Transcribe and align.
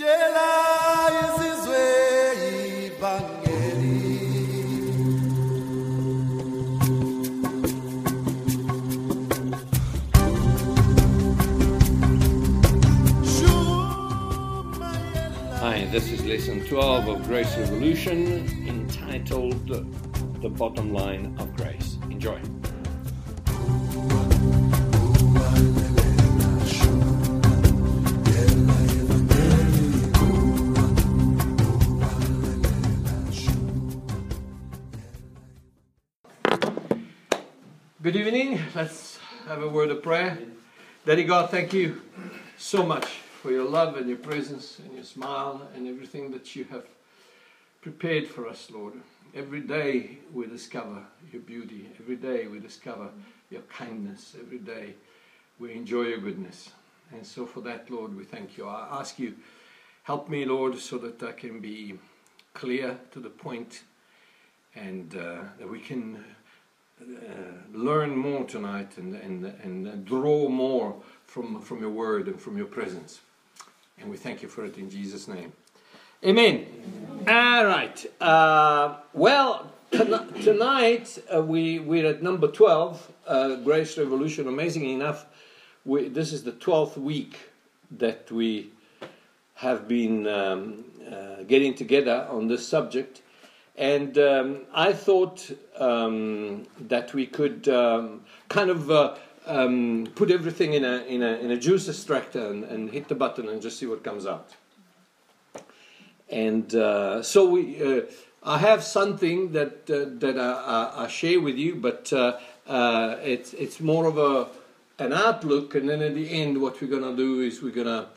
Hi, 0.00 0.06
this 15.90 16.12
is 16.12 16.24
lesson 16.24 16.64
12 16.66 17.08
of 17.08 17.26
Grace 17.26 17.56
Revolution 17.56 18.46
entitled 18.68 19.66
The 19.66 20.48
Bottom 20.48 20.92
Line 20.92 21.34
of 21.40 21.56
Grace. 21.56 21.98
Enjoy. 22.08 22.40
Good 38.08 38.16
evening. 38.16 38.58
Let's 38.74 39.18
have 39.46 39.62
a 39.62 39.68
word 39.68 39.90
of 39.90 40.02
prayer. 40.02 40.38
Daddy 41.04 41.24
God, 41.24 41.50
thank 41.50 41.74
you 41.74 42.00
so 42.56 42.82
much 42.82 43.04
for 43.04 43.50
your 43.50 43.68
love 43.68 43.98
and 43.98 44.08
your 44.08 44.16
presence 44.16 44.78
and 44.78 44.94
your 44.94 45.04
smile 45.04 45.68
and 45.74 45.86
everything 45.86 46.30
that 46.30 46.56
you 46.56 46.64
have 46.70 46.86
prepared 47.82 48.26
for 48.26 48.48
us, 48.48 48.70
Lord. 48.70 48.94
Every 49.34 49.60
day 49.60 50.20
we 50.32 50.46
discover 50.46 51.02
your 51.30 51.42
beauty. 51.42 51.90
Every 52.00 52.16
day 52.16 52.46
we 52.46 52.60
discover 52.60 53.10
your 53.50 53.60
kindness. 53.68 54.34
Every 54.40 54.56
day 54.56 54.94
we 55.58 55.74
enjoy 55.74 56.04
your 56.04 56.20
goodness. 56.20 56.70
And 57.12 57.26
so 57.26 57.44
for 57.44 57.60
that, 57.60 57.90
Lord, 57.90 58.16
we 58.16 58.24
thank 58.24 58.56
you. 58.56 58.66
I 58.66 58.88
ask 58.90 59.18
you, 59.18 59.34
help 60.04 60.30
me, 60.30 60.46
Lord, 60.46 60.78
so 60.78 60.96
that 60.96 61.22
I 61.22 61.32
can 61.32 61.60
be 61.60 61.98
clear 62.54 62.98
to 63.12 63.20
the 63.20 63.28
point 63.28 63.82
and 64.74 65.14
uh, 65.14 65.40
that 65.58 65.68
we 65.68 65.80
can 65.80 66.24
learn 67.72 68.16
more 68.16 68.44
tonight 68.44 68.96
and, 68.98 69.14
and, 69.14 69.44
and 69.44 70.04
draw 70.04 70.48
more 70.48 70.96
from, 71.24 71.60
from 71.60 71.80
your 71.80 71.90
word 71.90 72.26
and 72.26 72.40
from 72.40 72.56
your 72.56 72.66
presence. 72.66 73.20
And 74.00 74.10
we 74.10 74.16
thank 74.16 74.42
you 74.42 74.48
for 74.48 74.64
it 74.64 74.78
in 74.78 74.90
Jesus' 74.90 75.28
name. 75.28 75.52
Amen. 76.24 76.66
All 77.28 77.64
right. 77.66 78.06
Uh, 78.20 78.96
well, 79.12 79.72
ton- 79.92 80.32
tonight 80.42 81.18
uh, 81.34 81.42
we, 81.42 81.78
we're 81.78 82.06
at 82.06 82.22
number 82.22 82.48
12, 82.48 83.12
uh, 83.26 83.56
Grace 83.56 83.96
Revolution. 83.96 84.48
Amazingly 84.48 84.92
enough, 84.92 85.26
we, 85.84 86.08
this 86.08 86.32
is 86.32 86.42
the 86.42 86.52
12th 86.52 86.96
week 86.96 87.38
that 87.90 88.30
we 88.30 88.70
have 89.54 89.88
been 89.88 90.26
um, 90.26 90.84
uh, 91.10 91.42
getting 91.46 91.74
together 91.74 92.26
on 92.30 92.48
this 92.48 92.66
subject. 92.66 93.22
And 93.78 94.18
um, 94.18 94.62
I 94.74 94.92
thought 94.92 95.48
um, 95.78 96.66
that 96.80 97.14
we 97.14 97.26
could 97.26 97.68
um, 97.68 98.22
kind 98.48 98.70
of 98.70 98.90
uh, 98.90 99.14
um, 99.46 100.08
put 100.16 100.32
everything 100.32 100.74
in 100.74 100.84
a, 100.84 101.04
in 101.04 101.22
a, 101.22 101.36
in 101.36 101.52
a 101.52 101.56
juice 101.56 101.88
extractor 101.88 102.44
and, 102.50 102.64
and 102.64 102.90
hit 102.90 103.06
the 103.06 103.14
button 103.14 103.48
and 103.48 103.62
just 103.62 103.78
see 103.78 103.86
what 103.86 104.02
comes 104.02 104.26
out. 104.26 104.50
And 106.28 106.74
uh, 106.74 107.22
so 107.22 107.48
we, 107.48 107.80
uh, 107.80 108.02
I 108.42 108.58
have 108.58 108.82
something 108.82 109.52
that, 109.52 109.88
uh, 109.88 110.06
that 110.18 110.36
I, 110.36 110.96
I, 110.96 111.04
I 111.04 111.06
share 111.06 111.40
with 111.40 111.56
you, 111.56 111.76
but 111.76 112.12
uh, 112.12 112.36
uh, 112.66 113.16
it's, 113.22 113.54
it's 113.54 113.78
more 113.78 114.06
of 114.06 114.18
a, 114.18 114.48
an 114.98 115.12
outlook. 115.12 115.76
And 115.76 115.88
then 115.88 116.02
at 116.02 116.16
the 116.16 116.28
end, 116.28 116.60
what 116.60 116.82
we're 116.82 116.88
going 116.88 117.04
to 117.04 117.16
do 117.16 117.42
is 117.42 117.62
we're 117.62 117.70
going 117.70 117.86
to 117.86 118.08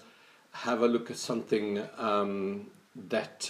have 0.53 0.81
a 0.81 0.88
look 0.88 1.12
at 1.12 1.18
something 1.18 1.84
um, 2.00 2.66
that 3.09 3.50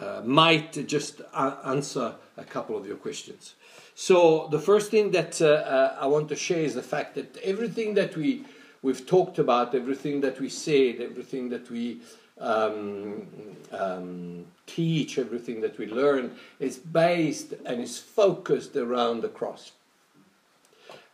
uh, 0.00 0.22
might 0.24 0.86
just 0.86 1.20
a- 1.20 1.58
answer 1.64 2.14
a 2.36 2.44
couple 2.44 2.76
of 2.76 2.86
your 2.86 2.96
questions. 2.96 3.54
So 3.94 4.48
the 4.50 4.58
first 4.58 4.90
thing 4.90 5.10
that 5.12 5.40
uh, 5.40 5.46
uh, 5.46 5.96
I 6.00 6.06
want 6.06 6.28
to 6.28 6.36
share 6.36 6.62
is 6.62 6.74
the 6.74 6.82
fact 6.82 7.14
that 7.14 7.36
everything 7.38 7.94
that 7.94 8.16
we 8.16 8.44
we've 8.82 9.06
talked 9.06 9.38
about, 9.38 9.74
everything 9.74 10.20
that 10.20 10.38
we 10.38 10.48
said, 10.48 11.00
everything 11.00 11.48
that 11.48 11.70
we 11.70 12.00
um, 12.38 13.26
um, 13.72 14.44
teach, 14.66 15.18
everything 15.18 15.60
that 15.62 15.78
we 15.78 15.86
learn 15.86 16.36
is 16.60 16.76
based 16.78 17.54
and 17.64 17.80
is 17.80 17.98
focused 17.98 18.76
around 18.76 19.22
the 19.22 19.28
cross. 19.28 19.72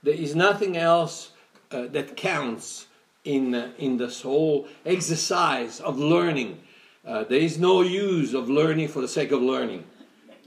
There 0.03 0.15
is 0.15 0.35
nothing 0.35 0.77
else 0.77 1.31
uh, 1.71 1.87
that 1.93 2.17
counts 2.17 2.87
in, 3.25 3.55
uh, 3.55 3.71
in 3.79 3.97
this 3.97 4.23
whole 4.23 4.67
exercise 4.85 5.81
of 5.81 5.99
learning. 5.99 6.61
Uh, 7.05 7.25
there 7.25 7.41
is 7.41 7.59
no 7.59 7.83
use 7.83 8.33
of 8.33 8.49
learning 8.49 8.89
for 8.89 9.01
the 9.01 9.09
sake 9.09 9.33
of 9.33 9.43
learning. 9.43 9.85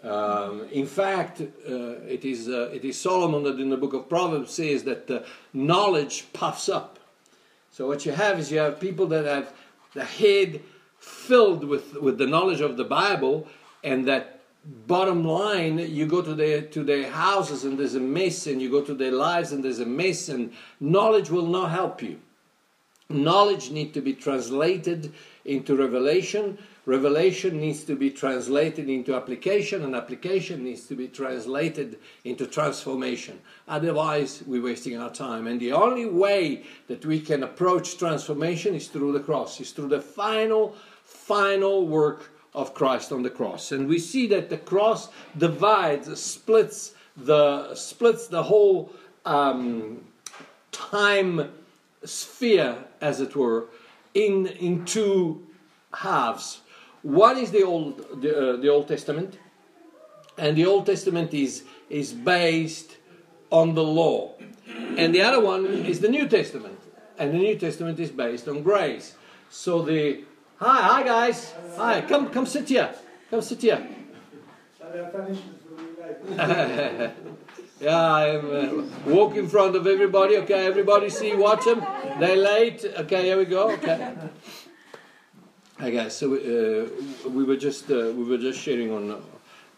Um, 0.04 0.68
in 0.72 0.86
fact, 0.86 1.42
uh, 1.42 1.46
it, 2.08 2.24
is, 2.24 2.48
uh, 2.48 2.70
it 2.72 2.86
is 2.86 3.00
Solomon 3.00 3.44
that 3.44 3.60
in 3.60 3.70
the 3.70 3.78
book 3.78 3.94
of 3.94 4.08
Proverbs 4.08 4.54
says 4.54 4.84
that 4.84 5.10
uh, 5.10 5.24
knowledge 5.54 6.28
puffs 6.32 6.70
up. 6.70 7.00
So 7.72 7.88
what 7.88 8.06
you 8.06 8.14
have 8.14 8.40
is 8.40 8.52
you 8.52 8.60
have 8.60 8.80
people 8.80 9.08
that 9.08 9.26
have 9.26 9.52
the 9.94 10.06
head 10.06 10.62
filled 11.00 11.66
with, 11.66 11.96
with 11.96 12.18
the 12.18 12.28
knowledge 12.28 12.62
of 12.62 12.78
the 12.78 12.86
Bible, 12.86 13.48
and 13.84 14.08
that 14.08 14.40
bottom 14.88 15.26
line, 15.26 15.78
you 15.78 16.06
go 16.06 16.22
to 16.22 16.34
their 16.34 16.62
to 16.62 16.84
their 16.84 17.10
houses 17.12 17.64
and 17.66 17.78
there's 17.78 17.96
a 17.96 18.00
mess, 18.00 18.48
and 18.48 18.62
you 18.62 18.70
go 18.70 18.82
to 18.82 18.94
their 18.94 19.12
lives 19.12 19.52
and 19.52 19.64
there's 19.64 19.80
a 19.80 19.86
mess, 19.86 20.30
and 20.30 20.54
knowledge 20.80 21.30
will 21.30 21.48
not 21.48 21.72
help 21.72 22.02
you. 22.02 22.20
Knowledge 23.10 23.72
needs 23.72 23.94
to 23.94 24.02
be 24.02 24.14
translated 24.14 25.14
into 25.46 25.76
revelation. 25.76 26.58
Revelation 26.86 27.60
needs 27.60 27.84
to 27.86 27.96
be 27.96 28.12
translated 28.12 28.90
into 28.90 29.16
application, 29.16 29.84
and 29.84 29.96
application 29.96 30.64
needs 30.64 30.86
to 30.88 30.96
be 30.96 31.08
translated 31.08 32.00
into 32.24 32.46
transformation. 32.46 33.40
Otherwise, 33.68 34.44
we're 34.46 34.62
wasting 34.62 34.98
our 34.98 35.12
time. 35.12 35.48
And 35.48 35.60
the 35.60 35.72
only 35.72 36.06
way 36.06 36.64
that 36.88 37.06
we 37.06 37.20
can 37.20 37.44
approach 37.44 37.98
transformation 37.98 38.76
is 38.76 38.88
through 38.88 39.14
the 39.14 39.20
cross, 39.20 39.60
is 39.60 39.72
through 39.72 39.90
the 39.90 40.02
final, 40.02 40.76
final 41.04 41.88
work 41.88 42.32
of 42.54 42.74
Christ 42.74 43.12
on 43.12 43.24
the 43.24 43.30
cross. 43.30 43.72
And 43.72 43.88
we 43.88 44.00
see 44.00 44.28
that 44.28 44.50
the 44.50 44.58
cross 44.58 45.10
divides, 45.38 46.20
splits 46.20 46.94
the 47.18 47.74
splits 47.76 48.28
the 48.28 48.44
whole 48.44 48.92
um, 49.26 50.02
time 50.72 51.50
sphere, 52.04 52.78
as 53.02 53.22
it 53.22 53.36
were, 53.36 53.66
in 54.16 54.48
in 54.48 54.86
two 54.86 55.46
halves. 55.94 56.62
One 57.04 57.38
is 57.38 57.52
the 57.52 57.64
old 57.64 58.22
the, 58.22 58.54
uh, 58.54 58.56
the 58.56 58.70
Old 58.70 58.88
Testament, 58.88 59.38
and 60.38 60.58
the 60.58 60.66
Old 60.66 60.88
Testament 60.88 61.34
is 61.34 61.64
is 61.90 62.14
based 62.14 62.98
on 63.52 63.76
the 63.76 63.84
law, 63.84 64.34
and 64.98 65.14
the 65.14 65.22
other 65.22 65.40
one 65.40 65.66
is 65.66 66.00
the 66.00 66.10
New 66.10 66.28
Testament, 66.28 66.80
and 67.20 67.34
the 67.34 67.38
New 67.38 67.58
Testament 67.60 68.00
is 68.00 68.10
based 68.10 68.48
on 68.48 68.64
grace. 68.64 69.16
So 69.50 69.84
the 69.84 70.24
hi 70.58 70.82
hi 70.82 71.04
guys 71.04 71.54
hi 71.78 72.02
come 72.02 72.30
come 72.30 72.48
sit 72.48 72.70
here 72.70 72.90
come 73.30 73.42
sit 73.42 73.62
here. 73.62 73.88
Yeah, 77.80 78.14
I'm 78.14 78.46
uh, 78.46 79.14
walk 79.14 79.36
in 79.36 79.50
front 79.50 79.76
of 79.76 79.86
everybody. 79.86 80.38
Okay, 80.38 80.66
everybody 80.66 81.10
see, 81.10 81.36
watch 81.36 81.66
them. 81.66 81.86
They're 82.20 82.38
late. 82.38 82.86
Okay, 83.00 83.24
here 83.24 83.38
we 83.38 83.44
go. 83.44 83.72
Okay. 83.72 84.14
Okay. 85.82 86.08
So 86.08 86.36
uh, 86.36 87.30
we 87.30 87.44
were 87.44 87.58
just 87.58 87.92
uh, 87.92 88.14
we 88.16 88.24
were 88.24 88.38
just 88.38 88.62
sharing 88.62 88.94
on 88.94 89.22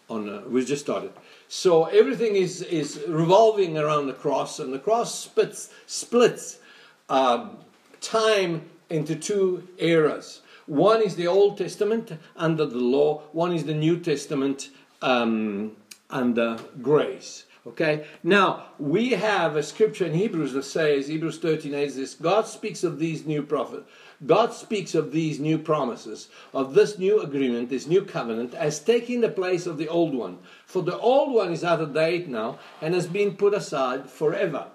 on 0.08 0.28
uh, 0.28 0.42
we 0.48 0.64
just 0.64 0.84
started. 0.84 1.10
So 1.48 1.86
everything 1.86 2.36
is 2.36 2.62
is 2.62 3.02
revolving 3.08 3.76
around 3.76 4.06
the 4.06 4.12
cross, 4.12 4.60
and 4.60 4.72
the 4.72 4.78
cross 4.78 5.12
splits 5.12 5.70
splits 5.86 6.60
um, 7.08 7.58
time 8.00 8.70
into 8.90 9.16
two 9.16 9.66
eras. 9.78 10.42
One 10.66 11.02
is 11.02 11.16
the 11.16 11.26
Old 11.26 11.58
Testament 11.58 12.12
under 12.36 12.64
the 12.64 12.78
law. 12.78 13.22
One 13.32 13.52
is 13.52 13.64
the 13.64 13.74
New 13.74 13.98
Testament 13.98 14.70
um, 15.02 15.72
under 16.10 16.58
grace. 16.80 17.44
Okay. 17.68 18.06
Now 18.22 18.66
we 18.78 19.10
have 19.10 19.56
a 19.56 19.62
scripture 19.62 20.06
in 20.06 20.14
Hebrews 20.14 20.52
that 20.54 20.64
says 20.64 21.06
Hebrews 21.08 21.38
thirteen 21.38 21.74
eight 21.74 21.92
says 21.92 22.14
God 22.14 22.46
speaks 22.46 22.82
of 22.82 22.98
these 22.98 23.26
new 23.26 23.42
prophets. 23.42 23.88
God 24.26 24.52
speaks 24.52 24.96
of 24.96 25.12
these 25.12 25.38
new 25.38 25.58
promises, 25.58 26.28
of 26.52 26.74
this 26.74 26.98
new 26.98 27.20
agreement, 27.20 27.68
this 27.68 27.86
new 27.86 28.04
covenant, 28.04 28.52
as 28.54 28.80
taking 28.80 29.20
the 29.20 29.28
place 29.28 29.64
of 29.66 29.78
the 29.78 29.86
old 29.86 30.12
one. 30.12 30.38
For 30.66 30.82
the 30.82 30.98
old 30.98 31.32
one 31.32 31.52
is 31.52 31.62
out 31.62 31.80
of 31.80 31.94
date 31.94 32.26
now 32.26 32.58
and 32.82 32.94
has 32.94 33.06
been 33.06 33.36
put 33.36 33.54
aside 33.54 34.10
forever. 34.10 34.66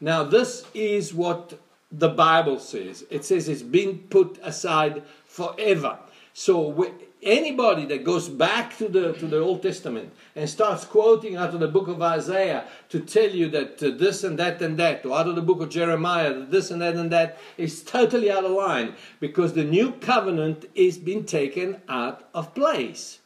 Now, 0.00 0.22
this 0.22 0.64
is 0.74 1.12
what 1.12 1.58
the 1.90 2.08
Bible 2.08 2.60
says. 2.60 3.04
It 3.10 3.24
says 3.24 3.48
it's 3.48 3.62
been 3.62 3.98
put 4.10 4.38
aside 4.42 5.02
forever. 5.24 5.98
So, 6.34 6.92
anybody 7.24 7.86
that 7.86 8.04
goes 8.04 8.28
back 8.28 8.76
to 8.78 8.88
the 8.88 9.14
to 9.14 9.26
the 9.26 9.40
Old 9.40 9.62
Testament 9.62 10.12
and 10.36 10.48
starts 10.48 10.84
quoting 10.84 11.36
out 11.36 11.54
of 11.54 11.60
the 11.60 11.68
book 11.68 11.88
of 11.88 12.00
Isaiah 12.00 12.64
to 12.90 13.00
tell 13.00 13.30
you 13.30 13.48
that 13.50 13.82
uh, 13.82 13.90
this 13.96 14.22
and 14.22 14.38
that 14.38 14.62
and 14.62 14.78
that, 14.78 15.04
or 15.04 15.16
out 15.18 15.28
of 15.28 15.34
the 15.34 15.42
book 15.42 15.60
of 15.60 15.70
Jeremiah, 15.70 16.32
that 16.34 16.50
this 16.50 16.70
and 16.70 16.80
that 16.82 16.94
and 16.94 17.10
that 17.10 17.38
is 17.56 17.82
totally 17.82 18.30
out 18.30 18.44
of 18.44 18.52
line 18.52 18.94
because 19.18 19.54
the 19.54 19.64
new 19.64 19.92
covenant 19.92 20.66
is 20.74 20.98
being 20.98 21.24
taken 21.24 21.80
out 21.88 22.28
of 22.34 22.54
place. 22.54 23.18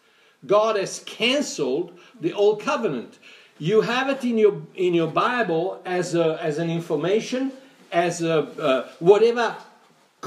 God 0.46 0.76
has 0.76 1.00
cancelled 1.04 1.98
the 2.20 2.32
old 2.32 2.62
covenant. 2.62 3.18
You 3.58 3.80
have 3.80 4.08
it 4.08 4.24
in 4.24 4.38
your 4.38 4.62
in 4.76 4.94
your 4.94 5.10
Bible 5.10 5.82
as 5.84 6.14
a, 6.14 6.38
as 6.40 6.58
an 6.58 6.70
information, 6.70 7.52
as 7.90 8.22
a, 8.22 8.42
uh, 8.60 8.88
whatever 9.00 9.56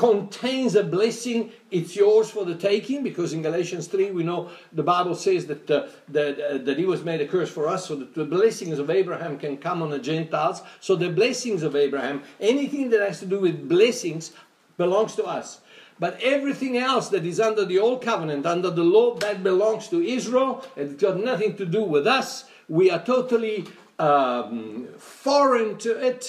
contains 0.01 0.74
a 0.75 0.86
blessing, 0.98 1.39
it's 1.69 1.94
yours 1.95 2.27
for 2.36 2.44
the 2.51 2.56
taking. 2.56 3.03
Because 3.03 3.33
in 3.36 3.42
Galatians 3.50 3.86
three, 3.88 4.09
we 4.19 4.24
know 4.30 4.50
the 4.80 4.88
Bible 4.94 5.15
says 5.15 5.45
that 5.51 5.69
uh, 5.69 5.88
that 6.18 6.33
uh, 6.39 6.57
that 6.65 6.77
He 6.81 6.86
was 6.94 7.01
made 7.09 7.21
a 7.21 7.27
curse 7.36 7.51
for 7.57 7.65
us, 7.75 7.81
so 7.88 7.94
that 8.01 8.12
the 8.21 8.25
blessings 8.25 8.77
of 8.80 8.89
Abraham 8.89 9.38
can 9.38 9.57
come 9.68 9.83
on 9.83 9.89
the 9.92 10.03
Gentiles. 10.12 10.57
So 10.80 10.92
the 10.95 11.12
blessings 11.21 11.62
of 11.63 11.75
Abraham, 11.75 12.24
anything 12.53 12.89
that 12.92 13.01
has 13.07 13.19
to 13.19 13.27
do 13.33 13.39
with 13.45 13.69
blessings, 13.75 14.33
belongs 14.77 15.13
to 15.19 15.24
us. 15.39 15.62
But 16.00 16.13
everything 16.36 16.74
else 16.77 17.09
that 17.09 17.24
is 17.31 17.39
under 17.39 17.63
the 17.63 17.77
old 17.77 18.01
covenant, 18.01 18.45
under 18.47 18.71
the 18.71 18.88
law, 18.95 19.07
that 19.25 19.44
belongs 19.44 19.88
to 19.89 20.01
Israel. 20.01 20.65
and 20.75 20.92
It's 20.92 21.04
got 21.04 21.18
nothing 21.31 21.56
to 21.62 21.65
do 21.77 21.83
with 21.95 22.07
us. 22.19 22.45
We 22.68 22.89
are 22.89 23.04
totally 23.15 23.57
um, 24.00 24.88
foreign 24.97 25.77
to 25.86 25.92
it. 26.09 26.24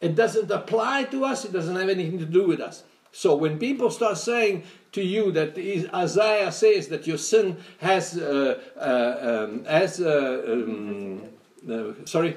It 0.00 0.14
doesn't 0.14 0.50
apply 0.60 0.98
to 1.14 1.24
us. 1.24 1.44
It 1.44 1.52
doesn't 1.52 1.74
have 1.74 1.90
anything 1.98 2.20
to 2.20 2.30
do 2.38 2.46
with 2.46 2.60
us. 2.60 2.84
So 3.16 3.34
when 3.34 3.58
people 3.58 3.90
start 3.90 4.18
saying 4.18 4.64
to 4.92 5.02
you 5.02 5.32
that 5.32 5.56
Isaiah 5.94 6.52
says 6.52 6.88
that 6.88 7.06
your 7.06 7.16
sin 7.16 7.56
has, 7.78 8.18
uh, 8.18 8.60
uh, 8.76 9.46
um, 9.48 9.64
as, 9.64 10.02
uh, 10.02 10.44
um, 10.46 11.22
uh, 11.66 12.04
sorry, 12.04 12.36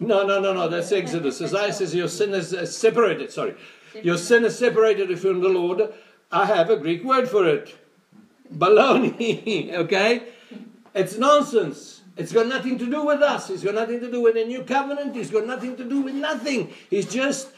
no, 0.00 0.26
no, 0.26 0.40
no, 0.40 0.54
no, 0.54 0.66
that's 0.66 0.90
Exodus. 0.92 1.42
Isaiah 1.42 1.74
says 1.74 1.94
your 1.94 2.08
sin 2.08 2.32
is 2.32 2.54
uh, 2.54 2.64
separated, 2.64 3.30
sorry. 3.30 3.54
Your 4.02 4.16
sin 4.16 4.46
is 4.46 4.58
separated 4.58 5.18
from 5.18 5.42
the 5.42 5.50
Lord. 5.50 5.92
I 6.32 6.46
have 6.46 6.70
a 6.70 6.76
Greek 6.76 7.04
word 7.04 7.28
for 7.28 7.46
it. 7.46 7.76
Baloney, 8.50 9.72
okay? 9.84 10.22
It's 10.94 11.18
nonsense. 11.18 12.00
It's 12.16 12.32
got 12.32 12.46
nothing 12.46 12.78
to 12.78 12.86
do 12.86 13.04
with 13.04 13.20
us. 13.20 13.50
It's 13.50 13.62
got 13.62 13.74
nothing 13.74 14.00
to 14.00 14.10
do 14.10 14.22
with 14.22 14.34
the 14.34 14.44
new 14.44 14.62
covenant. 14.62 15.16
It's 15.18 15.30
got 15.30 15.46
nothing 15.46 15.76
to 15.76 15.84
do 15.84 16.00
with 16.00 16.14
nothing. 16.14 16.72
It's 16.90 17.12
just 17.12 17.50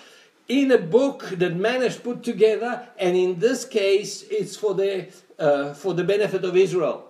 in 0.50 0.72
a 0.72 0.78
book 0.78 1.28
that 1.30 1.54
man 1.54 1.80
has 1.80 1.96
put 1.96 2.24
together, 2.24 2.88
and 2.98 3.16
in 3.16 3.38
this 3.38 3.64
case, 3.64 4.24
it's 4.28 4.56
for 4.56 4.74
the, 4.74 5.06
uh, 5.38 5.72
for 5.74 5.94
the 5.94 6.02
benefit 6.02 6.44
of 6.44 6.56
Israel. 6.56 7.06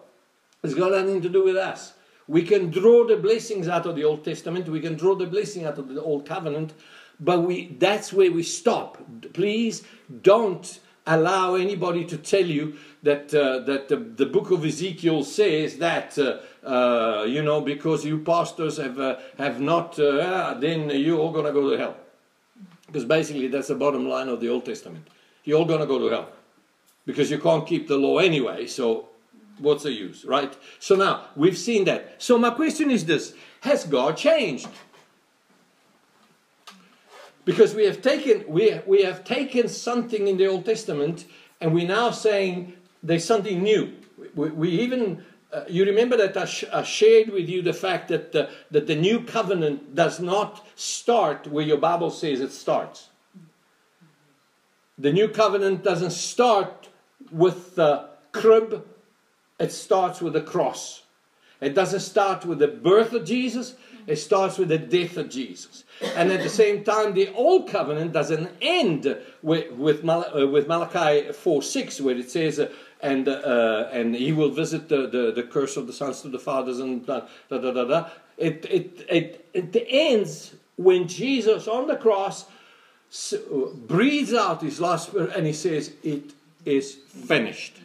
It's 0.63 0.75
got 0.75 0.93
nothing 0.93 1.23
to 1.23 1.31
do 1.31 1.43
with 1.43 1.57
us. 1.57 1.95
We 2.29 2.43
can 2.43 2.71
draw 2.71 3.07
the 3.07 3.17
blessings 3.17 3.67
out 3.67 3.87
of 3.87 3.97
the 3.97 4.05
Old 4.05 4.27
Testament, 4.27 4.69
we 4.69 4.81
can 4.81 4.95
draw 4.95 5.15
the 5.15 5.25
blessing 5.25 5.65
out 5.65 5.79
of 5.79 5.89
the 5.89 6.03
Old 6.03 6.27
Covenant, 6.27 6.75
but 7.19 7.41
we, 7.41 7.77
that's 7.79 8.13
where 8.13 8.31
we 8.31 8.43
stop. 8.43 8.99
Please 9.33 9.85
don't 10.21 10.79
allow 11.07 11.55
anybody 11.55 12.05
to 12.05 12.19
tell 12.19 12.45
you 12.45 12.77
that, 13.03 13.33
uh, 13.33 13.61
that 13.61 13.89
the, 13.89 13.97
the, 13.97 14.27
book 14.27 14.51
of 14.51 14.67
Ezekiel 14.67 15.25
says 15.25 15.79
that, 15.79 16.19
uh, 16.19 16.41
uh, 16.67 17.25
you 17.25 17.43
know, 17.43 17.63
because 17.63 18.05
you 18.05 18.19
pastors 18.19 18.77
have, 18.77 19.01
uh, 19.01 19.17
have 19.39 19.63
not, 19.63 19.99
uh, 19.99 20.55
then 20.61 20.91
you're 20.91 21.19
all 21.19 21.33
going 21.33 21.47
to 21.47 21.53
go 21.53 21.71
to 21.71 21.79
hell. 21.79 21.97
Because 22.91 23.05
basically 23.05 23.47
that's 23.47 23.69
the 23.69 23.77
bottom 23.77 24.09
line 24.09 24.29
of 24.29 24.41
the 24.41 24.49
Old 24.49 24.65
Testament. 24.65 25.07
You're 25.45 25.59
all 25.59 25.65
going 25.65 25.81
to 25.81 25.87
go 25.87 25.99
to 25.99 26.09
hell. 26.09 26.29
Because 27.07 27.31
you 27.31 27.39
can't 27.39 27.67
keep 27.67 27.87
the 27.87 27.97
law 27.97 28.19
anyway, 28.19 28.67
so 28.67 29.09
what's 29.59 29.85
the 29.85 29.93
use, 29.93 30.25
right? 30.25 30.57
So 30.81 30.97
now, 30.97 31.27
we've 31.37 31.57
seen 31.57 31.85
that. 31.85 32.21
So 32.23 32.37
my 32.37 32.51
question 32.51 32.91
is 32.91 33.05
this 33.05 33.35
Has 33.61 33.85
God 33.85 34.17
changed? 34.17 34.69
Because 37.45 37.75
we 37.75 37.85
have 37.85 38.03
taken 38.03 38.45
we, 38.49 38.81
we 38.87 39.03
have 39.03 39.25
taken 39.25 39.69
something 39.69 40.29
in 40.29 40.37
the 40.37 40.47
Old 40.47 40.65
Testament 40.65 41.25
and 41.61 41.73
we're 41.75 41.89
now 41.89 42.11
saying 42.11 42.75
there's 43.03 43.25
something 43.25 43.63
new. 43.63 43.95
We, 44.35 44.51
we 44.51 44.69
even 44.69 45.25
uh, 45.53 45.65
you 45.69 45.85
remember 45.85 46.17
that 46.17 46.37
I, 46.37 46.45
sh- 46.45 46.65
I, 46.73 46.83
shared 46.83 47.31
with 47.31 47.49
you 47.49 47.63
the 47.63 47.73
fact 47.73 48.09
that 48.09 48.35
uh, 48.35 48.47
that 48.71 48.87
the 48.87 48.95
new 48.95 49.23
covenant 49.25 49.95
does 49.95 50.21
not 50.21 50.67
start 50.77 51.47
where 51.47 51.65
your 51.65 51.79
Bible 51.79 52.11
says 52.11 52.41
it 52.41 52.53
starts. 52.53 53.09
The 54.99 55.13
new 55.13 55.29
covenant 55.29 55.83
doesn't 55.83 56.13
start 56.13 56.89
with 57.33 57.75
the 57.75 58.11
crib; 58.33 58.87
it 59.59 59.73
starts 59.73 60.21
with 60.21 60.35
the 60.35 60.43
cross. 60.43 61.03
It 61.61 61.75
doesn't 61.75 62.01
start 62.01 62.45
with 62.45 62.61
the 62.61 62.69
birth 62.69 63.13
of 63.13 63.25
Jesus; 63.25 63.75
it 64.07 64.17
starts 64.17 64.59
with 64.59 64.69
the 64.69 64.79
death 64.79 65.17
of 65.17 65.29
Jesus. 65.29 65.85
And 66.17 66.33
at 66.33 66.43
the 66.43 66.49
same 66.49 66.85
time, 66.85 67.15
the 67.15 67.33
old 67.35 67.69
covenant 67.69 68.13
doesn't 68.13 68.51
end 68.63 69.19
with, 69.43 69.73
with, 69.73 70.03
Mal- 70.03 70.31
uh, 70.35 70.47
with 70.47 70.67
Malachi 70.67 71.33
4 71.33 71.63
6, 71.63 72.01
where 72.01 72.17
it 72.17 72.31
says, 72.31 72.59
uh, 72.59 72.71
and, 73.03 73.29
uh, 73.29 73.89
and 73.93 74.15
he 74.15 74.33
will 74.33 74.51
visit 74.51 74.89
the, 74.89 75.07
the, 75.07 75.33
the, 75.33 75.43
curse 75.43 75.77
of 75.77 75.87
the 75.87 75.93
sons 75.93 76.21
to 76.23 76.29
the 76.29 76.39
fathers, 76.39 76.79
and 76.79 77.07
da 77.07 77.23
da 77.49 77.59
da 77.59 77.85
da. 77.85 78.09
It, 78.37 78.67
it, 78.71 79.07
it, 79.09 79.49
it 79.53 79.87
ends 79.89 80.55
when 80.77 81.09
Jesus 81.09 81.69
on 81.69 81.87
the 81.87 81.97
cross 81.97 82.47
breathes 83.87 84.35
out 84.35 84.63
his 84.63 84.81
last 84.81 85.13
breath 85.13 85.35
and 85.37 85.47
he 85.47 85.53
says, 85.53 85.93
It 86.03 86.33
is 86.65 86.95
finished. 86.95 87.77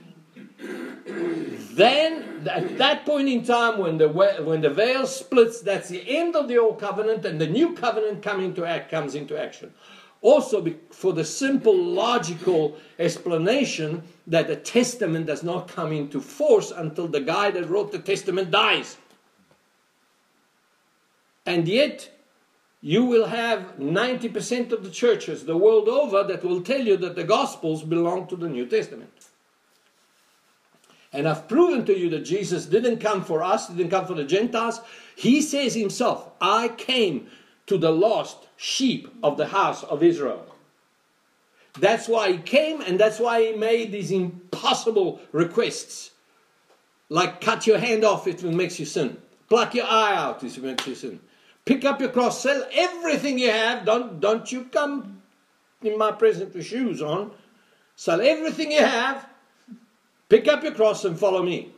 Then, 1.76 2.48
at 2.50 2.78
that 2.78 3.06
point 3.06 3.28
in 3.28 3.44
time, 3.44 3.80
when 3.80 3.98
the, 3.98 4.08
when 4.08 4.62
the 4.62 4.70
veil 4.70 5.06
splits, 5.06 5.62
that's 5.62 5.90
the 5.90 6.04
end 6.08 6.36
of 6.36 6.48
the 6.48 6.58
old 6.58 6.80
covenant, 6.80 7.26
and 7.26 7.40
the 7.40 7.48
new 7.48 7.74
covenant 7.74 8.24
come 8.24 8.40
into 8.40 8.66
act, 8.66 8.90
comes 8.90 9.14
into 9.14 9.38
action. 9.38 9.74
Also, 10.22 10.66
for 10.90 11.14
the 11.14 11.26
simple 11.26 11.76
logical 11.76 12.78
explanation 12.98 14.02
that 14.26 14.48
the 14.48 14.56
testament 14.56 15.28
does 15.28 15.44
not 15.44 15.68
come 15.68 15.92
into 15.92 16.20
force 16.20 16.72
until 16.72 17.08
the 17.08 17.22
guy 17.22 17.52
that 17.52 17.70
wrote 17.70 17.92
the 17.92 18.00
testament 18.00 18.50
dies. 18.50 18.98
And 21.46 21.68
yet, 21.68 22.10
you 22.82 23.06
will 23.06 23.28
have 23.28 23.78
90% 23.80 24.72
of 24.72 24.84
the 24.84 24.90
churches 24.90 25.46
the 25.46 25.58
world 25.58 25.88
over 25.88 26.24
that 26.24 26.44
will 26.44 26.62
tell 26.62 26.82
you 26.82 26.98
that 26.98 27.16
the 27.16 27.24
Gospels 27.24 27.84
belong 27.84 28.28
to 28.28 28.36
the 28.36 28.50
New 28.50 28.66
Testament. 28.66 29.12
And 31.12 31.28
I've 31.28 31.48
proven 31.48 31.86
to 31.86 31.98
you 31.98 32.10
that 32.10 32.26
Jesus 32.26 32.66
didn't 32.66 32.98
come 32.98 33.24
for 33.24 33.42
us, 33.42 33.70
didn't 33.70 33.90
come 33.90 34.06
for 34.06 34.16
the 34.16 34.26
Gentiles. 34.26 34.82
He 35.16 35.42
says 35.42 35.74
himself, 35.74 36.30
I 36.42 36.68
came 36.68 37.28
to 37.68 37.78
the 37.78 37.92
lost 37.92 38.48
sheep 38.58 39.08
of 39.24 39.38
the 39.38 39.48
house 39.48 39.84
of 39.84 40.04
Israel. 40.04 40.46
That's 41.80 42.08
why 42.08 42.32
he 42.32 42.38
came, 42.38 42.82
and 42.82 43.00
that's 43.00 43.20
why 43.20 43.44
he 43.44 43.52
made 43.54 43.92
these 43.92 44.12
impossible 44.12 45.20
requests. 45.32 46.12
Like 47.10 47.42
cut 47.42 47.68
your 47.68 47.78
hand 47.78 48.04
off 48.04 48.28
if 48.28 48.44
it 48.44 48.52
makes 48.52 48.80
you 48.80 48.86
sin. 48.86 49.18
Pluck 49.50 49.76
your 49.76 49.86
eye 49.86 50.16
out 50.16 50.44
if 50.44 50.58
it 50.58 50.64
makes 50.64 50.88
you 50.88 50.96
sin. 50.96 51.20
Pick 51.66 51.84
up 51.84 52.00
your 52.00 52.10
cross, 52.10 52.42
sell 52.42 52.66
everything 52.74 53.40
you 53.40 53.52
have. 53.52 53.86
Don't, 53.86 54.20
don't 54.20 54.52
you 54.52 54.66
come 54.66 55.22
in 55.82 55.98
my 55.98 56.12
presence 56.12 56.54
with 56.54 56.66
shoes 56.66 57.02
on. 57.02 57.32
Sell 57.96 58.22
everything 58.22 58.72
you 58.72 58.84
have 58.84 59.28
Pick 60.30 60.48
up 60.48 60.64
your 60.64 60.74
cross 60.74 61.06
and 61.06 61.18
follow 61.18 61.44
me. 61.44 61.75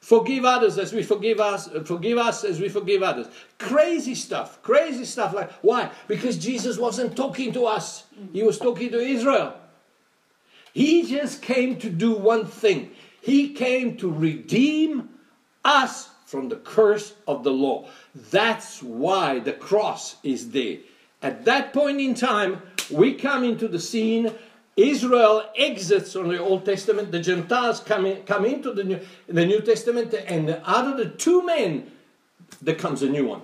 Forgive 0.00 0.46
others 0.46 0.78
as 0.78 0.92
we 0.92 1.02
forgive 1.02 1.40
us, 1.40 1.68
uh, 1.68 1.82
forgive 1.84 2.16
us 2.16 2.42
as 2.42 2.58
we 2.58 2.68
forgive 2.68 3.02
others. 3.02 3.26
Crazy 3.58 4.14
stuff, 4.14 4.62
crazy 4.62 5.04
stuff. 5.04 5.34
Like 5.34 5.52
why? 5.62 5.90
Because 6.08 6.38
Jesus 6.38 6.78
wasn't 6.78 7.16
talking 7.16 7.52
to 7.52 7.66
us; 7.66 8.04
he 8.32 8.42
was 8.42 8.58
talking 8.58 8.90
to 8.90 8.98
Israel. 8.98 9.54
He 10.72 11.06
just 11.06 11.42
came 11.42 11.78
to 11.80 11.90
do 11.90 12.14
one 12.14 12.46
thing. 12.46 12.92
He 13.20 13.52
came 13.52 13.96
to 13.98 14.10
redeem 14.10 15.10
us 15.64 16.08
from 16.24 16.48
the 16.48 16.56
curse 16.56 17.14
of 17.26 17.44
the 17.44 17.50
law. 17.50 17.88
That's 18.14 18.82
why 18.82 19.40
the 19.40 19.52
cross 19.52 20.16
is 20.22 20.50
there. 20.50 20.78
At 21.22 21.44
that 21.44 21.74
point 21.74 22.00
in 22.00 22.14
time, 22.14 22.62
we 22.90 23.14
come 23.14 23.44
into 23.44 23.68
the 23.68 23.80
scene 23.80 24.32
Israel 24.76 25.44
exits 25.56 26.12
from 26.12 26.28
the 26.28 26.38
Old 26.38 26.64
Testament, 26.64 27.12
the 27.12 27.20
Gentiles 27.20 27.80
come, 27.80 28.06
in, 28.06 28.22
come 28.22 28.44
into 28.44 28.72
the 28.72 28.84
New, 28.84 29.00
the 29.26 29.44
New 29.44 29.60
Testament, 29.60 30.14
and 30.14 30.50
out 30.64 30.86
of 30.86 30.96
the 30.96 31.06
two 31.06 31.44
men, 31.44 31.90
there 32.62 32.74
comes 32.74 33.02
a 33.02 33.08
new 33.08 33.26
one. 33.26 33.42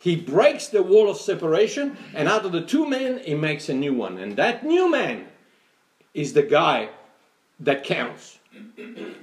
He 0.00 0.14
breaks 0.14 0.68
the 0.68 0.82
wall 0.82 1.10
of 1.10 1.16
separation, 1.16 1.96
and 2.14 2.28
out 2.28 2.44
of 2.44 2.52
the 2.52 2.62
two 2.62 2.88
men, 2.88 3.20
he 3.24 3.34
makes 3.34 3.68
a 3.68 3.74
new 3.74 3.94
one. 3.94 4.18
And 4.18 4.36
that 4.36 4.64
new 4.64 4.90
man 4.90 5.26
is 6.14 6.32
the 6.32 6.42
guy 6.42 6.90
that 7.60 7.84
counts. 7.84 8.38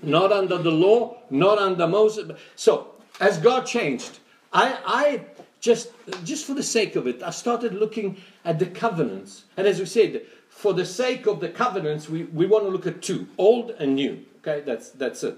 Not 0.01 0.31
under 0.31 0.57
the 0.57 0.71
law, 0.71 1.17
not 1.29 1.57
under 1.57 1.87
Moses. 1.87 2.31
So, 2.55 2.91
as 3.19 3.37
God 3.37 3.65
changed, 3.65 4.19
I, 4.51 4.77
I 4.85 5.25
just, 5.61 5.91
just 6.23 6.45
for 6.45 6.53
the 6.53 6.63
sake 6.63 6.95
of 6.95 7.07
it, 7.07 7.23
I 7.23 7.29
started 7.29 7.73
looking 7.73 8.17
at 8.43 8.59
the 8.59 8.65
covenants. 8.65 9.45
And 9.57 9.67
as 9.67 9.79
we 9.79 9.85
said, 9.85 10.21
for 10.55 10.73
the 10.73 10.85
sake 10.85 11.27
of 11.27 11.41
the 11.41 11.49
covenants, 11.49 12.07
we, 12.07 12.23
we 12.23 12.45
want 12.45 12.63
to 12.63 12.69
look 12.69 12.87
at 12.87 13.01
two 13.01 13.27
old 13.37 13.71
and 13.71 13.95
new. 13.95 14.25
Okay, 14.37 14.61
that's, 14.65 14.89
that's 14.91 15.21
it. 15.21 15.37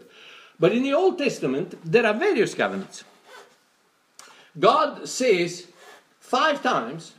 But 0.59 0.73
in 0.73 0.83
the 0.83 0.93
Old 0.93 1.17
Testament, 1.17 1.73
there 1.83 2.05
are 2.05 2.13
various 2.13 2.53
covenants. 2.53 3.03
God 4.59 5.09
says 5.09 5.67
five 6.19 6.61
times, 6.61 7.13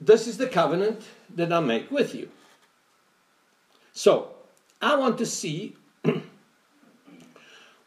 This 0.00 0.28
is 0.28 0.38
the 0.38 0.46
covenant 0.46 1.02
that 1.34 1.52
I 1.52 1.58
make 1.58 1.90
with 1.90 2.14
you. 2.14 2.28
So, 3.92 4.36
I 4.80 4.94
want 4.94 5.18
to 5.18 5.26
see 5.26 5.74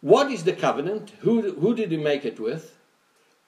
what 0.02 0.30
is 0.30 0.44
the 0.44 0.54
covenant, 0.54 1.14
who, 1.22 1.54
who 1.54 1.74
did 1.74 1.92
he 1.92 1.98
make 1.98 2.26
it 2.26 2.38
with, 2.38 2.76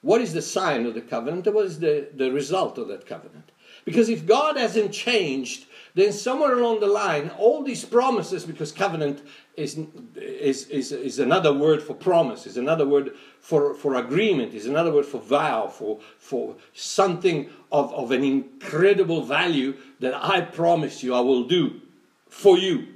what 0.02 0.22
is 0.22 0.32
the 0.32 0.42
sign 0.42 0.86
of 0.86 0.94
the 0.94 1.02
covenant, 1.02 1.54
what 1.54 1.66
is 1.66 1.80
the, 1.80 2.08
the 2.16 2.32
result 2.32 2.78
of 2.78 2.88
that 2.88 3.06
covenant. 3.06 3.51
Because 3.86 4.10
if 4.10 4.26
God 4.26 4.58
hasn't 4.58 4.92
changed, 4.94 5.66
then 5.94 6.14
somewhere 6.14 6.58
along 6.58 6.80
the 6.80 6.88
line, 6.88 7.30
all 7.38 7.64
these 7.64 7.84
promises, 7.84 8.46
because 8.46 8.72
covenant 8.72 9.22
is, 9.58 9.78
is, 10.16 10.68
is, 10.68 10.92
is 10.92 11.20
another 11.20 11.54
word 11.54 11.82
for 11.82 11.94
promise, 11.94 12.48
is 12.48 12.58
another 12.58 12.88
word 12.88 13.12
for, 13.42 13.74
for 13.76 13.96
agreement, 13.96 14.54
is 14.54 14.68
another 14.68 14.92
word 14.92 15.06
for 15.06 15.20
vow, 15.20 15.68
for, 15.68 16.00
for 16.18 16.56
something 16.74 17.50
of, 17.72 17.94
of 17.94 18.12
an 18.12 18.24
incredible 18.24 19.24
value 19.24 19.76
that 20.00 20.14
I 20.16 20.42
promise 20.42 21.04
you 21.04 21.14
I 21.14 21.20
will 21.20 21.44
do 21.44 21.82
for 22.30 22.58
you 22.58 22.88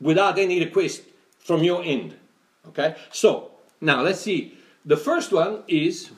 without 0.00 0.38
any 0.38 0.60
request 0.60 1.02
from 1.38 1.62
your 1.62 1.82
end. 1.82 2.14
Okay? 2.68 2.96
So, 3.10 3.52
now 3.80 4.02
let's 4.02 4.20
see. 4.20 4.58
The 4.84 4.96
first 4.96 5.32
one 5.32 5.62
is, 5.66 6.10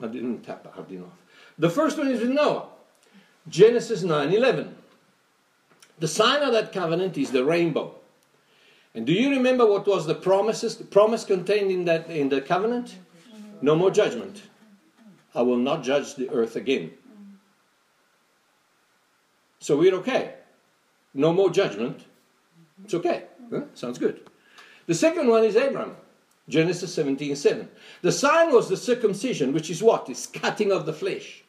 I 0.00 0.08
didn't 0.08 0.42
tap 0.42 0.66
Ardino 0.76 1.06
off. 1.06 1.19
The 1.60 1.68
first 1.68 1.98
one 1.98 2.08
is 2.08 2.20
with 2.20 2.30
Noah. 2.30 2.68
Genesis 3.46 4.02
9:11. 4.02 4.72
The 5.98 6.08
sign 6.08 6.42
of 6.42 6.54
that 6.54 6.72
covenant 6.72 7.18
is 7.18 7.32
the 7.32 7.44
rainbow. 7.44 7.96
And 8.94 9.06
do 9.06 9.12
you 9.12 9.28
remember 9.28 9.66
what 9.66 9.86
was 9.86 10.06
the 10.06 10.14
promises, 10.14 10.76
the 10.76 10.84
promise 10.84 11.22
contained 11.22 11.70
in 11.70 11.84
that 11.84 12.08
in 12.08 12.30
the 12.30 12.40
covenant? 12.40 12.96
No 13.60 13.76
more 13.76 13.90
judgment. 13.90 14.42
I 15.34 15.42
will 15.42 15.58
not 15.58 15.84
judge 15.84 16.14
the 16.14 16.30
earth 16.30 16.56
again. 16.56 16.92
So 19.58 19.76
we're 19.76 19.96
okay. 19.96 20.36
No 21.12 21.34
more 21.34 21.50
judgment. 21.50 22.06
It's 22.84 22.94
okay. 22.94 23.24
Huh? 23.50 23.64
Sounds 23.74 23.98
good. 23.98 24.26
The 24.86 24.94
second 24.94 25.28
one 25.28 25.44
is 25.44 25.56
Abraham. 25.56 25.94
Genesis 26.48 26.96
17:7. 26.96 27.36
7. 27.36 27.68
The 28.00 28.12
sign 28.12 28.50
was 28.50 28.70
the 28.70 28.78
circumcision, 28.78 29.52
which 29.52 29.68
is 29.68 29.82
what? 29.82 30.08
It's 30.08 30.26
cutting 30.26 30.72
of 30.72 30.86
the 30.86 30.94
flesh. 30.94 31.44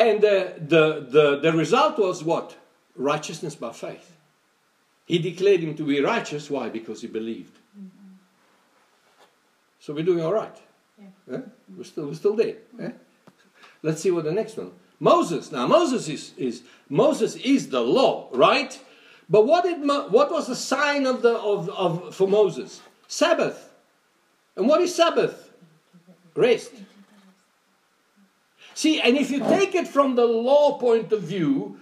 And 0.00 0.24
uh, 0.24 0.44
the, 0.56 1.06
the, 1.10 1.40
the 1.42 1.52
result 1.52 1.98
was 1.98 2.24
what? 2.24 2.56
Righteousness 2.96 3.54
by 3.54 3.72
faith. 3.72 4.16
He 5.04 5.18
declared 5.18 5.60
him 5.60 5.74
to 5.74 5.84
be 5.84 6.00
righteous. 6.00 6.48
Why? 6.48 6.70
Because 6.70 7.02
he 7.02 7.06
believed. 7.06 7.54
Mm-hmm. 7.78 8.14
So 9.78 9.92
we're 9.92 10.04
doing 10.04 10.24
all 10.24 10.32
right. 10.32 10.56
Yeah. 10.98 11.36
Eh? 11.36 11.40
We're, 11.76 11.84
still, 11.84 12.06
we're 12.06 12.14
still 12.14 12.34
there. 12.34 12.56
Eh? 12.80 12.92
Let's 13.82 14.00
see 14.00 14.10
what 14.10 14.24
the 14.24 14.32
next 14.32 14.56
one. 14.56 14.72
Moses. 15.00 15.52
Now 15.52 15.66
Moses 15.66 16.08
is, 16.08 16.32
is 16.38 16.62
Moses 16.88 17.36
is 17.36 17.68
the 17.68 17.82
law, 17.82 18.28
right? 18.32 18.78
But 19.28 19.46
what 19.46 19.64
did 19.64 19.86
what 19.86 20.30
was 20.30 20.46
the 20.46 20.56
sign 20.56 21.06
of 21.06 21.22
the 21.22 21.36
of, 21.36 21.68
of 21.70 22.14
for 22.14 22.26
Moses? 22.26 22.80
Sabbath. 23.06 23.70
And 24.56 24.66
what 24.66 24.80
is 24.80 24.94
Sabbath? 24.94 25.50
Rest. 26.34 26.72
See, 28.80 28.98
and 28.98 29.18
if 29.18 29.30
you 29.30 29.40
take 29.40 29.74
it 29.74 29.86
from 29.86 30.14
the 30.14 30.24
law 30.24 30.78
point 30.78 31.12
of 31.12 31.20
view, 31.20 31.78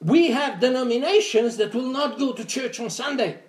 we 0.00 0.30
have 0.30 0.60
denominations 0.60 1.56
that 1.56 1.74
will 1.74 1.88
not 1.88 2.16
go 2.16 2.32
to 2.32 2.44
church 2.44 2.78
on 2.78 2.90
Sunday. 2.90 3.40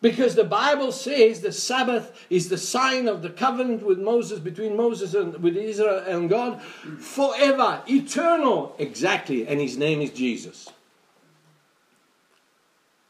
Because 0.00 0.36
the 0.36 0.44
Bible 0.44 0.90
says 0.90 1.42
the 1.42 1.52
Sabbath 1.52 2.24
is 2.30 2.48
the 2.48 2.56
sign 2.56 3.08
of 3.08 3.20
the 3.20 3.28
covenant 3.28 3.82
with 3.82 3.98
Moses, 3.98 4.38
between 4.38 4.74
Moses 4.74 5.12
and 5.12 5.34
with 5.42 5.54
Israel 5.54 6.02
and 6.06 6.30
God, 6.30 6.62
forever, 6.62 7.82
eternal. 7.86 8.74
Exactly, 8.78 9.46
and 9.46 9.60
his 9.60 9.76
name 9.76 10.00
is 10.00 10.12
Jesus. 10.12 10.66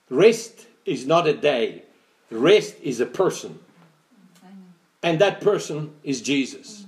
Rest 0.08 0.66
is 0.84 1.06
not 1.06 1.28
a 1.28 1.34
day, 1.34 1.84
rest 2.32 2.74
is 2.82 2.98
a 2.98 3.06
person. 3.06 3.60
And 5.04 5.20
that 5.20 5.40
person 5.40 5.94
is 6.02 6.20
Jesus. 6.20 6.86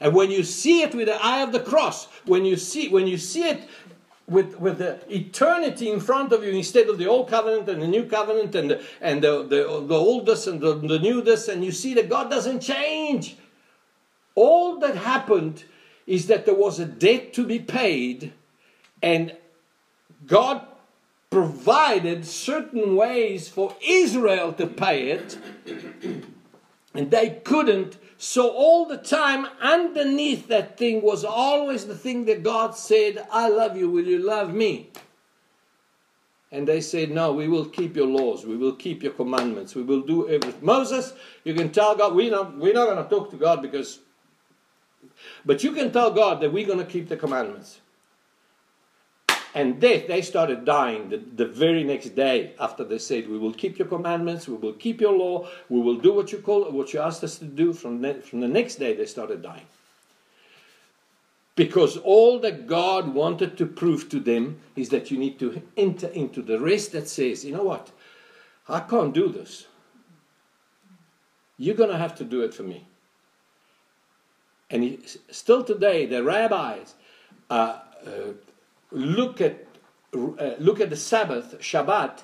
And 0.00 0.14
when 0.14 0.30
you 0.30 0.42
see 0.42 0.82
it 0.82 0.94
with 0.94 1.06
the 1.06 1.22
eye 1.22 1.42
of 1.42 1.52
the 1.52 1.60
cross, 1.60 2.06
when 2.24 2.44
you 2.44 2.56
see 2.56 2.88
when 2.88 3.06
you 3.06 3.18
see 3.18 3.44
it 3.44 3.68
with, 4.30 4.58
with 4.60 4.78
the 4.78 5.00
eternity 5.14 5.90
in 5.90 5.98
front 5.98 6.32
of 6.32 6.44
you 6.44 6.52
instead 6.52 6.88
of 6.88 6.98
the 6.98 7.06
old 7.06 7.28
covenant 7.28 7.68
and 7.68 7.82
the 7.82 7.88
new 7.88 8.04
covenant 8.04 8.54
and 8.54 8.70
the, 8.70 8.82
and 9.00 9.22
the, 9.22 9.42
the, 9.42 9.84
the 9.86 9.94
oldest 9.94 10.46
and 10.46 10.60
the, 10.60 10.74
the 10.76 11.00
newest, 11.00 11.48
and 11.48 11.64
you 11.64 11.72
see 11.72 11.94
that 11.94 12.08
God 12.08 12.30
doesn't 12.30 12.60
change. 12.60 13.36
All 14.36 14.78
that 14.78 14.94
happened 14.94 15.64
is 16.06 16.28
that 16.28 16.46
there 16.46 16.54
was 16.54 16.78
a 16.78 16.86
debt 16.86 17.32
to 17.34 17.44
be 17.44 17.58
paid, 17.58 18.32
and 19.02 19.36
God 20.26 20.62
provided 21.28 22.24
certain 22.24 22.94
ways 22.94 23.48
for 23.48 23.74
Israel 23.86 24.52
to 24.52 24.66
pay 24.68 25.10
it, 25.10 25.38
and 26.94 27.10
they 27.10 27.40
couldn't 27.44 27.96
so 28.22 28.50
all 28.50 28.84
the 28.84 28.98
time, 28.98 29.46
underneath 29.62 30.48
that 30.48 30.76
thing 30.76 31.00
was 31.00 31.24
always 31.24 31.86
the 31.86 31.96
thing 31.96 32.26
that 32.26 32.42
God 32.42 32.76
said, 32.76 33.26
I 33.32 33.48
love 33.48 33.78
you, 33.78 33.90
will 33.90 34.04
you 34.04 34.18
love 34.18 34.52
me? 34.52 34.90
And 36.52 36.68
they 36.68 36.82
said, 36.82 37.10
No, 37.10 37.32
we 37.32 37.48
will 37.48 37.64
keep 37.64 37.96
your 37.96 38.06
laws, 38.06 38.44
we 38.44 38.58
will 38.58 38.74
keep 38.74 39.02
your 39.02 39.12
commandments, 39.12 39.74
we 39.74 39.82
will 39.82 40.02
do 40.02 40.28
everything. 40.28 40.62
Moses, 40.62 41.14
you 41.44 41.54
can 41.54 41.70
tell 41.70 41.96
God, 41.96 42.14
we're 42.14 42.30
not, 42.30 42.58
we're 42.58 42.74
not 42.74 42.90
going 42.90 43.02
to 43.02 43.08
talk 43.08 43.30
to 43.30 43.38
God 43.38 43.62
because, 43.62 44.00
but 45.46 45.64
you 45.64 45.72
can 45.72 45.90
tell 45.90 46.10
God 46.10 46.42
that 46.42 46.52
we're 46.52 46.66
going 46.66 46.78
to 46.78 46.84
keep 46.84 47.08
the 47.08 47.16
commandments 47.16 47.80
and 49.54 49.80
death, 49.80 50.06
they 50.06 50.22
started 50.22 50.64
dying 50.64 51.08
the, 51.08 51.16
the 51.18 51.46
very 51.46 51.82
next 51.82 52.10
day 52.10 52.54
after 52.60 52.84
they 52.84 52.98
said, 52.98 53.28
We 53.28 53.38
will 53.38 53.52
keep 53.52 53.78
your 53.78 53.88
commandments, 53.88 54.46
we 54.46 54.56
will 54.56 54.74
keep 54.74 55.00
your 55.00 55.12
law, 55.12 55.48
we 55.68 55.80
will 55.80 55.96
do 55.96 56.12
what 56.12 56.30
you 56.30 56.38
call 56.38 56.70
what 56.70 56.92
you 56.92 57.00
asked 57.00 57.24
us 57.24 57.38
to 57.38 57.44
do. 57.44 57.72
From 57.72 58.00
the, 58.00 58.14
from 58.14 58.40
the 58.40 58.48
next 58.48 58.76
day, 58.76 58.94
they 58.94 59.06
started 59.06 59.42
dying. 59.42 59.66
Because 61.56 61.96
all 61.96 62.38
that 62.40 62.68
God 62.68 63.12
wanted 63.12 63.58
to 63.58 63.66
prove 63.66 64.08
to 64.10 64.20
them 64.20 64.60
is 64.76 64.88
that 64.90 65.10
you 65.10 65.18
need 65.18 65.38
to 65.40 65.60
enter 65.76 66.06
into 66.08 66.42
the 66.42 66.60
rest 66.60 66.92
that 66.92 67.08
says, 67.08 67.44
You 67.44 67.52
know 67.52 67.64
what? 67.64 67.90
I 68.68 68.80
can't 68.80 69.12
do 69.12 69.28
this. 69.28 69.66
You're 71.58 71.74
going 71.74 71.90
to 71.90 71.98
have 71.98 72.14
to 72.16 72.24
do 72.24 72.42
it 72.42 72.54
for 72.54 72.62
me. 72.62 72.86
And 74.70 74.84
he, 74.84 75.00
still 75.30 75.64
today, 75.64 76.06
the 76.06 76.22
rabbis 76.22 76.94
uh, 77.50 77.80
uh, 78.06 78.10
look 78.90 79.40
at, 79.40 79.66
uh, 80.14 80.54
look 80.58 80.80
at 80.80 80.90
the 80.90 80.96
Sabbath, 80.96 81.58
Shabbat, 81.60 82.22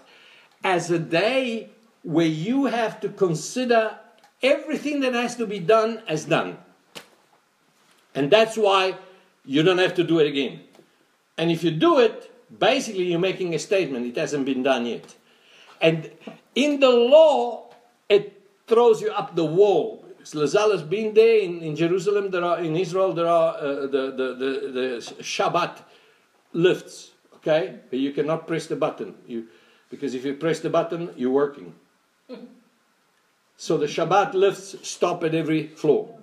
as 0.64 0.90
a 0.90 0.98
day 0.98 1.70
where 2.02 2.26
you 2.26 2.66
have 2.66 3.00
to 3.00 3.08
consider 3.08 3.98
everything 4.42 5.00
that 5.00 5.14
has 5.14 5.36
to 5.36 5.46
be 5.46 5.58
done 5.58 6.02
as 6.08 6.24
done. 6.24 6.58
And 8.14 8.30
that's 8.30 8.56
why 8.56 8.96
you 9.44 9.62
don't 9.62 9.78
have 9.78 9.94
to 9.94 10.04
do 10.04 10.18
it 10.18 10.26
again. 10.26 10.60
And 11.36 11.50
if 11.50 11.62
you 11.62 11.70
do 11.70 11.98
it, 11.98 12.30
basically 12.58 13.04
you're 13.04 13.18
making 13.18 13.54
a 13.54 13.58
statement, 13.58 14.06
it 14.06 14.16
hasn't 14.16 14.46
been 14.46 14.62
done 14.62 14.86
yet. 14.86 15.14
And 15.80 16.10
in 16.54 16.80
the 16.80 16.90
law, 16.90 17.70
it 18.08 18.42
throws 18.66 19.00
you 19.00 19.10
up 19.10 19.36
the 19.36 19.44
wall. 19.44 20.04
Lazal 20.34 20.72
has 20.72 20.82
been 20.82 21.14
there 21.14 21.38
in, 21.38 21.60
in 21.60 21.76
Jerusalem, 21.76 22.30
there 22.30 22.44
are 22.44 22.58
in 22.58 22.76
Israel, 22.76 23.12
there 23.12 23.28
are 23.28 23.54
uh, 23.56 23.86
the, 23.86 24.10
the, 24.10 24.34
the, 24.34 24.70
the 24.72 25.22
Shabbat 25.22 25.82
lifts, 26.56 27.10
okay? 27.36 27.78
But 27.90 27.98
you 27.98 28.12
cannot 28.12 28.46
press 28.46 28.66
the 28.66 28.76
button. 28.76 29.14
You, 29.26 29.46
because 29.90 30.14
if 30.14 30.24
you 30.24 30.34
press 30.34 30.60
the 30.60 30.70
button, 30.70 31.12
you're 31.16 31.30
working. 31.30 31.74
So 33.58 33.78
the 33.78 33.86
Shabbat 33.86 34.34
lifts 34.34 34.76
stop 34.86 35.24
at 35.24 35.34
every 35.34 35.66
floor. 35.66 36.14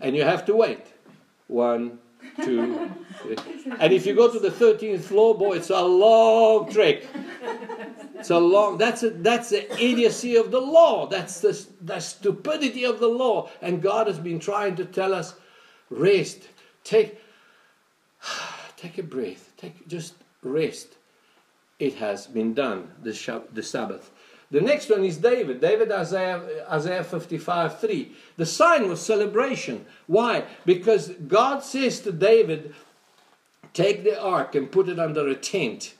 And 0.00 0.16
you 0.16 0.24
have 0.24 0.44
to 0.46 0.56
wait. 0.56 0.84
One, 1.46 2.00
two, 2.42 2.90
three. 3.22 3.36
And 3.78 3.92
if 3.92 4.04
you 4.04 4.16
go 4.16 4.28
to 4.28 4.40
the 4.40 4.50
13th 4.50 5.02
floor, 5.02 5.38
boy, 5.38 5.58
it's 5.58 5.70
a 5.70 5.80
long 5.80 6.68
trek. 6.72 7.04
It's 8.18 8.30
a 8.30 8.38
long, 8.40 8.78
that's, 8.78 9.04
a, 9.04 9.10
that's 9.10 9.50
the 9.50 9.72
idiocy 9.80 10.34
of 10.34 10.50
the 10.50 10.60
law. 10.60 11.06
That's 11.06 11.38
the, 11.38 11.66
the 11.82 12.00
stupidity 12.00 12.84
of 12.84 12.98
the 12.98 13.06
law. 13.06 13.48
And 13.62 13.80
God 13.80 14.08
has 14.08 14.18
been 14.18 14.40
trying 14.40 14.74
to 14.74 14.84
tell 14.84 15.14
us 15.14 15.34
rest. 15.88 16.48
Take, 16.82 17.20
take 18.76 18.98
a 18.98 19.04
breath 19.04 19.45
Take 19.56 19.86
just 19.88 20.14
rest. 20.42 20.96
It 21.78 21.94
has 21.94 22.26
been 22.26 22.54
done, 22.54 22.90
the, 23.02 23.10
Shab- 23.10 23.52
the 23.52 23.62
Sabbath. 23.62 24.10
The 24.50 24.60
next 24.60 24.88
one 24.90 25.04
is 25.04 25.16
David. 25.16 25.60
David, 25.60 25.90
Isaiah, 25.90 26.66
Isaiah 26.70 27.04
55 27.04 27.80
3. 27.80 28.12
The 28.36 28.46
sign 28.46 28.88
was 28.88 29.00
celebration. 29.00 29.84
Why? 30.06 30.44
Because 30.64 31.08
God 31.08 31.64
says 31.64 32.00
to 32.00 32.12
David, 32.12 32.74
take 33.72 34.04
the 34.04 34.20
ark 34.20 34.54
and 34.54 34.70
put 34.70 34.88
it 34.88 34.98
under 34.98 35.26
a 35.28 35.34
tent. 35.34 35.94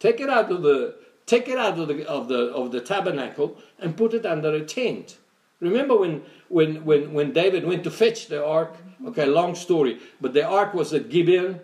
Take 0.00 0.20
it 0.20 0.28
out 0.28 0.50
of 0.50 0.62
the 0.62 0.96
take 1.26 1.48
it 1.48 1.56
out 1.56 1.78
of 1.78 1.88
the 1.88 2.06
of 2.06 2.28
the 2.28 2.52
of 2.52 2.72
the 2.72 2.80
tabernacle 2.80 3.56
and 3.78 3.96
put 3.96 4.12
it 4.12 4.26
under 4.26 4.52
a 4.54 4.64
tent. 4.64 5.16
Remember 5.60 5.96
when 5.96 6.22
when 6.48 6.84
when 6.84 7.14
when 7.14 7.32
David 7.32 7.64
went 7.64 7.84
to 7.84 7.90
fetch 7.90 8.26
the 8.26 8.44
ark? 8.44 8.74
Mm-hmm. 8.74 9.08
Okay, 9.08 9.26
long 9.26 9.54
story, 9.54 10.00
but 10.20 10.34
the 10.34 10.44
ark 10.44 10.74
was 10.74 10.92
at 10.92 11.08
Gibeon. 11.08 11.60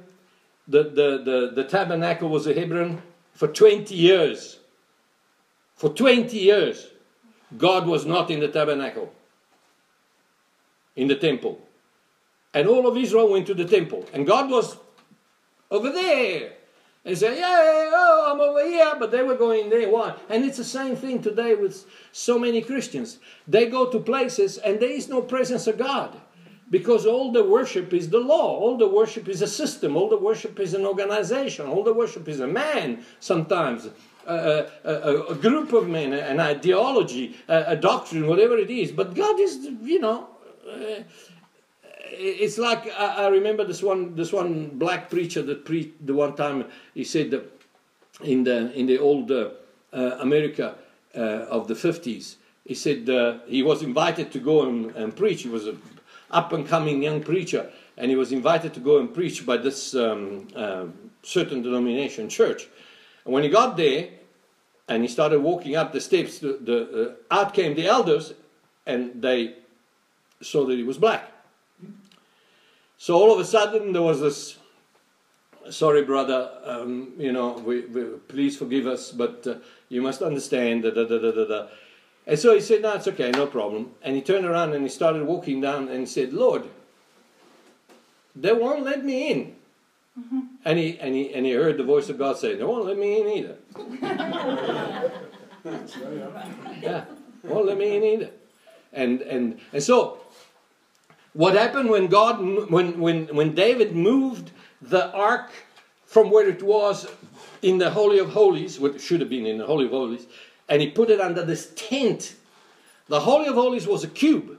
The 0.68 0.84
the 0.84 1.22
the, 1.24 1.52
the 1.54 1.64
tabernacle 1.64 2.28
was 2.28 2.46
at 2.46 2.56
Hebron 2.56 3.02
for 3.34 3.48
20 3.48 3.94
years. 3.94 4.58
For 5.76 5.88
20 5.88 6.36
years, 6.36 6.88
God 7.56 7.86
was 7.86 8.04
not 8.04 8.30
in 8.30 8.40
the 8.40 8.48
tabernacle, 8.48 9.10
in 10.94 11.08
the 11.08 11.16
temple. 11.16 11.58
And 12.52 12.68
all 12.68 12.86
of 12.86 12.96
Israel 12.96 13.30
went 13.30 13.46
to 13.46 13.54
the 13.54 13.64
temple. 13.64 14.06
And 14.12 14.26
God 14.26 14.50
was 14.50 14.76
over 15.70 15.90
there. 15.90 16.52
And 17.02 17.16
say, 17.16 17.38
yeah, 17.38 17.90
oh, 17.94 18.30
I'm 18.30 18.40
over 18.40 18.62
here, 18.62 18.94
but 18.98 19.10
they 19.10 19.22
were 19.22 19.36
going 19.36 19.70
there. 19.70 19.88
Why? 19.88 20.14
And 20.28 20.44
it's 20.44 20.58
the 20.58 20.64
same 20.64 20.96
thing 20.96 21.22
today 21.22 21.54
with 21.54 21.86
so 22.12 22.38
many 22.38 22.60
Christians. 22.60 23.18
They 23.48 23.66
go 23.66 23.90
to 23.90 23.98
places 24.00 24.58
and 24.58 24.78
there 24.78 24.90
is 24.90 25.08
no 25.08 25.22
presence 25.22 25.66
of 25.66 25.78
God 25.78 26.14
because 26.70 27.04
all 27.06 27.32
the 27.32 27.42
worship 27.42 27.92
is 27.92 28.10
the 28.10 28.18
law, 28.18 28.56
all 28.58 28.76
the 28.76 28.88
worship 28.88 29.28
is 29.28 29.42
a 29.42 29.46
system, 29.46 29.96
all 29.96 30.08
the 30.08 30.16
worship 30.16 30.60
is 30.60 30.74
an 30.74 30.86
organization, 30.86 31.66
all 31.66 31.82
the 31.82 31.92
worship 31.92 32.28
is 32.28 32.40
a 32.40 32.46
man 32.46 33.04
sometimes. 33.18 33.88
A, 34.26 34.70
a, 34.84 35.22
a 35.30 35.34
group 35.34 35.72
of 35.72 35.88
men, 35.88 36.12
an 36.12 36.38
ideology, 36.38 37.36
a, 37.48 37.64
a, 37.68 37.76
doctrine, 37.76 38.28
whatever 38.28 38.58
it 38.58 38.70
is. 38.70 38.92
But 38.92 39.14
God 39.14 39.40
is, 39.40 39.66
you 39.82 39.98
know, 39.98 40.28
uh, 40.70 41.02
it's 42.12 42.58
like 42.58 42.92
I, 42.98 43.28
remember 43.28 43.64
this 43.64 43.82
one 43.82 44.14
this 44.14 44.32
one 44.32 44.70
black 44.78 45.10
preacher 45.10 45.42
that 45.42 45.64
preached 45.64 46.06
the 46.06 46.14
one 46.14 46.34
time 46.34 46.66
he 46.94 47.04
said 47.04 47.30
that 47.30 47.50
in 48.22 48.44
the 48.44 48.72
in 48.72 48.86
the 48.86 48.98
old 48.98 49.30
uh, 49.30 49.50
uh, 49.92 50.18
America 50.20 50.74
uh, 51.16 51.18
of 51.18 51.68
the 51.68 51.74
fifties 51.74 52.36
he 52.64 52.74
said 52.74 53.08
uh, 53.08 53.38
he 53.46 53.62
was 53.62 53.82
invited 53.82 54.30
to 54.32 54.38
go 54.38 54.66
and, 54.68 54.94
and, 54.96 55.16
preach 55.16 55.42
he 55.42 55.48
was 55.48 55.66
a 55.66 55.74
up 56.30 56.52
and 56.52 56.66
coming 56.66 57.02
young 57.02 57.22
preacher 57.22 57.70
and 57.96 58.10
he 58.10 58.16
was 58.16 58.32
invited 58.32 58.72
to 58.75 58.80
go 58.80 58.99
and 58.99 59.12
preach 59.12 59.44
by 59.44 59.56
this 59.56 59.94
um, 59.94 60.49
uh, 60.54 60.84
certain 61.22 61.62
denomination 61.62 62.28
church 62.28 62.68
and 63.25 63.34
when 63.34 63.42
he 63.42 63.49
got 63.49 63.76
there 63.76 64.08
and 64.88 65.02
he 65.02 65.08
started 65.08 65.40
walking 65.40 65.76
up 65.76 65.92
the 65.92 66.00
steps 66.00 66.38
the, 66.38 66.58
the 66.62 67.16
uh, 67.30 67.34
out 67.34 67.54
came 67.54 67.75
the 67.75 67.87
elders 67.87 68.34
and 68.87 69.22
they 69.22 69.54
saw 70.40 70.64
that 70.64 70.76
he 70.76 70.82
was 70.82 70.99
black 70.99 71.30
so 73.00 73.14
all 73.14 73.32
of 73.32 73.40
a 73.40 73.46
sudden 73.46 73.94
there 73.94 74.02
was 74.02 74.20
this, 74.20 74.58
sorry 75.70 76.02
brother, 76.02 76.50
um, 76.64 77.14
you 77.16 77.32
know, 77.32 77.52
we, 77.52 77.87
we, 77.87 78.04
please 78.28 78.58
forgive 78.58 78.87
us, 78.87 79.10
but 79.10 79.46
uh, 79.46 79.54
you 79.88 80.02
must 80.02 80.20
understand. 80.20 80.84
And 82.26 82.38
so 82.38 82.54
he 82.54 82.60
said, 82.60 82.82
no, 82.82 82.94
it's 82.94 83.08
okay, 83.08 83.30
no 83.30 83.46
problem. 83.46 83.92
And 84.02 84.14
he 84.14 84.22
turned 84.22 84.46
around 84.46 84.72
and 84.74 84.82
he 84.82 84.88
started 84.88 85.24
walking 85.24 85.60
down 85.60 85.88
and 85.88 86.00
he 86.00 86.06
said, 86.06 86.32
Lord, 86.32 86.64
they 88.36 88.52
won't 88.52 88.84
let 88.84 89.04
me 89.04 89.30
in. 89.30 89.56
Mm-hmm. 90.18 90.40
And, 90.64 90.78
he, 90.78 90.98
and, 90.98 91.14
he, 91.14 91.32
and 91.32 91.46
he 91.46 91.52
heard 91.52 91.76
the 91.76 91.84
voice 91.84 92.08
of 92.08 92.18
God 92.18 92.36
say, 92.36 92.54
they 92.54 92.64
won't 92.64 92.84
let 92.84 92.98
me 92.98 93.20
in 93.20 93.28
either. 93.28 93.56
yeah, 96.80 97.04
won't 97.42 97.66
let 97.66 97.78
me 97.78 97.96
in 97.96 98.02
either. 98.02 98.30
And, 98.92 99.22
and, 99.22 99.60
and 99.72 99.82
so 99.82 100.20
what 101.32 101.54
happened 101.54 101.90
when 101.90 102.08
God, 102.08 102.40
when, 102.70 102.98
when, 103.00 103.26
when 103.34 103.54
David 103.54 103.94
moved 103.94 104.50
the 104.82 105.10
ark 105.12 105.50
from 106.06 106.30
where 106.30 106.48
it 106.48 106.62
was 106.62 107.06
in 107.62 107.78
the 107.78 107.90
Holy 107.90 108.18
of 108.18 108.30
Holies, 108.30 108.80
what 108.80 109.00
should 109.00 109.20
have 109.20 109.30
been 109.30 109.46
in 109.46 109.58
the 109.58 109.66
Holy 109.66 109.84
of 109.84 109.92
Holies, 109.92 110.26
and 110.70 110.80
he 110.80 110.88
put 110.88 111.10
it 111.10 111.20
under 111.20 111.44
this 111.44 111.72
tent. 111.76 112.36
The 113.08 113.20
Holy 113.20 113.48
of 113.48 113.56
Holies 113.56 113.86
was 113.86 114.04
a 114.04 114.08
cube, 114.08 114.56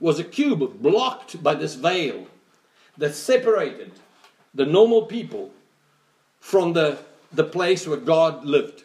was 0.00 0.18
a 0.18 0.24
cube 0.24 0.82
blocked 0.82 1.40
by 1.42 1.54
this 1.54 1.74
veil 1.76 2.26
that 2.98 3.14
separated 3.14 3.92
the 4.54 4.66
normal 4.66 5.02
people 5.02 5.52
from 6.40 6.72
the, 6.72 6.98
the 7.32 7.44
place 7.44 7.86
where 7.86 7.98
God 7.98 8.44
lived. 8.44 8.82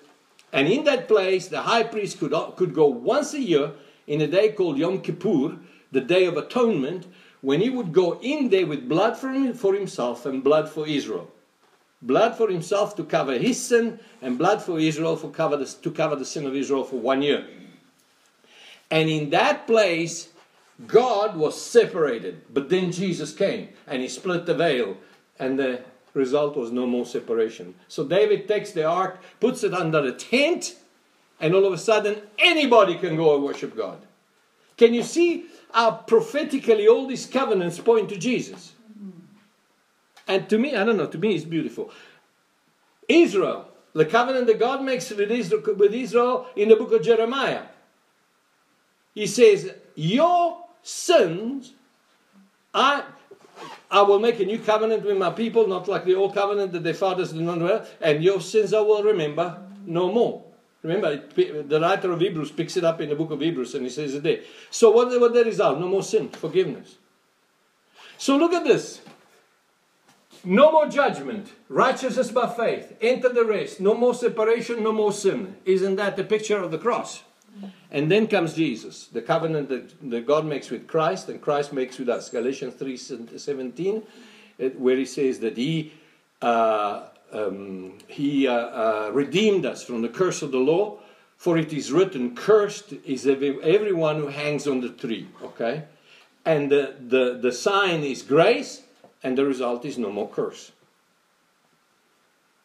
And 0.53 0.67
in 0.67 0.83
that 0.83 1.07
place, 1.07 1.47
the 1.47 1.61
high 1.61 1.83
priest 1.83 2.19
could, 2.19 2.33
could 2.57 2.75
go 2.75 2.85
once 2.85 3.33
a 3.33 3.39
year 3.39 3.71
in 4.05 4.21
a 4.21 4.27
day 4.27 4.49
called 4.51 4.77
Yom 4.77 5.01
Kippur 5.01 5.57
the 5.95 6.01
Day 6.01 6.25
of 6.25 6.35
Atonement, 6.35 7.07
when 7.41 7.61
he 7.61 7.69
would 7.69 7.93
go 7.93 8.19
in 8.19 8.49
there 8.49 8.65
with 8.65 8.89
blood 8.89 9.17
for, 9.17 9.31
him, 9.31 9.53
for 9.53 9.73
himself 9.73 10.25
and 10.25 10.43
blood 10.43 10.67
for 10.67 10.85
Israel. 10.85 11.31
Blood 12.01 12.35
for 12.35 12.49
himself 12.49 12.95
to 12.97 13.03
cover 13.03 13.37
his 13.37 13.63
sin, 13.63 13.99
and 14.21 14.37
blood 14.37 14.61
for 14.61 14.79
Israel 14.79 15.15
for 15.15 15.29
cover 15.29 15.57
the, 15.57 15.65
to 15.65 15.91
cover 15.91 16.15
the 16.15 16.25
sin 16.25 16.45
of 16.45 16.55
Israel 16.55 16.83
for 16.83 16.97
one 16.97 17.21
year. 17.21 17.45
And 18.91 19.09
in 19.09 19.29
that 19.31 19.65
place, 19.65 20.29
God 20.85 21.35
was 21.35 21.59
separated. 21.59 22.41
But 22.53 22.69
then 22.69 22.91
Jesus 22.91 23.33
came 23.33 23.69
and 23.87 24.01
he 24.01 24.07
split 24.07 24.45
the 24.45 24.53
veil, 24.53 24.97
and 25.39 25.57
the 25.57 25.81
result 26.13 26.55
was 26.55 26.71
no 26.71 26.85
more 26.85 27.05
separation. 27.05 27.75
So 27.87 28.05
David 28.05 28.47
takes 28.47 28.71
the 28.71 28.85
ark, 28.85 29.21
puts 29.39 29.63
it 29.63 29.73
under 29.73 30.01
the 30.01 30.13
tent, 30.13 30.75
and 31.39 31.53
all 31.53 31.65
of 31.65 31.73
a 31.73 31.77
sudden 31.77 32.21
anybody 32.39 32.97
can 32.97 33.15
go 33.15 33.35
and 33.35 33.43
worship 33.43 33.75
God. 33.75 33.99
Can 34.77 34.93
you 34.93 35.03
see 35.03 35.45
how 35.73 35.91
prophetically 35.91 36.87
all 36.87 37.07
these 37.07 37.25
covenants 37.25 37.79
point 37.79 38.09
to 38.09 38.17
Jesus? 38.17 38.73
And 40.27 40.49
to 40.49 40.57
me, 40.57 40.75
I 40.75 40.83
don't 40.83 40.97
know, 40.97 41.07
to 41.07 41.17
me 41.17 41.35
it's 41.35 41.45
beautiful. 41.45 41.91
Israel, 43.07 43.67
the 43.93 44.05
covenant 44.05 44.47
that 44.47 44.59
God 44.59 44.83
makes 44.83 45.09
with 45.09 45.31
Israel, 45.31 46.47
in 46.55 46.69
the 46.69 46.75
book 46.75 46.91
of 46.91 47.03
Jeremiah. 47.03 47.63
He 49.13 49.27
says, 49.27 49.71
Your 49.95 50.65
sins, 50.83 51.73
I, 52.73 53.03
I 53.89 54.01
will 54.01 54.19
make 54.19 54.39
a 54.39 54.45
new 54.45 54.59
covenant 54.59 55.05
with 55.05 55.17
my 55.17 55.29
people, 55.29 55.67
not 55.67 55.87
like 55.87 56.05
the 56.05 56.15
old 56.15 56.33
covenant 56.33 56.73
that 56.73 56.83
their 56.83 56.93
fathers 56.93 57.31
did 57.31 57.41
not 57.41 57.59
know, 57.59 57.85
and 58.01 58.23
your 58.23 58.41
sins 58.41 58.73
I 58.73 58.81
will 58.81 59.03
remember 59.03 59.61
no 59.85 60.11
more. 60.11 60.43
Remember, 60.83 61.17
the 61.17 61.79
writer 61.81 62.11
of 62.11 62.19
Hebrews 62.19 62.51
picks 62.51 62.77
it 62.77 62.83
up 62.83 63.01
in 63.01 63.09
the 63.09 63.15
book 63.15 63.31
of 63.31 63.41
Hebrews 63.41 63.73
and 63.73 63.83
he 63.83 63.89
says 63.89 64.13
it 64.13 64.21
there. 64.21 64.41
So, 64.69 64.91
what, 64.91 65.19
what 65.19 65.33
the 65.33 65.43
result? 65.43 65.79
No 65.79 65.87
more 65.87 66.03
sin, 66.03 66.29
forgiveness. 66.29 66.97
So, 68.19 68.37
look 68.37 68.53
at 68.53 68.65
this. 68.65 69.01
No 70.45 70.71
more 70.71 70.87
judgment, 70.87 71.53
righteousness 71.69 72.31
by 72.31 72.47
faith, 72.47 72.95
enter 73.01 73.29
the 73.29 73.43
rest, 73.43 73.79
no 73.79 73.95
more 73.95 74.13
separation, 74.13 74.83
no 74.83 74.91
more 74.91 75.11
sin. 75.11 75.55
Isn't 75.65 75.95
that 75.95 76.15
the 76.15 76.23
picture 76.23 76.57
of 76.57 76.71
the 76.71 76.77
cross? 76.77 77.23
And 77.89 78.11
then 78.11 78.27
comes 78.27 78.53
Jesus, 78.53 79.07
the 79.07 79.21
covenant 79.21 79.69
that, 79.69 80.11
that 80.11 80.27
God 80.27 80.45
makes 80.45 80.69
with 80.69 80.87
Christ 80.87 81.29
and 81.29 81.41
Christ 81.41 81.73
makes 81.73 81.97
with 81.97 82.09
us. 82.09 82.29
Galatians 82.29 82.75
3 82.75 82.97
17, 83.37 84.03
where 84.77 84.97
he 84.97 85.05
says 85.05 85.39
that 85.39 85.57
he 85.57 85.93
uh, 86.41 87.07
um, 87.31 87.97
he 88.07 88.47
uh, 88.47 88.53
uh, 88.53 89.11
redeemed 89.13 89.65
us 89.65 89.83
from 89.83 90.01
the 90.01 90.09
curse 90.09 90.41
of 90.41 90.51
the 90.51 90.59
law. 90.59 90.99
For 91.37 91.57
it 91.57 91.73
is 91.73 91.91
written, 91.91 92.33
cursed 92.33 92.93
is 93.03 93.27
every, 93.27 93.61
everyone 93.61 94.17
who 94.17 94.27
hangs 94.27 94.67
on 94.67 94.79
the 94.79 94.89
tree. 94.89 95.27
Okay? 95.43 95.83
And 96.45 96.71
the, 96.71 96.95
the, 96.99 97.37
the 97.41 97.51
sign 97.51 98.03
is 98.03 98.21
grace, 98.21 98.83
and 99.25 99.35
the 99.35 99.43
result 99.43 99.83
is 99.85 99.97
no 99.97 100.11
more 100.11 100.29
curse. 100.29 100.71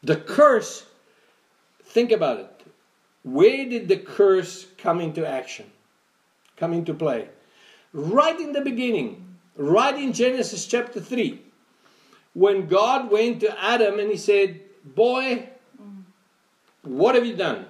The 0.02 0.16
curse, 0.16 0.84
think 1.84 2.12
about 2.12 2.38
it. 2.38 2.66
Where 3.22 3.66
did 3.66 3.88
the 3.88 3.96
curse 3.96 4.66
come 4.76 5.00
into 5.00 5.26
action? 5.26 5.64
Come 6.58 6.74
into 6.74 6.92
play? 6.92 7.28
Right 7.94 8.38
in 8.38 8.52
the 8.52 8.60
beginning, 8.60 9.38
right 9.56 9.96
in 9.98 10.12
Genesis 10.12 10.66
chapter 10.66 11.00
3 11.00 11.40
when 12.34 12.66
God 12.66 13.10
went 13.10 13.40
to 13.40 13.64
Adam 13.64 13.98
and 13.98 14.10
he 14.10 14.18
said, 14.18 14.60
Boy, 14.84 15.48
what 16.82 17.14
have 17.14 17.24
you 17.24 17.36
done? 17.36 17.64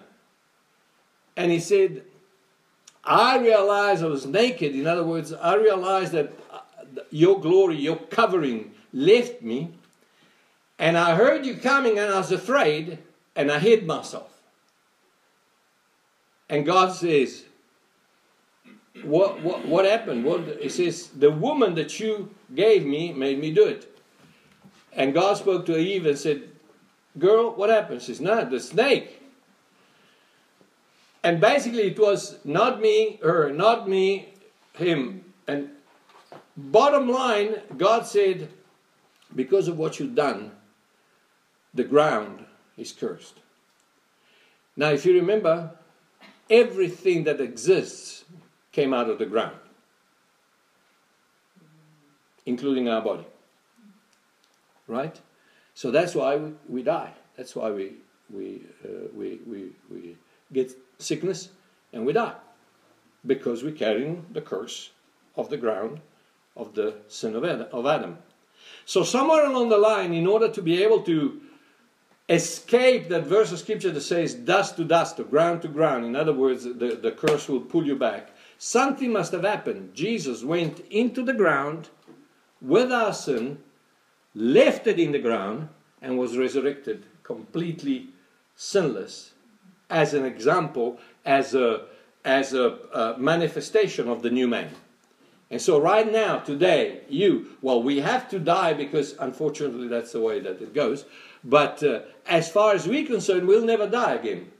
And 1.36 1.52
he 1.52 1.60
said, 1.60 2.02
I 3.04 3.38
realized 3.38 4.02
I 4.02 4.08
was 4.08 4.26
naked. 4.26 4.74
In 4.74 4.88
other 4.88 5.04
words, 5.04 5.32
I 5.32 5.54
realized 5.54 6.12
that 6.12 6.32
uh, 6.52 6.58
your 7.10 7.40
glory, 7.40 7.76
your 7.76 7.96
covering 7.96 8.74
left 8.92 9.42
me. 9.42 9.72
And 10.78 10.96
I 10.96 11.14
heard 11.14 11.44
you 11.44 11.56
coming 11.56 11.98
and 11.98 12.12
I 12.12 12.18
was 12.18 12.32
afraid 12.32 12.98
and 13.36 13.50
I 13.50 13.58
hid 13.58 13.86
myself. 13.86 14.40
And 16.48 16.66
God 16.66 16.92
says, 16.92 17.44
what, 19.04 19.40
what, 19.42 19.66
what 19.66 19.84
happened? 19.84 20.24
What, 20.24 20.60
he 20.60 20.68
says, 20.68 21.08
the 21.08 21.30
woman 21.30 21.74
that 21.74 22.00
you 22.00 22.34
gave 22.54 22.84
me 22.84 23.12
made 23.12 23.38
me 23.38 23.52
do 23.52 23.66
it. 23.66 23.86
And 24.92 25.14
God 25.14 25.36
spoke 25.36 25.66
to 25.66 25.76
Eve 25.76 26.06
and 26.06 26.18
said, 26.18 26.50
Girl, 27.18 27.50
what 27.54 27.70
happened? 27.70 28.02
She 28.02 28.14
says, 28.14 28.50
the 28.50 28.60
snake. 28.60 29.20
And 31.22 31.40
basically, 31.40 31.82
it 31.82 31.98
was 31.98 32.38
not 32.44 32.80
me, 32.80 33.18
her, 33.22 33.52
not 33.52 33.88
me, 33.88 34.32
him. 34.74 35.24
And 35.46 35.70
bottom 36.56 37.08
line, 37.08 37.56
God 37.76 38.06
said, 38.06 38.48
because 39.34 39.68
of 39.68 39.78
what 39.78 39.98
you've 39.98 40.14
done, 40.14 40.52
the 41.74 41.84
ground 41.84 42.44
is 42.76 42.92
cursed. 42.92 43.40
Now, 44.76 44.90
if 44.90 45.04
you 45.04 45.14
remember, 45.14 45.70
everything 46.48 47.24
that 47.24 47.40
exists 47.40 48.24
came 48.72 48.92
out 48.94 49.08
of 49.08 49.18
the 49.18 49.26
ground, 49.26 49.56
including 52.46 52.88
our 52.88 53.02
body. 53.02 53.26
Right? 54.86 55.20
So 55.74 55.90
that's 55.90 56.14
why 56.14 56.40
we, 56.68 56.82
die. 56.82 57.12
That's 57.36 57.54
why 57.54 57.70
we, 57.70 57.92
we, 58.28 58.62
uh, 58.84 59.08
we, 59.14 59.40
we, 59.46 59.70
we 59.90 60.16
get 60.52 60.72
sickness 60.98 61.50
and 61.92 62.04
we 62.04 62.12
die. 62.12 62.34
Because 63.26 63.62
we're 63.62 63.72
carrying 63.72 64.26
the 64.32 64.40
curse 64.40 64.90
of 65.36 65.50
the 65.50 65.56
ground 65.56 66.00
of 66.56 66.74
the 66.74 66.94
sin 67.08 67.34
of 67.34 67.44
Adam. 67.44 68.18
So, 68.90 69.04
somewhere 69.04 69.46
along 69.46 69.68
the 69.68 69.78
line, 69.78 70.12
in 70.12 70.26
order 70.26 70.48
to 70.48 70.60
be 70.60 70.82
able 70.82 71.02
to 71.02 71.40
escape 72.28 73.08
that 73.08 73.22
verse 73.22 73.52
of 73.52 73.60
scripture 73.60 73.92
that 73.92 74.00
says 74.00 74.34
dust 74.34 74.74
to 74.78 74.84
dust 74.84 75.20
or 75.20 75.22
ground 75.22 75.62
to 75.62 75.68
ground, 75.68 76.04
in 76.04 76.16
other 76.16 76.32
words, 76.32 76.64
the, 76.64 76.98
the 77.00 77.12
curse 77.12 77.48
will 77.48 77.60
pull 77.60 77.86
you 77.86 77.94
back, 77.94 78.30
something 78.58 79.12
must 79.12 79.30
have 79.30 79.44
happened. 79.44 79.94
Jesus 79.94 80.42
went 80.42 80.80
into 80.90 81.22
the 81.22 81.32
ground 81.32 81.90
with 82.60 82.90
our 82.90 83.14
sin, 83.14 83.60
left 84.34 84.88
it 84.88 84.98
in 84.98 85.12
the 85.12 85.20
ground, 85.20 85.68
and 86.02 86.18
was 86.18 86.36
resurrected 86.36 87.06
completely 87.22 88.08
sinless 88.56 89.34
as 89.88 90.14
an 90.14 90.24
example, 90.24 90.98
as 91.24 91.54
a, 91.54 91.82
as 92.24 92.54
a, 92.54 92.76
a 92.92 93.18
manifestation 93.20 94.08
of 94.08 94.22
the 94.22 94.30
new 94.30 94.48
man. 94.48 94.74
And 95.50 95.60
so, 95.60 95.80
right 95.80 96.10
now, 96.10 96.38
today, 96.38 97.00
you, 97.08 97.56
well, 97.60 97.82
we 97.82 97.98
have 97.98 98.28
to 98.30 98.38
die 98.38 98.72
because 98.72 99.16
unfortunately 99.18 99.88
that's 99.88 100.12
the 100.12 100.20
way 100.20 100.38
that 100.38 100.62
it 100.62 100.72
goes. 100.72 101.06
But 101.42 101.82
uh, 101.82 102.02
as 102.26 102.48
far 102.48 102.74
as 102.74 102.86
we're 102.86 103.06
concerned, 103.06 103.48
we'll 103.48 103.64
never 103.64 103.88
die 103.88 104.14
again 104.14 104.52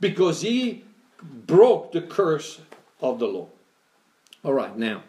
because 0.00 0.40
he 0.40 0.84
broke 1.22 1.92
the 1.92 2.00
curse 2.00 2.62
of 3.02 3.18
the 3.18 3.26
law. 3.26 3.48
All 4.42 4.54
right, 4.54 4.74
now, 4.76 5.02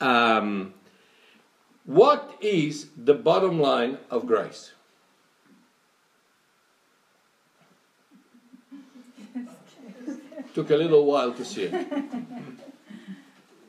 um, 0.00 0.72
what 1.84 2.38
is 2.40 2.88
the 2.96 3.14
bottom 3.14 3.60
line 3.60 3.98
of 4.10 4.26
grace? 4.26 4.72
Took 10.54 10.70
a 10.70 10.76
little 10.76 11.04
while 11.04 11.32
to 11.34 11.44
see 11.44 11.64
it. 11.64 12.65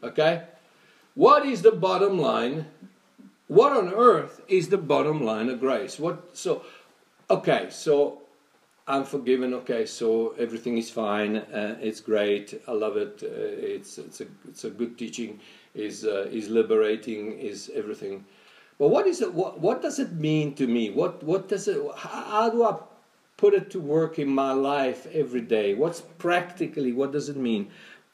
Okay? 0.03 0.43
What 1.15 1.45
is 1.45 1.61
the 1.61 1.71
bottom 1.71 2.19
line? 2.19 2.67
What 3.47 3.71
on 3.75 3.93
earth 3.93 4.41
is 4.47 4.69
the 4.69 4.77
bottom 4.77 5.23
line 5.23 5.49
of 5.49 5.59
grace? 5.59 5.97
What 5.97 6.37
so 6.37 6.63
okay, 7.29 7.67
so 7.69 8.21
I'm 8.87 9.03
forgiven. 9.03 9.53
Okay, 9.53 9.85
so 9.85 10.35
everything 10.37 10.77
is 10.77 10.89
fine. 10.89 11.37
Uh, 11.37 11.77
it's 11.81 11.99
great. 11.99 12.61
I 12.67 12.71
love 12.71 12.97
it. 12.97 13.21
Uh, 13.23 13.27
it's 13.29 13.97
it's 13.97 14.21
a 14.21 14.27
it's 14.47 14.63
a 14.63 14.69
good 14.69 14.97
teaching. 14.97 15.39
is 15.73 16.05
uh, 16.05 16.27
is 16.31 16.49
liberating. 16.49 17.33
Is 17.39 17.71
everything. 17.73 18.25
But 18.77 18.89
what 18.89 19.07
is 19.07 19.21
it? 19.21 19.33
What 19.33 19.59
what 19.59 19.81
does 19.81 19.99
it 19.99 20.13
mean 20.13 20.53
to 20.55 20.67
me? 20.67 20.89
What 20.89 21.23
what 21.23 21.49
does 21.49 21.67
it? 21.67 21.81
How, 21.95 22.21
how 22.31 22.49
do 22.49 22.63
I 22.63 22.75
put 23.37 23.53
it 23.53 23.69
to 23.71 23.79
work 23.79 24.19
in 24.19 24.29
my 24.29 24.51
life 24.51 25.07
every 25.13 25.41
day? 25.41 25.73
What's 25.73 26.01
practically? 26.01 26.93
What 26.93 27.11
does 27.11 27.27
it 27.27 27.37
mean? 27.37 27.69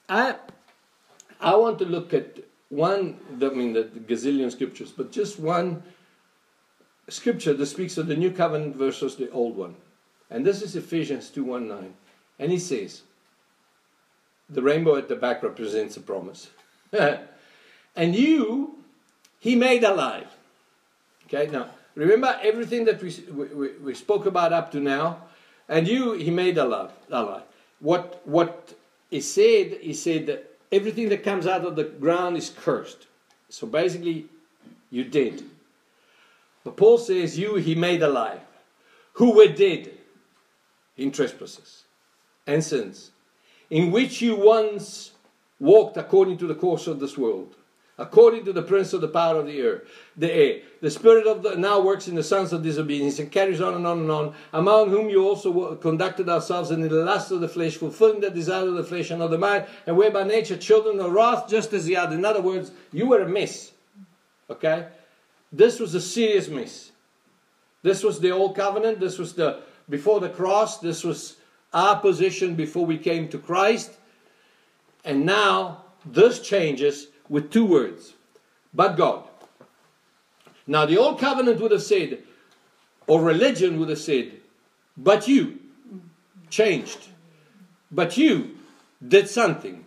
I 0.10 0.36
I 1.44 1.56
want 1.56 1.78
to 1.80 1.86
look 1.86 2.14
at 2.14 2.40
one, 2.70 3.20
I 3.42 3.50
mean, 3.50 3.74
the 3.74 3.84
gazillion 3.84 4.52
scriptures, 4.52 4.92
but 4.96 5.12
just 5.12 5.40
one 5.40 5.84
scripture 7.10 7.54
that 7.54 7.66
speaks 7.66 7.98
of 7.98 8.08
the 8.08 8.16
new 8.16 8.32
covenant 8.32 8.78
versus 8.78 9.18
the 9.18 9.30
old 9.32 9.58
one. 9.58 9.76
And 10.32 10.46
this 10.46 10.62
is 10.62 10.76
Ephesians 10.76 11.30
2.1.9. 11.30 11.92
And 12.40 12.52
he 12.52 12.58
says, 12.58 13.02
the 14.50 14.62
rainbow 14.62 14.96
at 14.96 15.10
the 15.10 15.16
back 15.16 15.44
represents 15.44 15.98
a 15.98 16.02
promise. 16.02 16.50
and 16.94 18.16
you, 18.16 18.78
he 19.40 19.56
made 19.56 19.84
alive. 19.84 20.28
Okay, 21.26 21.52
now, 21.52 21.70
remember 21.96 22.40
everything 22.42 22.86
that 22.86 23.02
we, 23.02 23.14
we, 23.32 23.68
we 23.78 23.94
spoke 23.94 24.26
about 24.26 24.54
up 24.54 24.72
to 24.72 24.80
now? 24.80 25.24
And 25.68 25.88
you, 25.88 26.14
he 26.14 26.32
made 26.32 26.58
alive. 26.58 26.92
alive. 27.12 27.44
What, 27.80 28.22
what 28.26 28.74
he 29.10 29.20
said, 29.22 29.78
he 29.82 29.94
said 29.94 30.28
that 30.28 30.53
everything 30.74 31.10
that 31.10 31.24
comes 31.24 31.46
out 31.48 31.66
of 31.66 31.76
the 31.76 31.84
ground 31.84 32.36
is 32.36 32.50
cursed. 32.50 33.08
So 33.50 33.68
basically, 33.68 34.26
you 34.90 35.04
did. 35.04 35.44
But 36.64 36.76
Paul 36.78 36.98
says, 36.98 37.38
You 37.38 37.56
he 37.56 37.76
made 37.76 38.02
alive, 38.02 38.42
who 39.14 39.36
were 39.36 39.48
dead 39.48 39.92
in 40.98 41.12
trespasses 41.12 41.84
and 42.48 42.64
sins, 42.64 43.12
in 43.70 43.92
which 43.92 44.22
you 44.22 44.36
once 44.36 45.12
walked 45.60 45.98
according 45.98 46.38
to 46.38 46.48
the 46.48 46.56
course 46.56 46.88
of 46.88 47.00
this 47.00 47.18
world 47.18 47.56
according 47.98 48.44
to 48.46 48.54
the 48.54 48.62
prince 48.62 48.94
of 48.94 49.02
the 49.02 49.08
power 49.08 49.40
of 49.40 49.46
the 49.46 49.60
air, 49.60 49.84
the 50.18 50.32
air. 50.32 50.62
The 50.82 50.90
spirit 50.90 51.28
of 51.28 51.44
the 51.44 51.56
now 51.56 51.80
works 51.80 52.08
in 52.08 52.16
the 52.16 52.24
sons 52.24 52.52
of 52.52 52.64
disobedience 52.64 53.20
and 53.20 53.32
carries 53.32 53.62
on 53.62 53.76
and 53.76 53.86
on 53.86 54.00
and 54.00 54.12
on, 54.12 54.34
among 54.52 54.90
whom 54.90 55.10
you 55.10 55.28
also 55.28 55.76
conducted 55.76 56.28
ourselves 56.28 56.72
in 56.72 56.82
the 56.82 56.90
lust 56.90 57.32
of 57.32 57.42
the 57.42 57.48
flesh, 57.48 57.78
fulfilling 57.78 58.22
the 58.22 58.30
desire 58.30 58.68
of 58.68 58.74
the 58.76 58.84
flesh 58.84 59.12
and 59.12 59.22
of 59.22 59.32
the 59.32 59.38
mind, 59.38 59.66
and 59.86 59.96
were 59.96 60.10
by 60.10 60.24
nature 60.24 60.58
children 60.58 61.00
of 61.00 61.12
wrath, 61.12 61.48
just 61.48 61.72
as 61.74 61.86
the 61.86 61.96
other. 61.96 62.16
In 62.16 62.26
other 62.26 62.42
words, 62.42 62.72
you 62.92 63.08
were 63.08 63.22
a 63.22 63.30
mess. 63.30 63.72
Okay? 64.50 64.88
This 65.52 65.80
was 65.80 65.94
a 65.94 66.02
serious 66.02 66.48
mess. 66.48 66.92
This 67.84 68.02
was 68.02 68.20
the 68.20 68.32
old 68.32 68.56
covenant. 68.56 69.00
This 69.00 69.20
was 69.20 69.34
the 69.34 69.62
before 69.90 70.20
the 70.20 70.30
cross. 70.30 70.80
This 70.80 71.04
was 71.04 71.36
our 71.74 72.00
position 72.00 72.56
before 72.56 72.86
we 72.86 72.98
came 72.98 73.28
to 73.30 73.38
Christ. 73.38 73.98
And 75.06 75.26
now 75.26 75.84
this 76.06 76.40
changes 76.40 77.08
with 77.34 77.50
two 77.50 77.65
words, 77.65 78.13
but 78.76 78.96
God. 78.96 79.24
Now, 80.67 80.86
the 80.86 81.00
old 81.00 81.19
covenant 81.19 81.60
would 81.62 81.72
have 81.72 81.82
said, 81.82 82.19
or 83.08 83.24
religion 83.24 83.80
would 83.80 83.89
have 83.89 83.98
said, 83.98 84.34
but 84.96 85.28
you 85.28 85.58
changed. 86.52 87.08
But 87.91 88.17
you 88.17 88.60
did 89.06 89.28
something. 89.28 89.84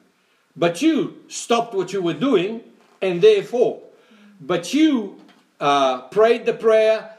But 0.57 0.83
you 0.83 1.23
stopped 1.29 1.73
what 1.73 1.93
you 1.93 2.03
were 2.03 2.19
doing, 2.29 2.63
and 3.01 3.23
therefore, 3.23 3.81
but 4.41 4.75
you 4.75 5.21
uh, 5.61 6.03
prayed 6.09 6.47
the 6.47 6.53
prayer, 6.53 7.17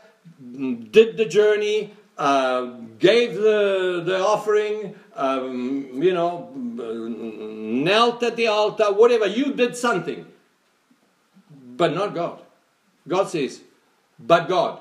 did 0.92 1.16
the 1.16 1.26
journey, 1.26 1.94
uh, 2.18 2.66
gave 3.00 3.36
the, 3.36 4.04
the 4.06 4.20
offering, 4.20 4.94
um, 5.18 6.02
you 6.02 6.14
know, 6.14 6.52
knelt 6.56 8.24
at 8.24 8.36
the 8.36 8.48
altar, 8.48 8.94
whatever. 8.94 9.26
You 9.26 9.54
did 9.54 9.76
something. 9.76 10.26
But 11.76 11.94
not 11.94 12.14
God. 12.14 12.42
God 13.08 13.30
says, 13.30 13.62
but 14.20 14.48
God. 14.48 14.80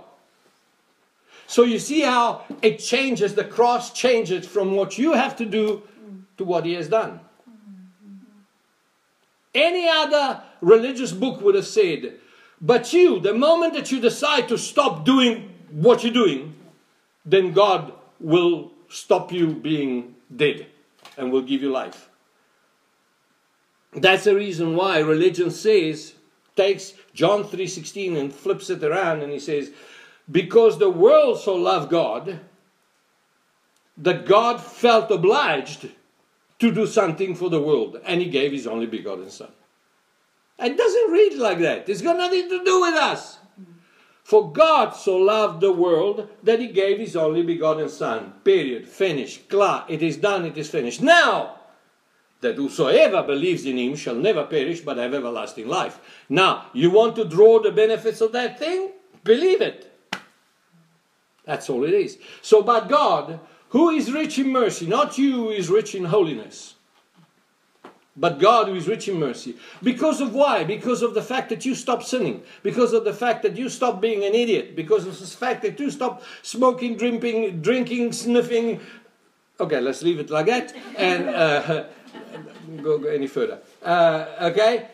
So 1.47 1.63
you 1.63 1.79
see 1.79 2.01
how 2.01 2.45
it 2.61 2.79
changes, 2.79 3.35
the 3.35 3.45
cross 3.45 3.93
changes 3.93 4.47
from 4.47 4.73
what 4.73 4.99
you 4.99 5.13
have 5.13 5.37
to 5.37 5.47
do 5.47 5.83
to 6.39 6.45
what 6.45 6.65
He 6.65 6.75
has 6.75 6.89
done. 6.89 7.21
Any 9.55 9.89
other 9.89 10.43
religious 10.61 11.13
book 11.13 11.41
would 11.41 11.55
have 11.55 11.67
said, 11.67 12.17
but 12.61 12.93
you, 12.93 13.21
the 13.21 13.33
moment 13.33 13.75
that 13.75 13.93
you 13.93 14.01
decide 14.01 14.49
to 14.49 14.59
stop 14.59 15.05
doing 15.05 15.55
what 15.71 16.03
you're 16.03 16.13
doing, 16.13 16.55
then 17.25 17.53
God 17.53 17.93
will 18.19 18.73
stop 18.89 19.33
you 19.33 19.55
being 19.55 20.16
dead 20.35 20.67
and 21.17 21.31
will 21.31 21.43
give 21.43 21.63
you 21.63 21.71
life. 21.71 22.09
That's 23.93 24.25
the 24.25 24.35
reason 24.35 24.77
why 24.77 24.99
religion 24.99 25.51
says, 25.51 26.15
takes 26.55 26.93
John 27.15 27.45
3.16 27.45 28.17
and 28.19 28.33
flips 28.33 28.71
it 28.71 28.83
around 28.83 29.23
and 29.23 29.33
he 29.33 29.39
says, 29.39 29.71
because 30.31 30.79
the 30.79 30.91
world 30.91 31.41
so 31.41 31.55
loved 31.55 31.91
God, 31.91 32.41
that 33.99 34.27
God 34.27 34.61
felt 34.61 35.11
obliged 35.11 35.89
to 36.59 36.73
do 36.73 36.87
something 36.87 37.35
for 37.35 37.51
the 37.51 37.61
world, 37.61 38.01
and 38.05 38.21
he 38.21 38.29
gave 38.29 38.53
his 38.53 38.67
only 38.67 38.87
begotten 38.87 39.31
Son. 39.31 39.51
It 40.59 40.77
doesn't 40.77 41.13
read 41.13 41.35
like 41.35 41.59
that. 41.61 41.89
It's 41.89 42.03
got 42.03 42.17
nothing 42.17 42.49
to 42.49 42.65
do 42.65 42.81
with 42.81 42.95
us. 42.95 43.39
For 44.27 44.51
God 44.51 44.91
so 44.91 45.17
loved 45.19 45.61
the 45.61 45.71
world 45.71 46.29
that 46.43 46.59
he 46.59 46.67
gave 46.67 46.99
his 46.99 47.15
only 47.15 47.43
begotten 47.43 47.89
Son. 47.89 48.33
Period. 48.43 48.89
Finished. 48.89 49.49
Klar. 49.49 49.85
It 49.89 50.03
is 50.03 50.17
done. 50.17 50.45
It 50.45 50.59
is 50.59 50.69
finished. 50.69 51.01
Now, 51.01 51.61
that 52.41 52.57
whosoever 52.57 53.23
believes 53.23 53.65
in 53.65 53.79
him 53.79 53.95
shall 53.95 54.17
never 54.17 54.43
perish 54.43 54.81
but 54.81 54.97
have 54.97 55.15
everlasting 55.15 55.69
life. 55.69 56.01
Now, 56.29 56.67
you 56.73 56.91
want 56.91 57.15
to 57.15 57.25
draw 57.25 57.63
the 57.63 57.71
benefits 57.71 58.21
of 58.21 58.33
that 58.33 58.59
thing? 58.59 58.91
Believe 59.23 59.61
it. 59.61 59.97
That's 61.45 61.71
all 61.71 61.85
it 61.85 61.95
is. 61.95 62.19
So, 62.43 62.63
but 62.63 62.89
God, 62.89 63.39
who 63.69 63.91
is 63.91 64.11
rich 64.11 64.41
in 64.41 64.49
mercy, 64.49 64.89
not 64.89 65.19
you 65.19 65.35
who 65.35 65.51
is 65.51 65.71
rich 65.71 65.95
in 65.95 66.07
holiness, 66.07 66.75
but 68.17 68.39
God 68.39 68.69
who 68.69 68.75
is 68.75 68.89
rich 68.89 69.09
in 69.09 69.19
mercy. 69.19 69.57
Because 69.83 70.21
of 70.21 70.33
why? 70.35 70.65
Because 70.65 71.03
of 71.03 71.15
the 71.15 71.23
fact 71.23 71.51
that 71.51 71.67
you 71.67 71.75
stop 71.75 72.03
sinning. 72.03 72.43
Because 72.63 72.93
of 72.93 73.05
the 73.05 73.13
fact 73.13 73.43
that 73.43 73.57
you 73.57 73.69
stop 73.69 74.01
being 74.01 74.25
an 74.25 74.35
idiot. 74.35 74.75
Because 74.75 75.07
of 75.07 75.19
the 75.19 75.27
fact 75.27 75.63
that 75.63 75.79
you 75.79 75.91
stop 75.91 76.23
smoking, 76.43 76.97
drinking, 76.97 77.61
drinking, 77.61 78.13
sniffing. 78.13 78.81
Okay, 79.61 79.81
let's 79.81 80.03
leave 80.03 80.19
it 80.19 80.31
like 80.31 80.47
that. 80.47 80.75
And 80.97 81.29
uh, 81.29 81.85
go, 82.83 82.99
go 82.99 83.09
any 83.09 83.27
further. 83.27 83.59
Uh, 83.83 84.27
okay? 84.41 84.89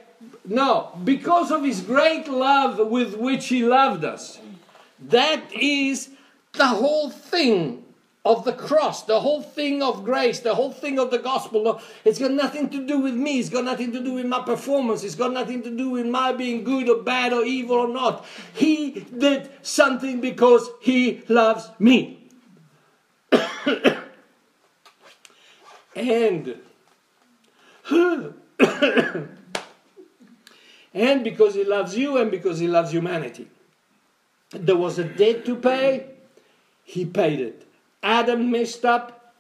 No, 0.45 0.91
because 1.05 1.51
of 1.53 1.63
his 1.63 1.81
great 1.81 2.29
love 2.29 2.79
with 2.91 3.17
which 3.17 3.49
he 3.49 3.65
loved 3.65 4.05
us. 4.05 4.41
That 4.99 5.53
is 5.53 6.11
the 6.53 6.67
whole 6.67 7.11
thing 7.11 7.82
of 8.25 8.45
the 8.45 8.53
cross, 8.53 9.03
the 9.03 9.19
whole 9.19 9.43
thing 9.43 9.83
of 9.83 10.05
grace, 10.05 10.39
the 10.41 10.55
whole 10.55 10.71
thing 10.71 11.01
of 11.01 11.11
the 11.11 11.19
gospel. 11.19 11.81
It's 12.05 12.21
got 12.21 12.31
nothing 12.31 12.71
to 12.71 12.87
do 12.87 13.01
with 13.01 13.15
me. 13.15 13.41
It's 13.41 13.49
got 13.49 13.65
nothing 13.65 13.91
to 13.93 14.01
do 14.03 14.15
with 14.15 14.27
my 14.27 14.43
performance. 14.43 15.03
It's 15.03 15.17
got 15.17 15.33
nothing 15.33 15.63
to 15.65 15.71
do 15.71 15.91
with 15.91 16.07
my 16.07 16.33
being 16.33 16.63
good 16.63 16.89
or 16.89 17.03
bad 17.03 17.33
or 17.33 17.45
evil 17.45 17.77
or 17.77 17.89
not. 17.89 18.25
He 18.55 19.07
did 19.19 19.51
something 19.63 20.21
because 20.21 20.71
he 20.81 21.25
loves 21.29 21.69
me. 21.81 22.31
and 25.97 26.61
and 30.95 31.25
because 31.25 31.55
he 31.55 31.65
loves 31.65 31.97
you 31.97 32.19
and 32.19 32.31
because 32.31 32.61
he 32.61 32.69
loves 32.69 32.93
humanity. 32.93 33.49
There 34.51 34.77
was 34.77 35.01
a 35.01 35.05
debt 35.05 35.45
to 35.47 35.57
pay, 35.57 36.07
he 36.85 37.05
paid 37.05 37.41
it. 37.41 37.67
Adam 38.03 38.51
messed 38.51 38.85
up, 38.85 39.35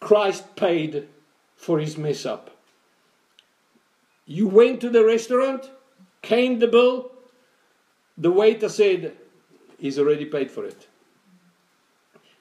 Christ 0.00 0.56
paid 0.56 1.08
for 1.56 1.78
his 1.78 1.96
mess 1.96 2.24
up. 2.24 2.50
You 4.26 4.48
went 4.48 4.80
to 4.80 4.90
the 4.90 5.04
restaurant, 5.04 5.70
came 6.22 6.58
the 6.58 6.66
bill, 6.66 7.12
the 8.18 8.30
waiter 8.30 8.68
said, 8.68 9.16
He's 9.78 9.98
already 9.98 10.24
paid 10.24 10.50
for 10.50 10.64
it. 10.64 10.86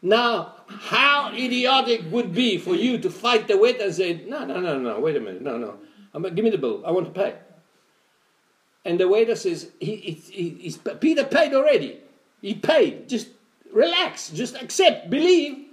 Now, 0.01 0.53
how 0.67 1.33
idiotic 1.33 2.03
would 2.11 2.33
be 2.33 2.57
for 2.57 2.75
you 2.75 2.97
to 2.99 3.09
fight 3.09 3.47
the 3.47 3.57
waiter 3.57 3.85
and 3.85 3.93
say, 3.93 4.23
No, 4.25 4.45
no, 4.45 4.59
no, 4.59 4.79
no, 4.79 4.99
wait 4.99 5.17
a 5.17 5.19
minute, 5.19 5.41
no, 5.41 5.57
no, 5.57 5.77
I'm, 6.13 6.23
give 6.23 6.45
me 6.45 6.51
the 6.51 6.57
bill, 6.57 6.83
I 6.85 6.91
want 6.91 7.07
to 7.07 7.11
pay. 7.11 7.35
And 8.85 8.99
the 8.99 9.07
waiter 9.07 9.35
says, 9.35 9.71
he, 9.79 9.95
he, 9.95 10.75
Peter 10.99 11.23
paid 11.23 11.53
already. 11.53 11.99
He 12.41 12.53
paid. 12.53 13.09
Just 13.09 13.29
relax. 13.75 14.29
Just 14.31 14.55
accept. 14.55 15.11
Believe. 15.11 15.67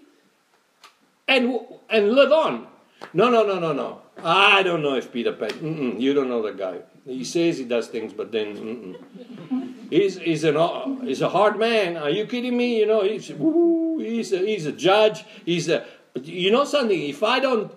And, 1.26 1.58
and 1.88 2.12
live 2.12 2.32
on. 2.32 2.66
No, 3.14 3.30
no, 3.30 3.46
no, 3.46 3.58
no, 3.58 3.72
no. 3.72 4.02
I 4.22 4.62
don't 4.62 4.82
know 4.82 4.96
if 4.96 5.10
Peter 5.12 5.32
Pan. 5.32 5.50
Mm-mm, 5.50 6.00
you 6.00 6.12
don't 6.12 6.28
know 6.28 6.42
the 6.42 6.52
guy. 6.52 6.80
He 7.04 7.24
says 7.24 7.58
he 7.58 7.64
does 7.64 7.88
things, 7.88 8.12
but 8.12 8.30
then 8.30 8.56
mm-mm. 8.56 9.90
he's 9.90 10.18
he's 10.18 10.44
an 10.44 10.56
he's 11.04 11.20
a 11.20 11.28
hard 11.28 11.58
man. 11.58 11.96
Are 11.96 12.10
you 12.10 12.26
kidding 12.26 12.56
me? 12.56 12.78
You 12.78 12.86
know 12.86 13.02
he's 13.02 13.26
he's 13.26 14.32
a, 14.32 14.38
he's 14.38 14.66
a 14.66 14.72
judge. 14.72 15.24
He's 15.44 15.68
a 15.68 15.84
you 16.22 16.50
know 16.52 16.64
something. 16.64 17.00
If 17.00 17.22
I 17.22 17.40
don't 17.40 17.72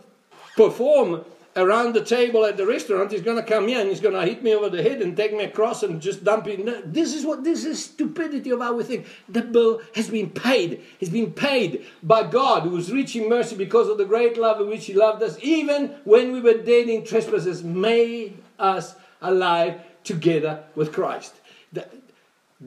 perform 0.55 1.25
around 1.55 1.93
the 1.93 2.03
table 2.03 2.43
at 2.45 2.57
the 2.57 2.65
restaurant, 2.65 3.11
he's 3.11 3.21
going 3.21 3.37
to 3.37 3.43
come 3.43 3.67
here 3.67 3.79
and 3.79 3.89
he's 3.89 4.01
going 4.01 4.13
to 4.13 4.21
hit 4.21 4.43
me 4.43 4.53
over 4.53 4.69
the 4.69 4.83
head 4.83 5.01
and 5.01 5.15
take 5.15 5.31
me 5.33 5.45
across 5.45 5.83
and 5.83 6.01
just 6.01 6.23
dump 6.23 6.47
it. 6.47 6.93
This 6.93 7.13
is 7.13 7.25
what 7.25 7.43
this 7.43 7.63
is 7.63 7.83
stupidity 7.83 8.49
of 8.49 8.59
how 8.59 8.75
we 8.75 8.83
think. 8.83 9.07
The 9.29 9.41
bill 9.41 9.81
has 9.95 10.09
been 10.09 10.29
paid. 10.29 10.81
It's 10.99 11.09
been 11.09 11.31
paid 11.31 11.85
by 12.03 12.23
God, 12.23 12.63
who 12.63 12.75
is 12.77 12.91
rich 12.91 13.15
in 13.15 13.29
mercy 13.29 13.55
because 13.55 13.87
of 13.87 13.97
the 13.97 14.05
great 14.05 14.37
love 14.37 14.59
in 14.59 14.67
which 14.67 14.85
He 14.85 14.93
loved 14.93 15.23
us, 15.23 15.37
even 15.41 15.95
when 16.03 16.31
we 16.33 16.41
were 16.41 16.61
dead 16.61 16.89
in 16.89 17.05
trespasses, 17.05 17.63
made 17.63 18.37
us 18.59 18.95
alive 19.21 19.79
together 20.03 20.63
with 20.75 20.91
Christ. 20.91 21.35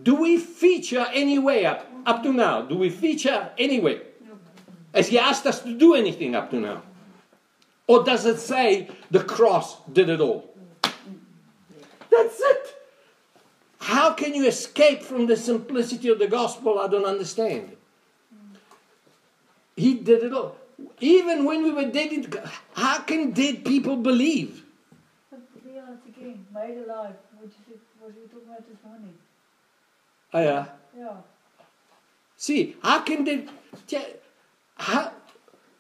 Do 0.02 0.14
we 0.14 0.38
feature 0.38 1.06
anyway 1.12 1.64
up, 1.64 1.86
up 2.06 2.22
to 2.22 2.32
now? 2.32 2.62
Do 2.62 2.76
we 2.76 2.90
feature 2.90 3.50
anyway? 3.58 4.00
Has 4.94 5.08
He 5.08 5.18
asked 5.18 5.46
us 5.46 5.60
to 5.60 5.76
do 5.76 5.94
anything 5.94 6.34
up 6.34 6.50
to 6.50 6.56
now? 6.60 6.82
Or 7.88 8.04
does 8.04 8.26
it 8.26 8.38
say 8.38 8.88
the 9.10 9.24
cross 9.24 9.82
did 9.90 10.08
it 10.10 10.20
all? 10.20 10.54
That's 12.10 12.38
it. 12.38 12.74
How 13.80 14.12
can 14.12 14.34
you 14.34 14.46
escape 14.46 15.02
from 15.02 15.26
the 15.26 15.36
simplicity 15.36 16.10
of 16.10 16.18
the 16.18 16.26
gospel? 16.26 16.78
I 16.78 16.86
don't 16.88 17.06
understand. 17.06 17.74
He 19.74 19.94
did 19.94 20.22
it 20.22 20.32
all. 20.32 20.56
Even 21.00 21.44
when 21.44 21.62
we 21.62 21.72
were 21.72 21.90
dead, 21.90 22.10
how 22.74 22.98
can 23.00 23.30
dead 23.32 23.64
people 23.64 23.96
believe? 23.96 24.64
But 25.30 25.40
the 25.64 25.78
answer 25.78 26.08
again, 26.08 26.46
made 26.52 26.78
alive, 26.84 27.14
what 27.38 27.50
we 28.14 28.22
were 28.22 28.28
talking 28.28 28.48
about 28.48 28.68
this 28.68 28.78
morning. 28.84 29.14
Oh, 30.34 30.40
yeah. 30.40 30.66
Yeah. 30.96 31.16
See, 32.36 32.76
how 32.82 33.00
can 33.00 33.24
they. 33.24 33.46
How, 34.76 35.12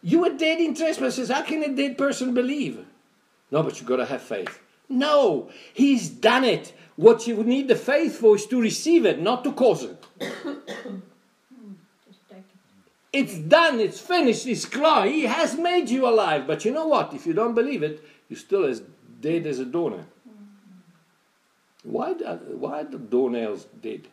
you 0.02 0.20
were 0.20 0.36
dead 0.36 0.60
in 0.60 0.74
trespasses. 0.74 1.30
How 1.30 1.42
can 1.42 1.62
a 1.62 1.74
dead 1.74 1.98
person 1.98 2.34
believe? 2.34 2.84
No, 3.50 3.62
but 3.62 3.78
you've 3.78 3.88
got 3.88 3.96
to 3.96 4.06
have 4.06 4.22
faith. 4.22 4.60
No, 4.88 5.50
he's 5.72 6.08
done 6.08 6.44
it. 6.44 6.72
What 6.96 7.26
you 7.26 7.42
need 7.44 7.68
the 7.68 7.76
faith 7.76 8.18
for 8.18 8.36
is 8.36 8.46
to 8.46 8.60
receive 8.60 9.06
it, 9.06 9.20
not 9.20 9.44
to 9.44 9.52
cause 9.52 9.84
it. 9.84 10.06
It's 13.10 13.38
done, 13.38 13.80
it's 13.80 14.00
finished, 14.00 14.46
it's 14.46 14.66
clear. 14.66 15.06
He 15.06 15.22
has 15.22 15.56
made 15.56 15.88
you 15.88 16.06
alive. 16.06 16.46
But 16.46 16.64
you 16.64 16.72
know 16.72 16.86
what? 16.86 17.14
If 17.14 17.26
you 17.26 17.32
don't 17.32 17.54
believe 17.54 17.82
it, 17.82 18.04
you're 18.28 18.38
still 18.38 18.64
as 18.66 18.82
dead 19.20 19.46
as 19.46 19.58
a 19.58 19.64
doornail. 19.64 20.04
Why, 21.88 22.12
why 22.12 22.80
are 22.80 22.84
the 22.84 22.98
doornails 22.98 23.64
dead? 23.80 24.08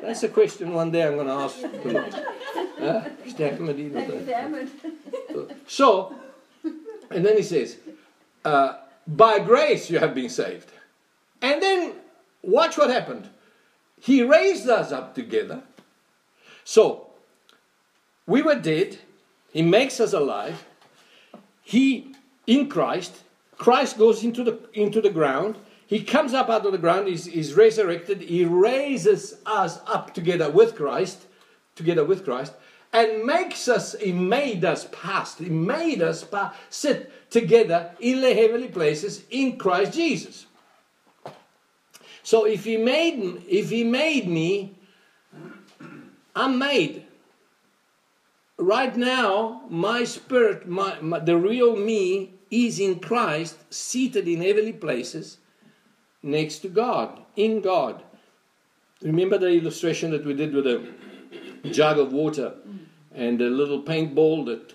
that's 0.00 0.22
a 0.22 0.28
question 0.28 0.72
one 0.72 0.92
day 0.92 1.04
I'm 1.04 1.16
going 1.16 1.26
to 1.26 1.32
ask 1.32 1.56
So, 5.66 6.14
and 7.10 7.26
then 7.26 7.36
he 7.36 7.42
says, 7.42 7.76
uh, 8.44 8.74
by 9.04 9.40
grace 9.40 9.90
you 9.90 9.98
have 9.98 10.14
been 10.14 10.28
saved. 10.28 10.70
And 11.42 11.60
then 11.60 11.94
watch 12.40 12.78
what 12.78 12.90
happened. 12.90 13.28
He 14.00 14.22
raised 14.22 14.68
us 14.68 14.92
up 14.92 15.16
together. 15.16 15.64
So, 16.62 17.08
we 18.28 18.42
were 18.42 18.54
dead. 18.54 18.98
He 19.52 19.62
makes 19.62 19.98
us 19.98 20.12
alive. 20.12 20.64
He, 21.62 22.14
in 22.46 22.68
Christ, 22.68 23.24
Christ 23.58 23.98
goes 23.98 24.22
into 24.24 24.44
the, 24.44 24.58
into 24.72 25.00
the 25.00 25.10
ground. 25.10 25.58
He 25.86 26.02
comes 26.02 26.32
up 26.32 26.48
out 26.48 26.64
of 26.64 26.72
the 26.72 26.78
ground. 26.78 27.08
He's, 27.08 27.26
he's 27.26 27.54
resurrected. 27.54 28.22
He 28.22 28.44
raises 28.44 29.36
us 29.44 29.80
up 29.86 30.14
together 30.14 30.50
with 30.50 30.76
Christ, 30.76 31.26
together 31.74 32.04
with 32.04 32.24
Christ, 32.24 32.52
and 32.92 33.24
makes 33.24 33.68
us, 33.68 33.94
he 34.00 34.12
made 34.12 34.64
us 34.64 34.88
past. 34.92 35.38
He 35.38 35.50
made 35.50 36.00
us 36.00 36.24
pa- 36.24 36.54
sit 36.70 37.30
together 37.30 37.90
in 38.00 38.20
the 38.20 38.32
heavenly 38.32 38.68
places 38.68 39.24
in 39.30 39.58
Christ 39.58 39.92
Jesus. 39.92 40.46
So 42.22 42.44
if 42.44 42.64
he 42.64 42.76
made, 42.76 43.42
if 43.48 43.70
he 43.70 43.84
made 43.84 44.28
me, 44.28 44.76
I'm 46.36 46.58
made. 46.58 47.04
Right 48.58 48.94
now, 48.96 49.62
my 49.68 50.04
spirit, 50.04 50.68
my, 50.68 51.00
my 51.00 51.18
the 51.20 51.36
real 51.36 51.76
me 51.76 52.37
is 52.50 52.80
in 52.80 53.00
Christ, 53.00 53.72
seated 53.72 54.26
in 54.28 54.40
heavenly 54.40 54.72
places, 54.72 55.38
next 56.22 56.58
to 56.60 56.68
God, 56.68 57.20
in 57.36 57.60
God. 57.60 58.02
Remember 59.02 59.38
the 59.38 59.48
illustration 59.48 60.10
that 60.10 60.24
we 60.24 60.34
did 60.34 60.52
with 60.54 60.66
a 60.66 60.84
jug 61.70 61.98
of 61.98 62.12
water 62.12 62.54
and 63.14 63.40
a 63.40 63.48
little 63.48 63.82
paintball 63.82 64.46
that 64.46 64.74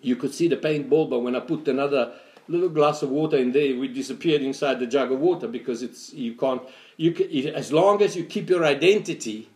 you 0.00 0.16
could 0.16 0.32
see 0.32 0.48
the 0.48 0.56
paintball, 0.56 1.10
but 1.10 1.20
when 1.20 1.34
I 1.34 1.40
put 1.40 1.66
another 1.66 2.14
little 2.46 2.68
glass 2.68 3.02
of 3.02 3.10
water 3.10 3.36
in 3.36 3.52
there, 3.52 3.82
it 3.84 3.94
disappeared 3.94 4.42
inside 4.42 4.80
the 4.80 4.86
jug 4.86 5.12
of 5.12 5.20
water 5.20 5.48
because 5.48 5.82
it's 5.82 6.12
you 6.12 6.34
can't. 6.34 6.62
You 6.96 7.12
can, 7.12 7.28
as 7.54 7.72
long 7.72 8.02
as 8.02 8.16
you 8.16 8.24
keep 8.24 8.48
your 8.48 8.64
identity, 8.64 9.50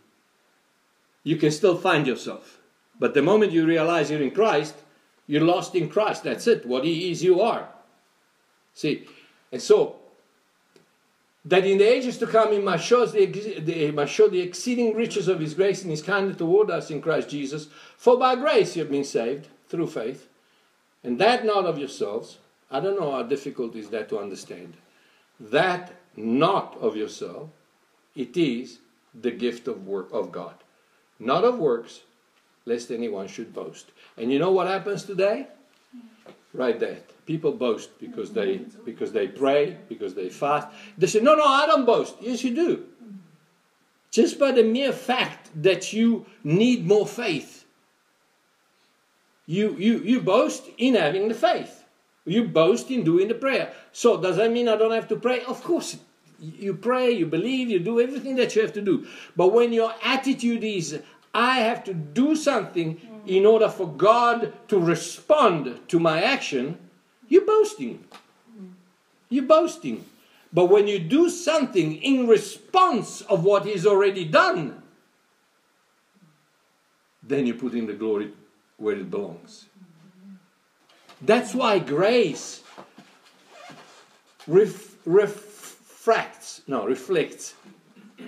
you 1.23 1.37
can 1.37 1.51
still 1.51 1.77
find 1.77 2.05
yourself. 2.05 2.59
But 2.99 3.13
the 3.13 3.21
moment 3.21 3.51
you 3.51 3.65
realize 3.65 4.11
you're 4.11 4.21
in 4.21 4.31
Christ, 4.31 4.75
you're 5.27 5.41
lost 5.41 5.75
in 5.75 5.89
Christ. 5.89 6.23
That's 6.23 6.47
it. 6.47 6.65
What 6.65 6.83
He 6.83 7.11
is, 7.11 7.23
you 7.23 7.41
are. 7.41 7.69
See, 8.73 9.07
and 9.51 9.61
so 9.61 9.97
that 11.45 11.65
in 11.65 11.77
the 11.77 11.83
ages 11.83 12.17
to 12.19 12.27
come 12.27 12.51
He 12.51 12.59
must 12.59 12.85
show 12.85 13.05
the, 13.05 13.25
the, 13.25 13.91
must 13.91 14.13
show 14.13 14.27
the 14.27 14.41
exceeding 14.41 14.95
riches 14.95 15.27
of 15.27 15.39
His 15.39 15.53
grace 15.53 15.81
and 15.81 15.91
His 15.91 16.01
kindness 16.01 16.37
toward 16.37 16.69
us 16.69 16.89
in 16.89 17.01
Christ 17.01 17.29
Jesus. 17.29 17.67
For 17.97 18.17
by 18.17 18.35
grace 18.35 18.75
you 18.75 18.81
have 18.81 18.91
been 18.91 19.03
saved 19.03 19.47
through 19.69 19.87
faith, 19.87 20.27
and 21.03 21.19
that 21.19 21.45
not 21.45 21.65
of 21.65 21.77
yourselves. 21.77 22.37
I 22.71 22.79
don't 22.79 22.99
know 22.99 23.11
how 23.11 23.23
difficult 23.23 23.75
is 23.75 23.89
that 23.89 24.09
to 24.09 24.19
understand. 24.19 24.73
That 25.39 25.93
not 26.15 26.77
of 26.79 26.95
yourself. 26.95 27.49
It 28.15 28.37
is 28.37 28.79
the 29.13 29.31
gift 29.31 29.67
of 29.67 29.85
work 29.85 30.09
of 30.11 30.31
God, 30.31 30.55
not 31.19 31.43
of 31.43 31.59
works, 31.59 32.01
lest 32.65 32.91
anyone 32.91 33.27
should 33.27 33.53
boast. 33.53 33.91
And 34.17 34.31
you 34.31 34.39
know 34.39 34.51
what 34.51 34.67
happens 34.67 35.03
today? 35.03 35.47
Right 36.53 36.79
that. 36.79 37.25
People 37.25 37.53
boast 37.53 37.97
because 37.99 38.31
they 38.31 38.61
because 38.85 39.11
they 39.11 39.27
pray, 39.27 39.77
because 39.87 40.13
they 40.13 40.29
fast. 40.29 40.67
They 40.97 41.07
say, 41.07 41.19
No, 41.21 41.35
no, 41.35 41.45
I 41.45 41.65
don't 41.65 41.85
boast. 41.85 42.15
Yes, 42.21 42.43
you 42.43 42.53
do. 42.53 42.85
Just 44.11 44.37
by 44.37 44.51
the 44.51 44.63
mere 44.63 44.91
fact 44.91 45.49
that 45.63 45.93
you 45.93 46.25
need 46.43 46.85
more 46.85 47.07
faith. 47.07 47.65
You 49.45 49.75
you 49.77 49.99
you 49.99 50.21
boast 50.21 50.69
in 50.77 50.95
having 50.95 51.27
the 51.27 51.33
faith. 51.33 51.85
You 52.25 52.43
boast 52.43 52.91
in 52.91 53.03
doing 53.03 53.29
the 53.29 53.33
prayer. 53.33 53.73
So 53.91 54.21
does 54.21 54.37
that 54.37 54.51
mean 54.51 54.67
I 54.67 54.75
don't 54.75 54.91
have 54.91 55.07
to 55.09 55.15
pray? 55.15 55.43
Of 55.43 55.63
course 55.63 55.97
you 56.39 56.73
pray, 56.73 57.11
you 57.11 57.25
believe, 57.25 57.69
you 57.69 57.79
do 57.79 58.01
everything 58.01 58.35
that 58.35 58.55
you 58.55 58.61
have 58.61 58.73
to 58.73 58.81
do. 58.81 59.07
But 59.35 59.53
when 59.53 59.71
your 59.71 59.93
attitude 60.03 60.63
is, 60.63 61.01
I 61.33 61.59
have 61.59 61.83
to 61.85 61.93
do 61.93 62.35
something 62.35 62.99
in 63.25 63.45
order 63.45 63.69
for 63.69 63.87
God 63.87 64.53
to 64.67 64.79
respond 64.79 65.79
to 65.87 65.99
my 65.99 66.21
action, 66.21 66.77
you're 67.27 67.45
boasting. 67.45 68.03
You're 69.29 69.45
boasting. 69.45 70.05
But 70.51 70.65
when 70.65 70.87
you 70.87 70.99
do 70.99 71.29
something 71.29 71.95
in 71.95 72.27
response 72.27 73.21
of 73.21 73.43
what 73.43 73.65
He's 73.65 73.85
already 73.85 74.25
done, 74.25 74.83
then 77.23 77.47
you 77.47 77.53
put 77.55 77.73
in 77.73 77.87
the 77.87 77.93
glory 77.93 78.31
where 78.77 78.95
it 78.95 79.09
belongs. 79.09 79.65
That's 81.21 81.55
why 81.55 81.79
grace 81.79 82.61
ref, 84.45 84.97
refracts, 85.05 86.61
no, 86.67 86.85
reflects. 86.85 87.55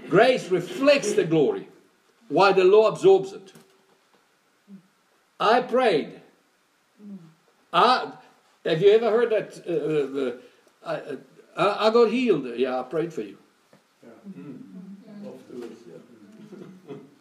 Grace 0.10 0.50
reflects 0.50 1.14
the 1.14 1.26
glory, 1.26 1.68
while 2.30 2.54
the 2.54 2.64
law 2.64 2.88
absorbs 2.88 3.34
it. 3.34 3.52
I 5.40 5.62
prayed. 5.62 6.22
I, 7.74 8.12
have 8.66 8.82
you 8.82 8.92
ever 8.92 9.10
heard 9.12 9.30
that? 9.32 9.62
Uh, 9.68 10.90
uh, 10.90 10.96
I, 11.58 11.62
I, 11.62 11.88
I 11.88 11.90
got 11.92 12.10
healed. 12.10 12.48
Yeah, 12.58 12.80
I 12.80 12.84
prayed 12.84 13.14
for 13.14 13.22
you. 13.22 13.38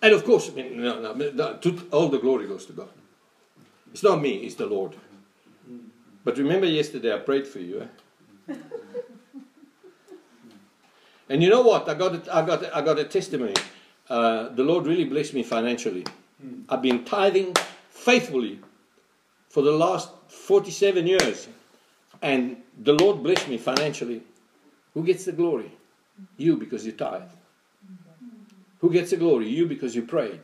And 0.04 0.12
of 0.12 0.22
course, 0.26 0.50
I 0.50 0.52
mean, 0.52 0.82
no, 0.82 1.00
no, 1.00 1.14
no, 1.14 1.54
to- 1.56 1.88
all 1.90 2.10
the 2.10 2.18
glory 2.18 2.46
goes 2.46 2.66
to 2.66 2.74
God. 2.74 2.90
It's 3.90 4.02
not 4.02 4.20
me, 4.20 4.32
it's 4.44 4.54
the 4.56 4.66
Lord. 4.66 4.92
But 6.24 6.36
remember 6.36 6.66
yesterday 6.66 7.14
I 7.14 7.20
prayed 7.20 7.46
for 7.46 7.58
you. 7.58 7.88
Eh? 8.48 8.54
and 11.30 11.42
you 11.42 11.48
know 11.48 11.62
what? 11.62 11.88
I 11.88 11.94
got 11.94 12.14
a, 12.16 12.36
I 12.36 12.42
got 12.44 12.62
a, 12.62 12.76
I 12.76 12.82
got 12.82 12.98
a 12.98 13.04
testimony. 13.04 13.54
Uh, 14.10 14.50
the 14.50 14.62
Lord 14.62 14.86
really 14.86 15.04
blessed 15.04 15.32
me 15.32 15.42
financially. 15.42 16.04
I've 16.68 16.82
been 16.82 17.02
tithing 17.06 17.56
faithfully 17.94 18.58
for 19.48 19.62
the 19.62 19.72
last 19.72 20.10
47 20.28 21.06
years. 21.06 21.48
And 22.20 22.56
the 22.82 22.92
Lord 22.92 23.22
blessed 23.22 23.48
me 23.48 23.56
financially. 23.56 24.22
Who 24.92 25.04
gets 25.04 25.24
the 25.24 25.32
glory? 25.32 25.70
You 26.36 26.56
because 26.56 26.84
you 26.84 26.92
tithe. 26.92 27.30
Who 28.80 28.90
gets 28.90 29.10
the 29.10 29.16
glory? 29.16 29.48
You 29.48 29.66
because 29.66 29.94
you 29.94 30.02
prayed. 30.02 30.40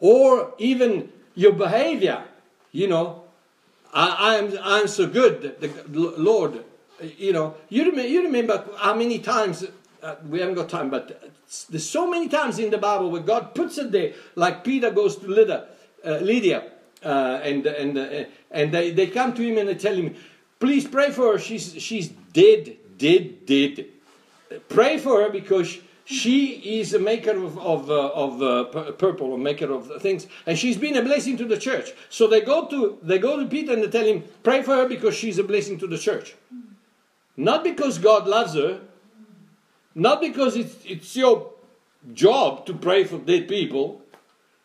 Or 0.00 0.52
even 0.58 1.10
your 1.34 1.52
behavior. 1.52 2.24
You 2.72 2.88
know, 2.88 3.22
I, 3.94 4.36
I'm, 4.36 4.58
I'm 4.62 4.88
so 4.88 5.06
good, 5.06 5.42
that 5.42 5.60
the 5.60 5.98
Lord. 6.18 6.64
You 7.18 7.32
know, 7.32 7.54
you 7.68 7.84
remember, 7.84 8.08
you 8.08 8.22
remember 8.22 8.64
how 8.78 8.94
many 8.94 9.18
times, 9.18 9.64
uh, 10.02 10.16
we 10.28 10.40
haven't 10.40 10.54
got 10.54 10.68
time, 10.68 10.90
but 10.90 11.30
there's 11.68 11.88
so 11.88 12.08
many 12.08 12.28
times 12.28 12.58
in 12.58 12.70
the 12.70 12.78
Bible 12.78 13.10
where 13.10 13.22
God 13.22 13.54
puts 13.54 13.78
it 13.78 13.92
there, 13.92 14.12
like 14.34 14.64
Peter 14.64 14.90
goes 14.90 15.16
to 15.16 15.26
Lydia, 15.26 15.66
uh, 16.04 16.18
Lydia 16.18 16.70
uh, 17.04 17.40
and, 17.42 17.66
and, 17.66 17.98
uh, 17.98 18.24
and 18.50 18.72
they, 18.72 18.90
they 18.90 19.06
come 19.06 19.34
to 19.34 19.42
him 19.42 19.58
and 19.58 19.68
they 19.68 19.74
tell 19.74 19.94
him, 19.94 20.14
please 20.58 20.86
pray 20.86 21.10
for 21.10 21.32
her, 21.32 21.38
she's, 21.38 21.80
she's 21.80 22.08
dead, 22.08 22.76
dead, 22.98 23.46
dead. 23.46 23.86
Pray 24.68 24.98
for 24.98 25.22
her 25.22 25.30
because 25.30 25.78
she 26.06 26.78
is 26.78 26.94
a 26.94 27.00
maker 27.00 27.32
of, 27.32 27.58
of, 27.58 27.90
uh, 27.90 28.08
of 28.08 28.40
uh, 28.40 28.92
purple, 28.92 29.34
a 29.34 29.38
maker 29.38 29.72
of 29.72 30.00
things, 30.00 30.28
and 30.46 30.56
she's 30.56 30.76
been 30.76 30.96
a 30.96 31.02
blessing 31.02 31.36
to 31.36 31.44
the 31.44 31.58
church. 31.58 31.92
So 32.10 32.28
they 32.28 32.40
go 32.42 32.66
to 32.68 32.98
they 33.02 33.18
go 33.18 33.38
to 33.40 33.46
Peter 33.46 33.72
and 33.72 33.82
they 33.82 33.88
tell 33.88 34.06
him, 34.06 34.22
pray 34.44 34.62
for 34.62 34.76
her 34.76 34.88
because 34.88 35.16
she's 35.16 35.38
a 35.38 35.44
blessing 35.44 35.78
to 35.78 35.86
the 35.88 35.98
church. 35.98 36.36
Not 37.36 37.64
because 37.64 37.98
God 37.98 38.28
loves 38.28 38.54
her, 38.54 38.80
not 39.96 40.20
because 40.20 40.56
it's 40.56 40.76
it's 40.84 41.16
your 41.16 41.50
job 42.12 42.66
to 42.66 42.74
pray 42.74 43.04
for 43.04 43.18
dead 43.18 43.48
people. 43.48 44.02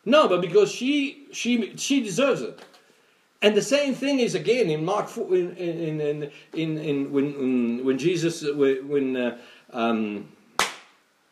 No, 0.05 0.27
but 0.27 0.41
because 0.41 0.71
she 0.71 1.27
she 1.31 1.75
she 1.77 2.03
deserves 2.03 2.41
it. 2.41 2.59
And 3.41 3.55
the 3.55 3.61
same 3.61 3.95
thing 3.95 4.19
is 4.19 4.35
again 4.35 4.69
in 4.69 4.83
Mark 4.85 5.07
4, 5.07 5.35
in 5.35 5.55
in 5.55 6.01
in, 6.01 6.31
in, 6.53 6.77
in 6.77 7.11
when, 7.11 7.85
when 7.85 7.97
Jesus 7.97 8.43
when 8.43 9.15
uh, 9.15 9.37
um, 9.71 10.29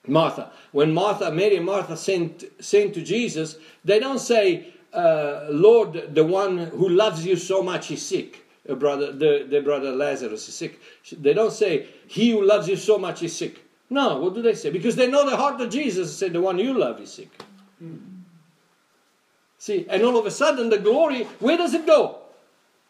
Martha 0.08 0.52
when 0.72 0.94
Martha 0.94 1.30
Mary 1.32 1.58
and 1.58 1.66
Martha 1.66 1.98
sent 1.98 2.46
sent 2.60 2.94
to 2.94 3.02
Jesus 3.02 3.58
they 3.84 4.00
don't 4.00 4.20
say 4.20 4.74
uh, 4.94 5.48
Lord 5.50 6.16
the 6.16 6.24
one 6.24 6.58
who 6.58 6.88
loves 6.88 7.26
you 7.26 7.36
so 7.36 7.62
much 7.62 7.92
is 7.92 8.06
sick 8.06 8.46
brother 8.66 9.12
the, 9.12 9.46
the 9.50 9.62
brother 9.62 9.92
Lazarus 9.92 10.48
is 10.48 10.56
sick 10.56 10.80
they 11.12 11.34
don't 11.34 11.54
say 11.54 11.88
he 12.08 12.32
who 12.32 12.44
loves 12.44 12.70
you 12.70 12.78
so 12.78 12.98
much 12.98 13.22
is 13.24 13.36
sick 13.36 13.60
no 13.90 14.20
what 14.20 14.34
do 14.34 14.42
they 14.42 14.54
say 14.54 14.70
because 14.70 14.96
they 14.96 15.08
know 15.08 15.30
the 15.30 15.38
heart 15.38 15.60
of 15.62 15.70
Jesus 15.70 16.18
say 16.18 16.30
the 16.30 16.42
one 16.42 16.60
you 16.60 16.78
love 16.78 17.00
is 17.00 17.12
sick 17.12 17.32
See, 19.60 19.86
and 19.90 20.04
all 20.04 20.18
of 20.18 20.26
a 20.26 20.32
sudden 20.32 20.70
the 20.70 20.78
glory, 20.78 21.24
where 21.40 21.58
does 21.58 21.74
it 21.74 21.86
go? 21.86 22.20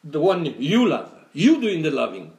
The 0.03 0.21
one 0.21 0.45
you 0.45 0.87
love, 0.87 1.11
you 1.33 1.59
doing 1.59 1.81
the 1.81 1.89
loving. 1.89 2.33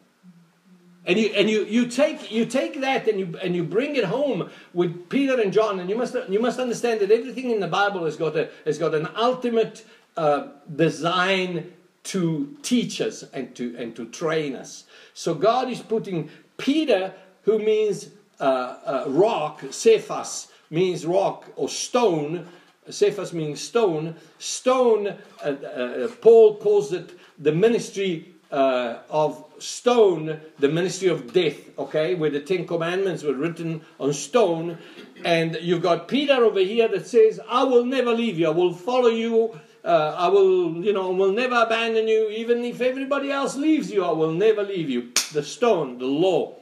And 1.05 1.19
you 1.19 1.31
and 1.31 1.51
you, 1.51 1.65
you 1.65 1.87
take 1.87 2.31
you 2.31 2.47
take 2.47 2.81
that 2.81 3.09
and 3.09 3.19
you 3.19 3.37
and 3.43 3.57
you 3.57 3.65
bring 3.65 3.97
it 3.97 4.05
home 4.05 4.49
with 4.73 5.09
Peter 5.09 5.41
and 5.41 5.53
John, 5.53 5.81
and 5.81 5.91
you 5.91 5.97
must 5.97 6.15
you 6.29 6.39
must 6.39 6.61
understand 6.61 7.01
that 7.01 7.11
everything 7.11 7.51
in 7.51 7.59
the 7.59 7.67
Bible 7.67 8.05
has 8.05 8.17
got 8.17 8.37
a 8.37 8.51
has 8.65 8.79
got 8.79 8.95
an 8.95 9.09
ultimate 9.17 9.85
uh, 10.17 10.49
design 10.77 11.73
to 12.05 12.57
teach 12.63 13.01
us 13.01 13.25
and 13.33 13.55
to 13.57 13.75
and 13.77 13.97
to 13.97 14.07
train 14.07 14.55
us. 14.55 14.85
So 15.13 15.35
God 15.35 15.69
is 15.69 15.81
putting 15.81 16.31
Peter, 16.57 17.15
who 17.43 17.59
means 17.59 18.11
uh, 18.41 18.77
uh, 18.85 19.05
rock, 19.09 19.63
Cephas 19.71 20.49
means 20.71 21.05
rock 21.05 21.47
or 21.57 21.69
stone. 21.69 22.47
Cephas 22.89 23.33
means 23.33 23.61
stone. 23.61 24.17
Stone, 24.39 25.09
uh, 25.45 25.49
uh, 25.49 26.09
Paul 26.21 26.57
calls 26.57 26.93
it 26.93 27.19
the 27.39 27.53
ministry 27.53 28.35
uh, 28.51 28.99
of 29.09 29.45
stone, 29.59 30.41
the 30.59 30.69
ministry 30.69 31.09
of 31.09 31.33
death, 31.33 31.57
okay, 31.79 32.15
where 32.15 32.31
the 32.31 32.41
Ten 32.41 32.67
Commandments 32.67 33.23
were 33.23 33.35
written 33.35 33.83
on 33.99 34.13
stone. 34.13 34.79
And 35.25 35.57
you've 35.61 35.83
got 35.83 36.09
Peter 36.09 36.45
over 36.45 36.61
here 36.61 36.89
that 36.89 37.07
says, 37.07 37.41
I 37.49 37.65
will 37.65 37.85
never 37.85 38.13
leave 38.13 38.39
you, 38.39 38.47
I 38.47 38.51
will 38.51 38.75
follow 38.75 39.09
you. 39.09 39.59
Uh, 39.83 40.15
I 40.19 40.29
will, 40.29 40.85
you 40.85 40.93
know, 40.93 41.11
will 41.11 41.33
never 41.33 41.55
abandon 41.55 42.07
you. 42.07 42.29
Even 42.29 42.63
if 42.67 42.83
everybody 42.83 43.31
else 43.31 43.57
leaves 43.57 43.91
you, 43.91 44.05
I 44.05 44.11
will 44.11 44.33
never 44.33 44.63
leave 44.63 44.91
you. 44.91 45.11
The 45.33 45.43
stone, 45.43 45.97
the 45.97 46.05
law, 46.05 46.60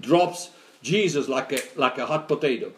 drops 0.00 0.50
Jesus 0.82 1.28
like 1.28 1.52
a, 1.52 1.60
like 1.76 1.98
a 1.98 2.06
hot 2.06 2.28
potato. 2.28 2.72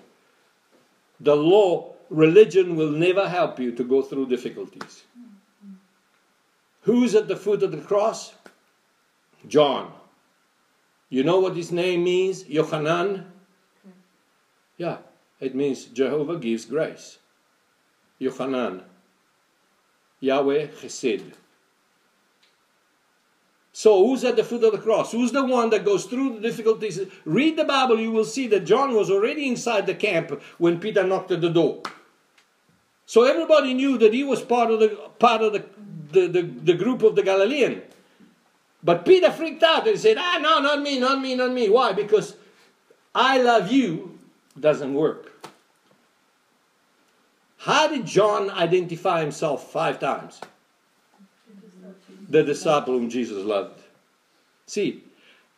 The 1.20 1.36
law, 1.36 1.94
religion 2.08 2.76
will 2.76 2.90
never 2.90 3.28
help 3.28 3.60
you 3.60 3.72
to 3.72 3.84
go 3.84 4.02
through 4.02 4.26
difficulties. 4.26 5.04
Who's 6.82 7.14
at 7.14 7.28
the 7.28 7.36
foot 7.36 7.62
of 7.62 7.72
the 7.72 7.78
cross? 7.78 8.32
John. 9.46 9.92
You 11.08 11.24
know 11.24 11.40
what 11.40 11.56
his 11.56 11.72
name 11.72 12.04
means? 12.04 12.46
Yohanan? 12.48 13.30
Yeah, 14.76 14.98
it 15.40 15.54
means 15.54 15.84
Jehovah 15.86 16.36
gives 16.36 16.64
grace. 16.64 17.18
Yohanan. 18.18 18.82
Yahweh 20.20 20.68
Chesed. 20.68 21.32
So, 23.80 24.04
who's 24.04 24.24
at 24.24 24.36
the 24.36 24.44
foot 24.44 24.62
of 24.62 24.72
the 24.72 24.78
cross? 24.78 25.10
Who's 25.10 25.32
the 25.32 25.42
one 25.42 25.70
that 25.70 25.86
goes 25.86 26.04
through 26.04 26.34
the 26.34 26.40
difficulties? 26.40 27.00
Read 27.24 27.56
the 27.56 27.64
Bible, 27.64 27.98
you 27.98 28.10
will 28.10 28.26
see 28.26 28.46
that 28.48 28.66
John 28.66 28.94
was 28.94 29.10
already 29.10 29.48
inside 29.48 29.86
the 29.86 29.94
camp 29.94 30.38
when 30.58 30.78
Peter 30.78 31.02
knocked 31.02 31.30
at 31.30 31.40
the 31.40 31.48
door. 31.48 31.80
So 33.06 33.24
everybody 33.24 33.72
knew 33.72 33.96
that 33.96 34.12
he 34.12 34.22
was 34.22 34.42
part 34.42 34.70
of 34.70 34.80
the 34.80 34.90
part 35.18 35.40
of 35.40 35.54
the, 35.54 35.64
the, 36.12 36.28
the, 36.28 36.42
the 36.42 36.74
group 36.74 37.02
of 37.02 37.16
the 37.16 37.22
Galilean. 37.22 37.80
But 38.84 39.06
Peter 39.06 39.32
freaked 39.32 39.62
out 39.62 39.88
and 39.88 39.98
said, 39.98 40.18
Ah, 40.18 40.38
no, 40.42 40.60
not 40.60 40.82
me, 40.82 41.00
not 41.00 41.18
me, 41.22 41.34
not 41.34 41.50
me. 41.50 41.70
Why? 41.70 41.94
Because 41.94 42.36
I 43.14 43.40
love 43.40 43.72
you 43.72 44.18
doesn't 44.60 44.92
work. 44.92 45.48
How 47.56 47.88
did 47.88 48.04
John 48.04 48.50
identify 48.50 49.22
himself 49.22 49.72
five 49.72 49.98
times? 49.98 50.38
The 52.30 52.42
disciple 52.42 52.94
whom 52.94 53.10
Jesus 53.10 53.44
loved. 53.44 53.82
See, 54.66 55.04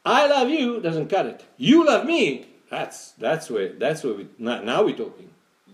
I 0.04 0.26
love 0.26 0.48
you 0.48 0.80
doesn't 0.80 1.08
cut 1.08 1.26
it. 1.26 1.44
You 1.58 1.86
love 1.86 2.06
me. 2.06 2.46
That's 2.70 3.12
that's 3.12 3.50
where 3.50 3.74
that's 3.74 4.02
where 4.02 4.14
we 4.14 4.28
now, 4.38 4.84
we're 4.84 4.96
talking. 4.96 5.28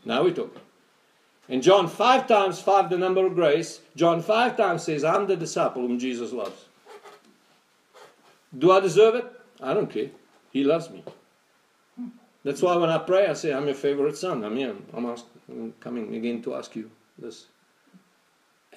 Now 0.04 0.24
we're 0.24 0.34
talking. 0.34 0.60
And 1.48 1.62
John 1.62 1.88
5 1.88 2.26
times 2.26 2.60
5, 2.60 2.90
the 2.90 2.98
number 2.98 3.24
of 3.24 3.34
grace, 3.34 3.80
John 3.96 4.20
5 4.20 4.56
times 4.56 4.82
says, 4.82 5.02
I'm 5.02 5.26
the 5.26 5.36
disciple 5.36 5.80
whom 5.80 5.98
Jesus 5.98 6.32
loves. 6.32 6.66
Do 8.56 8.70
I 8.72 8.80
deserve 8.80 9.14
it? 9.14 9.32
I 9.62 9.72
don't 9.72 9.90
care. 9.90 10.10
He 10.52 10.62
loves 10.64 10.90
me. 10.90 11.02
That's 12.44 12.60
why 12.60 12.76
when 12.76 12.90
I 12.90 12.98
pray, 12.98 13.26
I 13.26 13.32
say, 13.32 13.52
I'm 13.52 13.66
your 13.66 13.74
favorite 13.74 14.16
son. 14.16 14.44
I'm 14.44 14.56
here. 14.56 14.74
I'm, 14.94 15.06
ask, 15.06 15.24
I'm 15.48 15.72
coming 15.80 16.14
again 16.14 16.42
to 16.42 16.54
ask 16.54 16.76
you 16.76 16.90
this. 17.18 17.46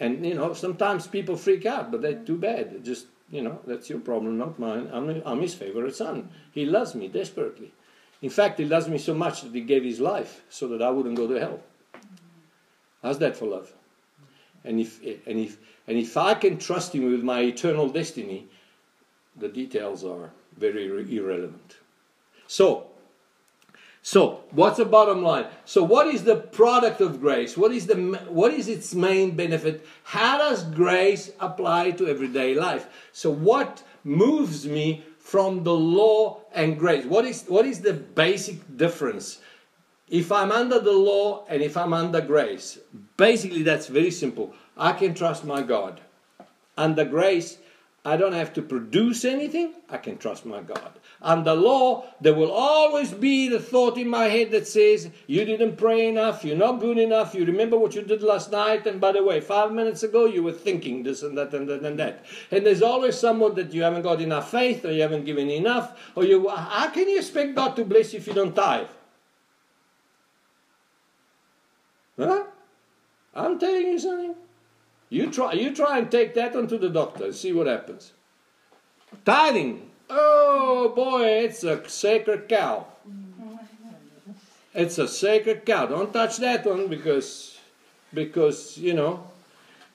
And, 0.02 0.26
you 0.26 0.34
know, 0.34 0.54
sometimes 0.54 1.06
people 1.06 1.38
freak 1.38 1.68
out, 1.68 1.92
but 1.92 2.02
that's 2.02 2.26
too 2.26 2.36
bad. 2.36 2.84
Just, 2.84 3.06
you 3.30 3.44
know, 3.44 3.60
that's 3.68 3.88
your 3.88 4.00
problem, 4.00 4.36
not 4.36 4.58
mine. 4.58 4.90
I'm, 4.92 5.22
I'm 5.24 5.42
his 5.42 5.54
favorite 5.54 5.96
son. 5.96 6.30
He 6.52 6.66
loves 6.66 6.96
me 6.96 7.08
desperately. 7.08 7.72
In 8.24 8.32
fact, 8.32 8.58
he 8.58 8.66
loves 8.66 8.88
me 8.88 8.98
so 8.98 9.14
much 9.14 9.44
that 9.44 9.54
he 9.54 9.62
gave 9.62 9.84
his 9.84 10.00
life 10.00 10.42
so 10.50 10.68
that 10.70 10.82
I 10.82 10.90
wouldn't 10.90 11.18
go 11.18 11.28
to 11.28 11.40
hell. 11.40 11.60
How's 13.04 13.20
that 13.20 13.38
for 13.38 13.46
love? 13.46 13.72
And 14.64 14.80
if, 14.80 15.00
and 15.28 15.40
if, 15.40 15.60
and 15.88 16.00
if 16.00 16.18
I 16.18 16.34
can 16.34 16.58
trust 16.58 16.96
him 16.96 17.12
with 17.12 17.22
my 17.22 17.42
eternal 17.42 17.88
destiny, 17.88 18.48
the 19.36 19.50
details 19.50 20.04
are 20.04 20.32
very 20.58 20.88
irrelevant. 21.16 21.78
So, 22.48 22.88
so 24.02 24.44
what's 24.52 24.78
the 24.78 24.86
bottom 24.86 25.22
line? 25.22 25.46
So 25.66 25.84
what 25.84 26.08
is 26.08 26.24
the 26.24 26.36
product 26.36 27.02
of 27.02 27.22
grace? 27.22 27.56
What 27.56 27.72
is 27.72 27.86
the 27.86 27.96
what 28.30 28.52
is 28.52 28.68
its 28.68 28.96
main 28.96 29.36
benefit? 29.36 29.86
How 30.04 30.40
does 30.40 30.64
grace 30.64 31.32
apply 31.40 31.92
to 31.92 32.08
everyday 32.08 32.56
life? 32.56 32.88
So 33.12 33.30
what 33.30 33.84
moves 34.04 34.66
me 34.66 35.06
from 35.20 35.64
the 35.64 35.74
law 35.74 36.42
and 36.54 36.80
grace? 36.80 37.06
What 37.06 37.26
is 37.26 37.46
what 37.48 37.66
is 37.66 37.82
the 37.82 37.94
basic 37.94 38.76
difference? 38.76 39.40
If 40.08 40.32
I'm 40.32 40.52
under 40.52 40.80
the 40.80 40.92
law 40.92 41.46
and 41.48 41.62
if 41.62 41.78
I'm 41.78 41.94
under 41.94 42.22
grace, 42.22 42.80
basically 43.18 43.62
that's 43.62 43.88
very 43.88 44.12
simple. 44.12 44.54
I 44.76 44.94
can 44.94 45.14
trust 45.14 45.46
my 45.46 45.62
God. 45.62 46.02
Under 46.76 47.06
grace, 47.06 47.60
I 48.04 48.18
don't 48.18 48.34
have 48.34 48.52
to 48.54 48.64
produce 48.64 49.26
anything. 49.26 49.74
I 49.88 49.98
can 49.98 50.18
trust 50.18 50.44
my 50.44 50.62
God. 50.62 51.00
Under 51.22 51.54
law, 51.54 52.06
there 52.20 52.34
will 52.34 52.52
always 52.52 53.12
be 53.12 53.48
the 53.48 53.60
thought 53.60 53.96
in 53.96 54.10
my 54.10 54.26
head 54.26 54.50
that 54.52 54.68
says, 54.68 55.12
You 55.28 55.46
didn't 55.46 55.76
pray 55.76 56.08
enough, 56.08 56.44
you're 56.44 56.58
not 56.58 56.80
good 56.80 56.98
enough, 56.98 57.36
you 57.36 57.46
remember 57.46 57.78
what 57.78 57.94
you 57.94 58.02
did 58.02 58.24
last 58.24 58.52
night, 58.52 58.88
and 58.88 59.00
by 59.00 59.12
the 59.12 59.24
way, 59.24 59.40
five 59.40 59.72
minutes 59.72 60.02
ago 60.02 60.26
you 60.26 60.42
were 60.42 60.52
thinking 60.52 61.04
this 61.04 61.22
and 61.22 61.38
that 61.38 61.54
and 61.54 61.70
that 61.70 61.84
and 61.84 62.00
that. 62.00 62.26
And 62.50 62.66
there's 62.66 62.82
always 62.82 63.20
someone 63.20 63.54
that 63.54 63.72
you 63.72 63.84
haven't 63.84 64.02
got 64.02 64.20
enough 64.20 64.50
faith, 64.50 64.84
or 64.84 64.92
you 64.92 65.04
haven't 65.04 65.26
given 65.26 65.52
enough, 65.52 66.12
or 66.16 66.24
you, 66.24 66.50
how 66.50 66.90
can 66.90 67.08
you 67.08 67.20
expect 67.20 67.54
God 67.54 67.76
to 67.76 67.86
bless 67.86 68.14
you 68.14 68.20
if 68.20 68.26
you 68.26 68.34
don't 68.34 68.56
tithe? 68.56 68.88
Huh? 72.18 72.46
I'm 73.36 73.60
telling 73.60 73.84
you 73.84 74.00
something. 74.00 74.36
You 75.12 75.30
try, 75.30 75.52
you 75.52 75.76
try 75.76 75.98
and 75.98 76.10
take 76.10 76.36
that 76.36 76.56
one 76.56 76.68
to 76.68 76.78
the 76.78 76.90
doctor 76.90 77.26
and 77.26 77.36
see 77.36 77.52
what 77.52 77.68
happens. 77.68 78.14
Tithing. 79.26 79.90
Oh 80.10 80.94
boy, 80.96 81.26
it's 81.26 81.66
a 81.66 81.88
sacred 81.90 82.48
cow. 82.48 82.86
It's 84.74 84.98
a 84.98 85.10
sacred 85.10 85.66
cow. 85.66 85.88
Don't 85.88 86.14
touch 86.14 86.38
that 86.38 86.66
one 86.66 86.88
because, 86.88 87.60
because 88.14 88.78
you 88.78 88.94
know, 88.94 89.28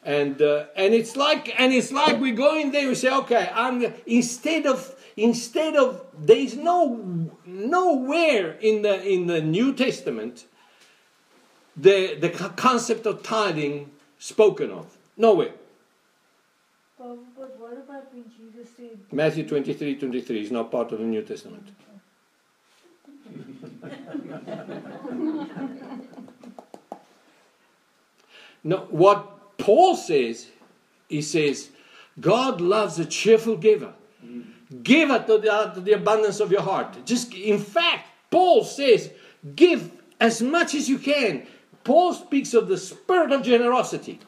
and 0.04 0.40
uh, 0.42 0.66
and 0.76 0.92
it's 0.92 1.16
like 1.16 1.58
and 1.58 1.72
it's 1.72 1.90
like 1.92 2.20
we 2.20 2.32
go 2.32 2.60
in 2.60 2.70
there. 2.70 2.86
We 2.86 2.94
say, 2.94 3.10
okay, 3.10 3.50
I'm 3.54 3.94
instead 4.04 4.66
of 4.66 4.94
instead 5.16 5.76
of 5.76 6.04
there 6.18 6.36
is 6.36 6.56
no 6.56 7.30
nowhere 7.46 8.52
in 8.60 8.82
the 8.82 9.02
in 9.02 9.28
the 9.28 9.40
New 9.40 9.72
Testament 9.72 10.44
the 11.74 12.16
the 12.16 12.28
concept 12.28 13.06
of 13.06 13.22
tithing 13.22 13.90
spoken 14.18 14.70
of. 14.70 14.96
Nowhere. 15.16 15.48
way. 15.48 15.54
but 16.98 17.58
what 17.58 17.72
about 17.72 18.12
when 18.12 18.24
Jesus 18.24 18.68
said, 18.76 18.98
Matthew 19.12 19.48
23 19.48 19.96
23 19.96 20.42
is 20.42 20.50
not 20.50 20.70
part 20.70 20.92
of 20.92 20.98
the 20.98 21.04
New 21.04 21.22
Testament. 21.22 21.68
no, 28.64 28.78
what 28.90 29.58
Paul 29.58 29.96
says, 29.96 30.48
he 31.08 31.22
says, 31.22 31.70
God 32.20 32.60
loves 32.60 32.98
a 32.98 33.04
cheerful 33.04 33.56
giver. 33.56 33.92
Give 34.82 35.10
it 35.10 35.26
to 35.28 35.38
the, 35.38 35.72
to 35.74 35.80
the 35.80 35.92
abundance 35.92 36.40
of 36.40 36.50
your 36.50 36.62
heart. 36.62 36.96
Just, 37.04 37.32
in 37.34 37.58
fact, 37.58 38.08
Paul 38.30 38.64
says, 38.64 39.10
give 39.54 39.92
as 40.20 40.42
much 40.42 40.74
as 40.74 40.88
you 40.88 40.98
can. 40.98 41.46
Paul 41.84 42.14
speaks 42.14 42.52
of 42.52 42.66
the 42.66 42.76
spirit 42.76 43.30
of 43.30 43.42
generosity. 43.42 44.18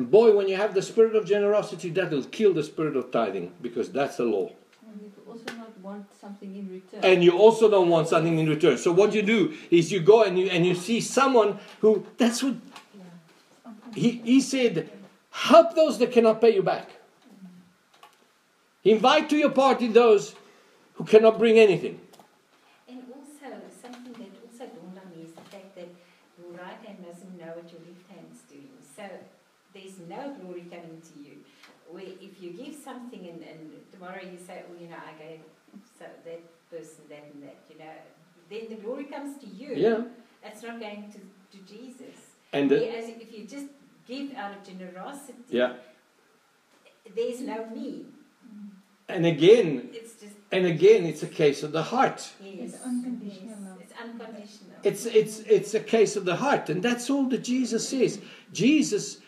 And 0.00 0.10
boy, 0.10 0.34
when 0.34 0.48
you 0.48 0.56
have 0.56 0.72
the 0.72 0.80
spirit 0.80 1.14
of 1.14 1.26
generosity, 1.26 1.90
that 1.90 2.10
will 2.10 2.24
kill 2.24 2.54
the 2.54 2.62
spirit 2.62 2.96
of 2.96 3.10
tithing 3.10 3.52
because 3.60 3.92
that's 3.92 4.16
the 4.16 4.24
law. 4.24 4.50
And 4.88 5.02
you 5.02 5.12
also 5.28 5.44
not 5.58 5.78
want 5.80 6.06
something 6.18 6.56
in 6.56 6.70
return. 6.70 7.04
And 7.04 7.22
you 7.22 7.36
also 7.36 7.70
don't 7.70 7.90
want 7.90 8.08
something 8.08 8.38
in 8.38 8.48
return. 8.48 8.78
So 8.78 8.92
what 8.92 9.12
you 9.12 9.20
do 9.20 9.52
is 9.70 9.92
you 9.92 10.00
go 10.00 10.22
and 10.22 10.38
you 10.38 10.46
and 10.46 10.64
you 10.64 10.74
see 10.74 11.02
someone 11.02 11.58
who 11.82 12.06
that's 12.16 12.42
what 12.42 12.54
he, 13.94 14.22
he 14.24 14.40
said, 14.40 14.88
help 15.32 15.74
those 15.74 15.98
that 15.98 16.12
cannot 16.12 16.40
pay 16.40 16.54
you 16.54 16.62
back. 16.62 16.88
Mm. 16.88 18.92
Invite 18.92 19.28
to 19.28 19.36
your 19.36 19.50
party 19.50 19.88
those 19.88 20.34
who 20.94 21.04
cannot 21.04 21.38
bring 21.38 21.58
anything. 21.58 22.00
And 22.88 23.02
also, 23.12 23.54
something 23.82 24.14
that 24.14 24.32
also 24.48 24.64
dawned 24.64 24.96
on 24.96 25.10
me 25.14 25.24
is 25.24 25.32
the 25.32 25.42
fact 25.42 25.74
that 25.74 25.88
your 26.40 26.56
right 26.56 26.80
hand 26.86 27.04
doesn't 27.04 27.36
know 27.36 27.52
what 27.52 27.70
your 27.70 27.82
left 27.84 28.08
hand's 28.08 28.40
doing. 28.48 28.70
So 28.96 29.04
there's 30.10 30.28
no 30.28 30.34
glory 30.42 30.62
coming 30.70 31.00
to 31.00 31.22
you. 31.22 31.36
Where 31.90 32.04
if 32.04 32.40
you 32.40 32.52
give 32.52 32.74
something 32.74 33.20
and, 33.20 33.42
and 33.42 33.70
tomorrow 33.92 34.20
you 34.22 34.38
say, 34.38 34.62
oh, 34.68 34.80
you 34.80 34.88
know, 34.88 34.96
I 34.96 35.18
gave 35.22 35.40
so 35.98 36.04
that 36.24 36.70
person 36.70 37.04
that 37.08 37.24
and 37.32 37.42
that, 37.42 37.56
you 37.68 37.78
know, 37.78 37.90
then 38.48 38.68
the 38.68 38.82
glory 38.82 39.04
comes 39.04 39.38
to 39.38 39.46
you. 39.46 39.74
Yeah. 39.74 40.02
It's 40.44 40.62
not 40.62 40.80
going 40.80 41.12
to, 41.12 41.58
to 41.58 41.64
Jesus. 41.64 42.16
And 42.52 42.70
the, 42.70 42.76
Whereas 42.76 43.08
if 43.08 43.36
you 43.36 43.44
just 43.44 43.66
give 44.06 44.34
out 44.34 44.56
of 44.56 44.64
generosity, 44.64 45.38
yeah. 45.48 45.74
there's 47.14 47.40
no 47.40 47.66
me. 47.66 48.06
And 49.08 49.26
again, 49.26 49.90
It's 49.92 50.14
just 50.14 50.34
and 50.52 50.66
again, 50.66 51.04
it's 51.04 51.22
a 51.22 51.28
case 51.28 51.62
of 51.62 51.72
the 51.72 51.82
heart. 51.82 52.28
yes, 52.40 52.74
It's 52.74 52.84
unconditional. 52.84 53.78
It's 53.80 53.92
unconditional. 54.00 54.76
It's 54.84 55.06
it's 55.06 55.40
it's 55.40 55.74
a 55.74 55.80
case 55.80 56.16
of 56.16 56.24
the 56.24 56.36
heart, 56.36 56.70
and 56.70 56.82
that's 56.82 57.10
all 57.10 57.28
that 57.28 57.42
Jesus 57.44 57.88
says. 57.88 58.20
Jesus 58.52 59.18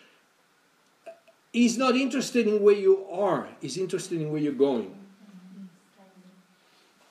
is 1.53 1.77
not 1.77 1.97
interested 1.97 2.47
in 2.47 2.63
where 2.63 2.75
you 2.75 3.07
are; 3.11 3.49
he's 3.61 3.77
interested 3.77 4.21
in 4.21 4.31
where 4.31 4.41
you're 4.41 4.53
going. 4.53 4.95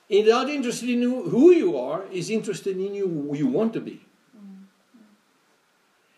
He's 0.08 0.28
not 0.28 0.50
interested 0.50 0.90
in 0.90 1.02
who- 1.04 1.52
you 1.52 1.78
are; 1.78 2.06
he's 2.10 2.30
interested 2.30 2.76
in 2.78 2.94
you 2.94 3.08
who 3.08 3.36
you 3.38 3.48
want 3.48 3.74
to 3.74 3.82
be. 3.82 4.02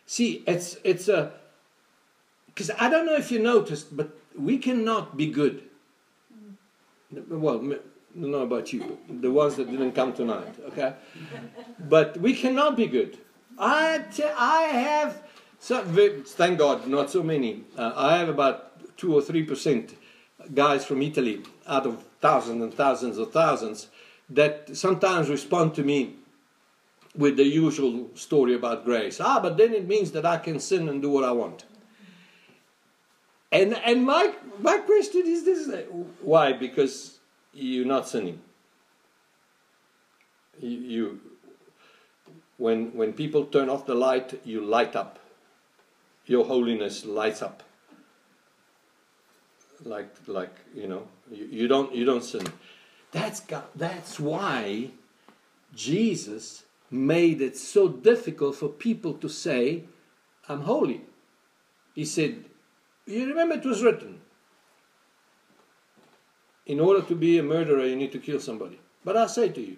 See, 0.06 0.44
it's 0.48 0.78
it's 0.84 1.08
a 1.08 1.34
because 2.48 2.72
I 2.80 2.90
don't 2.90 3.06
know 3.06 3.16
if 3.16 3.32
you 3.32 3.40
noticed, 3.40 3.96
but 3.96 4.10
we 4.38 4.58
cannot 4.58 5.18
be 5.18 5.28
good. 5.28 5.64
Well, 7.30 7.78
know 8.16 8.42
about 8.42 8.74
you, 8.74 8.98
the 9.10 9.32
ones 9.32 9.56
that 9.56 9.70
didn't 9.70 9.94
come 9.94 10.14
tonight, 10.14 10.56
okay? 10.68 10.94
But 11.80 12.18
we 12.18 12.34
cannot 12.34 12.78
be 12.78 12.88
good. 12.88 13.18
I, 13.58 14.04
I 14.38 14.62
have, 14.64 15.22
so, 15.64 15.82
thank 16.26 16.60
God, 16.60 16.88
not 16.88 17.10
so 17.10 17.24
many. 17.24 17.64
Uh, 17.78 17.94
I 17.96 18.18
have 18.18 18.28
about 18.28 18.98
two 18.98 19.16
or 19.16 19.22
three 19.22 19.44
percent 19.44 19.96
guys 20.54 20.84
from 20.84 21.02
Italy 21.02 21.42
out 21.66 21.86
of 21.86 22.04
thousands 22.20 22.62
and 22.62 22.74
thousands 22.74 23.18
of 23.18 23.32
thousands 23.32 23.88
that 24.30 24.76
sometimes 24.76 25.30
respond 25.30 25.74
to 25.76 25.82
me 25.82 26.16
with 27.16 27.38
the 27.38 27.46
usual 27.46 28.10
story 28.14 28.54
about 28.54 28.84
grace. 28.84 29.22
Ah, 29.22 29.40
but 29.40 29.56
then 29.56 29.74
it 29.74 29.88
means 29.88 30.12
that 30.12 30.26
I 30.26 30.36
can 30.36 30.60
sin 30.60 30.90
and 30.90 31.02
do 31.02 31.10
what 31.10 31.24
I 31.24 31.32
want. 31.32 31.64
And 33.50 33.74
and 33.86 34.04
my 34.04 34.34
my 34.60 34.80
question 34.80 35.24
is 35.26 35.46
this: 35.46 35.70
Why? 36.22 36.52
Because 36.52 37.20
you're 37.54 37.86
not 37.86 38.10
sinning. 38.10 38.42
You, 40.60 40.78
you 40.78 41.22
when 42.58 42.94
when 42.94 43.14
people 43.14 43.46
turn 43.46 43.70
off 43.70 43.86
the 43.86 43.96
light, 43.96 44.42
you 44.44 44.60
light 44.60 44.98
up. 44.98 45.20
Your 46.26 46.46
holiness 46.46 47.06
lights 47.06 47.42
up. 47.42 47.64
Like 49.84 50.14
like 50.28 50.56
you 50.74 50.88
know, 50.88 51.08
you, 51.32 51.46
you 51.46 51.68
don't 51.68 51.94
you 51.94 52.06
don't 52.06 52.24
sin. 52.24 52.48
That's 53.12 53.42
got, 53.42 53.78
that's 53.78 54.20
why 54.20 54.90
Jesus 55.76 56.64
made 56.90 57.42
it 57.42 57.58
so 57.58 57.88
difficult 57.88 58.56
for 58.56 58.70
people 58.70 59.14
to 59.16 59.30
say, 59.30 59.84
"I'm 60.48 60.62
holy." 60.62 61.02
He 61.94 62.06
said, 62.06 62.46
"You 63.06 63.28
remember 63.28 63.56
it 63.56 63.66
was 63.66 63.84
written." 63.84 64.22
In 66.66 66.80
order 66.80 67.02
to 67.02 67.16
be 67.16 67.38
a 67.38 67.44
murderer, 67.44 67.86
you 67.86 67.98
need 67.98 68.14
to 68.14 68.20
kill 68.20 68.40
somebody. 68.40 68.80
But 69.04 69.18
I 69.18 69.28
say 69.28 69.50
to 69.50 69.62
you, 69.62 69.78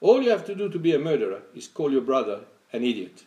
all 0.00 0.20
you 0.22 0.30
have 0.30 0.44
to 0.46 0.54
do 0.54 0.68
to 0.68 0.78
be 0.78 0.94
a 0.94 0.98
murderer 0.98 1.42
is 1.54 1.68
call 1.68 1.92
your 1.92 2.00
brother 2.00 2.40
an 2.72 2.82
idiot. 2.82 3.24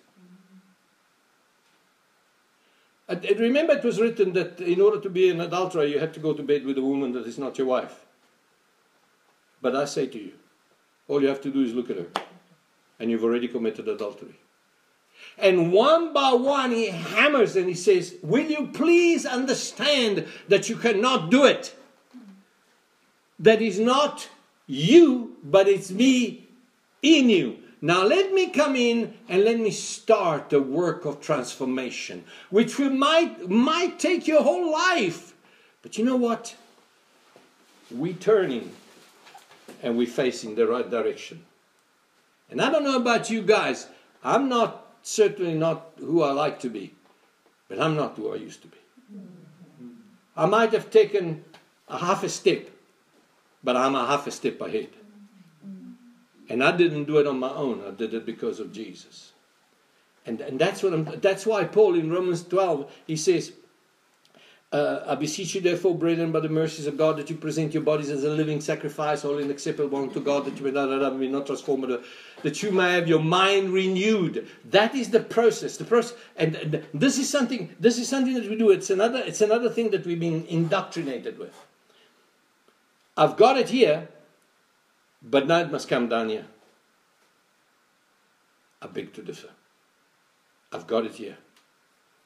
And, 3.10 3.26
and 3.26 3.40
remember, 3.40 3.74
it 3.74 3.84
was 3.84 4.00
written 4.00 4.34
that 4.34 4.62
in 4.62 4.80
order 4.80 5.02
to 5.02 5.10
be 5.10 5.30
an 5.30 5.42
adulterer, 5.42 5.84
you 5.84 5.98
have 6.00 6.14
to 6.14 6.20
go 6.20 6.34
to 6.34 6.44
bed 6.44 6.64
with 6.64 6.78
a 6.78 6.82
woman 6.82 7.12
that 7.14 7.26
is 7.26 7.40
not 7.40 7.58
your 7.58 7.66
wife. 7.66 8.06
But 9.62 9.76
I 9.76 9.86
say 9.86 10.06
to 10.06 10.18
you, 10.18 10.34
all 11.08 11.22
you 11.22 11.28
have 11.28 11.42
to 11.42 11.52
do 11.52 11.64
is 11.64 11.74
look 11.74 11.90
at 11.90 11.98
her, 11.98 12.06
and 13.00 13.10
you've 13.10 13.24
already 13.24 13.48
committed 13.48 13.88
adultery. 13.88 14.36
And 15.40 15.74
one 15.74 16.14
by 16.14 16.34
one, 16.34 16.72
he 16.72 16.88
hammers 16.88 17.56
and 17.56 17.68
he 17.68 17.74
says, 17.74 18.16
Will 18.22 18.46
you 18.46 18.68
please 18.68 19.26
understand 19.26 20.28
that 20.48 20.70
you 20.70 20.76
cannot 20.76 21.32
do 21.32 21.46
it? 21.46 21.76
That 23.40 23.62
is 23.62 23.80
not 23.80 24.30
you, 24.68 25.36
but 25.44 25.68
it's 25.68 25.92
me 25.92 26.48
in 27.02 27.30
you. 27.30 27.58
Now 27.82 28.04
let 28.04 28.34
me 28.34 28.50
come 28.50 28.76
in 28.76 29.14
and 29.30 29.44
let 29.44 29.60
me 29.60 29.72
start 29.72 30.50
the 30.50 30.62
work 30.62 31.06
of 31.06 31.22
transformation, 31.22 32.26
which 32.50 32.78
might 32.78 33.50
might 33.50 34.00
take 34.00 34.28
your 34.28 34.44
whole 34.44 34.72
life. 34.72 35.34
But 35.82 35.98
you 35.98 36.04
know 36.04 36.18
what? 36.18 36.56
We're 37.90 38.14
turning 38.14 38.76
and 39.82 39.98
we're 39.98 40.08
facing 40.08 40.56
the 40.56 40.68
right 40.68 40.90
direction. 40.90 41.46
And 42.50 42.62
I 42.62 42.70
don't 42.70 42.84
know 42.84 42.98
about 42.98 43.30
you 43.30 43.42
guys. 43.42 43.88
I'm 44.24 44.50
not 44.50 44.88
certainly 45.02 45.54
not 45.54 45.94
who 46.00 46.22
I 46.22 46.32
like 46.32 46.60
to 46.62 46.70
be, 46.70 46.94
but 47.70 47.80
I'm 47.80 47.96
not 47.96 48.16
who 48.18 48.34
I 48.34 48.36
used 48.36 48.62
to 48.64 48.68
be. 48.68 48.78
I 50.36 50.46
might 50.46 50.74
have 50.74 50.90
taken 50.90 51.46
a 51.88 51.98
half 51.98 52.24
a 52.24 52.30
step, 52.30 52.70
but 53.64 53.78
I'm 53.78 53.96
a 53.96 54.06
half 54.06 54.28
a 54.28 54.32
step 54.32 54.60
ahead. 54.60 54.90
And 56.50 56.64
I 56.64 56.76
didn't 56.76 57.06
do 57.06 57.20
it 57.20 57.28
on 57.28 57.40
my 57.40 57.52
own. 57.52 57.84
I 57.88 57.92
did 57.92 58.14
it 58.14 58.26
because 58.26 58.60
of 58.60 58.74
Jesus. 58.74 59.32
And, 60.26 60.42
and 60.42 60.60
that's 60.60 60.84
what 60.84 60.94
I'm, 60.94 61.06
that's 61.22 61.46
why 61.46 61.64
Paul 61.64 61.96
in 61.96 62.12
Romans 62.12 62.44
12 62.44 62.92
he 63.08 63.16
says, 63.16 63.54
uh, 64.72 65.04
I 65.08 65.16
beseech 65.16 65.56
you, 65.56 65.62
therefore, 65.62 65.96
brethren, 65.96 66.32
by 66.32 66.42
the 66.42 66.50
mercies 66.50 66.86
of 66.86 66.96
God, 66.96 67.18
that 67.18 67.28
you 67.28 67.36
present 67.36 67.74
your 67.74 67.82
bodies 67.82 68.12
as 68.12 68.24
a 68.24 68.30
living 68.30 68.62
sacrifice, 68.62 69.24
holy 69.24 69.42
and 69.42 69.50
acceptable 69.50 69.98
unto 69.98 70.20
God, 70.20 70.46
that 70.46 70.60
you 70.60 70.64
may 70.64 70.70
not, 70.72 71.20
be 71.20 71.28
not 71.28 71.48
transformed, 71.48 71.98
that 72.44 72.62
you 72.62 72.72
may 72.72 72.94
have 72.94 73.08
your 73.08 73.20
mind 73.20 73.72
renewed. 73.72 74.48
That 74.66 74.94
is 74.94 75.10
the 75.10 75.22
process. 75.22 75.78
The 75.78 75.86
process, 75.86 76.16
and, 76.38 76.56
and 76.56 76.86
this 76.94 77.18
is 77.18 77.28
something. 77.28 77.76
This 77.80 77.98
is 77.98 78.08
something 78.08 78.36
that 78.36 78.48
we 78.48 78.56
do. 78.56 78.70
It's 78.70 78.92
another. 78.92 79.24
It's 79.26 79.42
another 79.42 79.72
thing 79.72 79.90
that 79.90 80.06
we've 80.06 80.20
been 80.20 80.46
indoctrinated 80.46 81.40
with. 81.40 81.66
I've 83.18 83.38
got 83.38 83.58
it 83.58 83.70
here, 83.70 84.08
but 85.22 85.48
now 85.48 85.60
it 85.60 85.72
must 85.72 85.88
come 85.88 86.08
down 86.08 86.30
here. 86.30 86.46
I 88.82 88.88
beg 88.88 89.14
to 89.14 89.22
differ. 89.22 89.50
I've 90.72 90.88
got 90.88 91.06
it 91.06 91.16
here. 91.16 91.38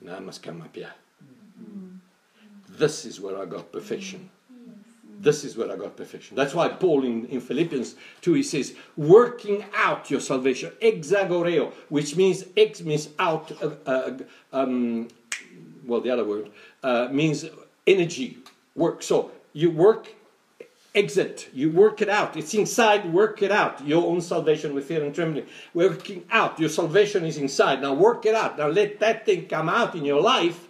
Now 0.02 0.18
it 0.18 0.24
must 0.24 0.44
come 0.44 0.62
up 0.62 0.76
here. 0.76 0.94
This 2.70 3.06
is 3.06 3.20
where 3.20 3.40
I 3.40 3.46
got 3.46 3.72
perfection. 3.72 4.30
This 5.20 5.46
is 5.46 5.56
where 5.56 5.72
I 5.72 5.78
got 5.78 5.96
perfection. 5.96 6.36
That's 6.36 6.54
why 6.54 6.68
Paul 6.68 7.06
in, 7.06 7.26
in 7.28 7.40
Philippians 7.40 7.96
2 8.22 8.34
he 8.34 8.44
says, 8.44 8.76
working 8.98 9.64
out 9.74 10.12
your 10.12 10.20
salvation, 10.20 10.72
exagoreo, 10.82 11.72
which 11.88 12.18
means 12.18 12.44
ex 12.58 12.82
means 12.82 13.10
out, 13.20 13.52
uh, 13.64 13.72
uh, 13.86 14.18
um, 14.52 15.08
well, 15.86 16.02
the 16.02 16.10
other 16.10 16.26
word 16.26 16.52
uh, 16.84 17.08
means 17.10 17.46
energy, 17.88 18.40
work. 18.76 19.02
So 19.02 19.32
you 19.54 19.72
work, 19.72 20.14
exit, 20.96 21.50
you 21.54 21.72
work 21.72 22.02
it 22.02 22.10
out. 22.10 22.38
It's 22.38 22.54
inside, 22.54 23.12
work 23.12 23.42
it 23.42 23.52
out. 23.52 23.86
Your 23.86 24.06
own 24.06 24.22
salvation 24.22 24.74
with 24.74 24.86
fear 24.86 25.04
and 25.04 25.14
trembling. 25.14 25.48
Working 25.74 26.26
out, 26.30 26.60
your 26.60 26.70
salvation 26.70 27.26
is 27.26 27.38
inside. 27.38 27.82
Now 27.82 27.94
work 27.94 28.26
it 28.26 28.36
out. 28.36 28.58
Now 28.58 28.68
let 28.68 29.00
that 29.00 29.26
thing 29.26 29.48
come 29.48 29.70
out 29.70 29.96
in 29.96 30.06
your 30.06 30.22
life 30.22 30.68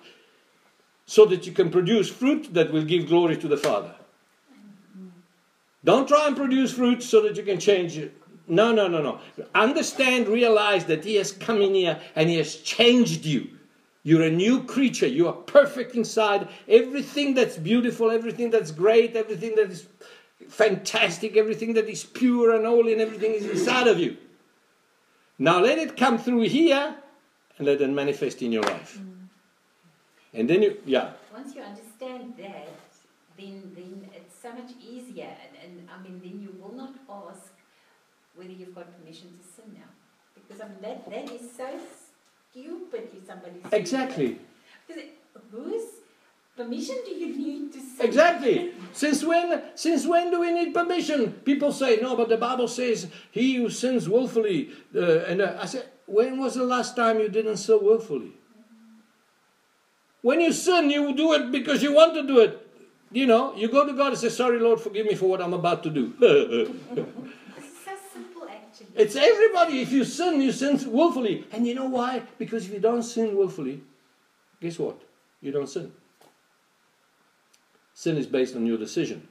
so 1.06 1.26
that 1.26 1.46
you 1.46 1.52
can 1.52 1.70
produce 1.70 2.10
fruit 2.10 2.54
that 2.54 2.72
will 2.72 2.86
give 2.86 3.08
glory 3.08 3.38
to 3.38 3.48
the 3.48 3.58
Father. 3.58 3.94
Don't 5.84 6.08
try 6.08 6.28
and 6.28 6.38
produce 6.38 6.74
fruit 6.74 7.04
so 7.04 7.22
that 7.24 7.36
you 7.36 7.44
can 7.44 7.60
change 7.60 7.98
it. 7.98 8.16
No, 8.48 8.72
no, 8.72 8.88
no, 8.88 9.02
no. 9.02 9.20
Understand, 9.54 10.28
realize 10.28 10.86
that 10.86 11.04
He 11.04 11.16
has 11.16 11.32
come 11.32 11.62
in 11.62 11.74
here 11.74 12.00
and 12.16 12.30
He 12.30 12.38
has 12.38 12.56
changed 12.56 13.26
you. 13.26 13.50
You're 14.04 14.24
a 14.24 14.30
new 14.30 14.64
creature. 14.64 15.08
You 15.08 15.28
are 15.30 15.34
perfect 15.34 15.96
inside. 15.96 16.50
Everything 16.68 17.34
that's 17.34 17.58
beautiful, 17.58 18.12
everything 18.12 18.52
that's 18.52 18.72
great, 18.72 19.16
everything 19.16 19.56
that 19.56 19.72
is 19.72 19.88
fantastic, 20.50 21.38
everything 21.38 21.74
that 21.76 21.88
is 21.88 22.04
pure 22.04 22.54
and 22.54 22.66
holy, 22.66 22.92
and 22.92 23.02
everything 23.02 23.34
is 23.34 23.46
inside 23.46 23.88
of 23.88 23.98
you. 24.00 24.18
Now 25.40 25.60
let 25.60 25.78
it 25.78 25.96
come 25.96 26.18
through 26.18 26.42
here 26.42 26.96
and 27.58 27.68
let 27.68 27.82
it 27.82 27.90
manifest 27.90 28.42
in 28.42 28.52
your 28.52 28.64
life. 28.64 29.00
Mm. 29.00 29.28
And 30.34 30.50
then 30.50 30.62
you, 30.64 30.78
yeah. 30.86 31.12
Once 31.34 31.56
you 31.56 31.62
understand 31.62 32.34
that, 32.38 32.68
then 33.38 33.72
then 33.76 34.10
it's 34.14 34.36
so 34.40 34.52
much 34.52 34.72
easier, 34.82 35.32
and, 35.44 35.80
and 35.80 35.90
I 35.90 36.02
mean, 36.04 36.20
then 36.22 36.42
you 36.42 36.56
will 36.62 36.76
not 36.76 36.94
ask 37.10 37.54
whether 38.36 38.52
you've 38.52 38.76
got 38.76 38.88
permission 39.00 39.30
to 39.38 39.44
sin 39.44 39.74
now, 39.74 39.90
because 40.36 40.62
I 40.62 40.68
mean 40.68 40.82
that 40.82 41.10
that 41.10 41.32
is 41.32 41.52
so 41.56 41.68
stupid 42.54 43.10
if 43.18 43.26
somebody 43.26 43.62
exactly. 43.72 44.40
Whose 45.52 45.86
permission 46.56 46.96
do 47.06 47.12
you 47.12 47.36
need 47.36 47.74
to 47.74 47.80
sin? 47.80 48.06
Exactly. 48.06 48.74
since 48.94 49.24
when? 49.24 49.64
Since 49.76 50.06
when 50.06 50.30
do 50.32 50.40
we 50.40 50.52
need 50.52 50.74
permission? 50.74 51.32
People 51.46 51.72
say 51.72 51.98
no, 52.02 52.16
but 52.16 52.30
the 52.30 52.38
Bible 52.38 52.68
says 52.68 53.08
he 53.32 53.56
who 53.56 53.70
sins 53.70 54.08
willfully. 54.08 54.72
Uh, 54.96 55.20
and 55.26 55.42
uh, 55.42 55.58
I 55.60 55.66
said, 55.66 55.90
when 56.06 56.40
was 56.40 56.56
the 56.56 56.64
last 56.64 56.96
time 56.96 57.20
you 57.20 57.30
didn't 57.30 57.58
sin 57.58 57.80
willfully? 57.82 58.34
When 60.22 60.42
you 60.42 60.54
sin, 60.54 60.90
you 60.90 61.16
do 61.16 61.34
it 61.34 61.52
because 61.52 61.84
you 61.84 61.94
want 61.94 62.14
to 62.14 62.26
do 62.26 62.40
it. 62.40 62.60
You 63.12 63.28
know, 63.28 63.56
you 63.56 63.68
go 63.68 63.86
to 63.86 63.94
God 63.94 64.14
and 64.14 64.18
say, 64.18 64.30
Sorry, 64.30 64.60
Lord, 64.60 64.80
forgive 64.80 65.06
me 65.06 65.16
for 65.16 65.28
what 65.28 65.42
I'm 65.42 65.54
about 65.54 65.84
to 65.84 65.90
do. 65.90 66.14
it's 68.96 69.16
everybody. 69.16 69.82
If 69.82 69.92
you 69.92 70.04
sin, 70.04 70.42
you 70.42 70.52
sin 70.52 70.80
willfully. 70.92 71.46
And 71.52 71.68
you 71.68 71.76
know 71.76 71.86
why? 71.86 72.24
Because 72.38 72.66
if 72.66 72.74
you 72.74 72.80
don't 72.80 73.04
sin 73.04 73.36
willfully, 73.36 73.82
guess 74.62 74.80
what? 74.80 75.02
You 75.42 75.52
don't 75.52 75.68
sin. 75.68 75.92
Sin 77.94 78.18
is 78.18 78.26
based 78.26 78.56
on 78.56 78.66
your 78.66 78.78
decision. 78.78 79.28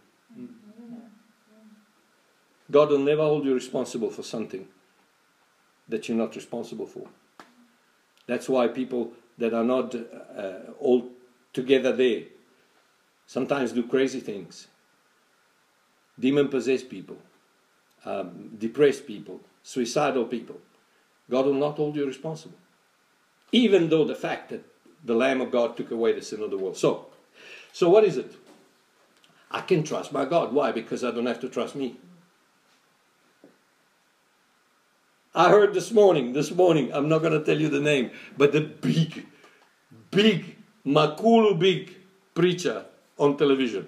God 2.70 2.90
will 2.90 2.99
never 2.99 3.22
hold 3.22 3.45
you 3.45 3.55
responsible 3.55 4.11
for 4.11 4.22
something 4.22 4.66
that 5.88 6.09
you're 6.09 6.16
not 6.16 6.34
responsible 6.34 6.86
for. 6.86 7.07
That's 8.26 8.49
why 8.49 8.68
people 8.68 9.12
that 9.38 9.53
are 9.53 9.64
not 9.64 9.95
uh, 9.95 10.72
all 10.80 11.09
together 11.53 11.93
there. 11.93 12.22
Sometimes 13.26 13.72
do 13.72 13.82
crazy 13.82 14.20
things. 14.20 14.68
Demon 16.18 16.49
possessed 16.49 16.88
people, 16.88 17.16
um, 18.05 18.50
depressed 18.59 19.07
people, 19.07 19.40
suicidal 19.62 20.24
people. 20.24 20.59
God 21.30 21.46
will 21.46 21.55
not 21.55 21.76
hold 21.76 21.96
you 21.96 22.07
responsible. 22.07 22.59
Even 23.53 23.88
though 23.88 24.05
the 24.05 24.14
fact 24.14 24.50
that 24.50 24.64
the 25.05 25.14
Lamb 25.14 25.40
of 25.40 25.50
God 25.50 25.76
took 25.76 25.90
away 25.90 26.12
the 26.12 26.22
sin 26.22 26.42
of 26.42 26.50
the 26.50 26.59
world. 26.59 26.76
So, 26.76 27.07
so 27.72 27.88
what 27.88 28.05
is 28.05 28.16
it? 28.16 28.34
I 29.50 29.61
can 29.61 29.82
trust 29.82 30.12
my 30.12 30.24
God. 30.24 30.53
Why? 30.53 30.72
Because 30.72 31.05
I 31.05 31.11
don't 31.11 31.26
have 31.26 31.40
to 31.40 31.48
trust 31.48 31.74
me. 31.74 31.96
I 35.34 35.48
heard 35.48 35.72
this 35.72 35.90
morning, 35.90 36.34
this 36.34 36.50
morning, 36.50 36.92
I'm 36.92 37.09
not 37.09 37.22
going 37.22 37.32
to 37.32 37.44
tell 37.44 37.59
you 37.59 37.68
the 37.68 37.80
name, 37.80 38.11
but 38.36 38.53
the 38.53 38.61
big, 38.61 39.26
big, 40.11 40.57
Makulu 40.86 41.59
big 41.59 41.96
preacher 42.34 42.84
on 43.18 43.36
television. 43.36 43.86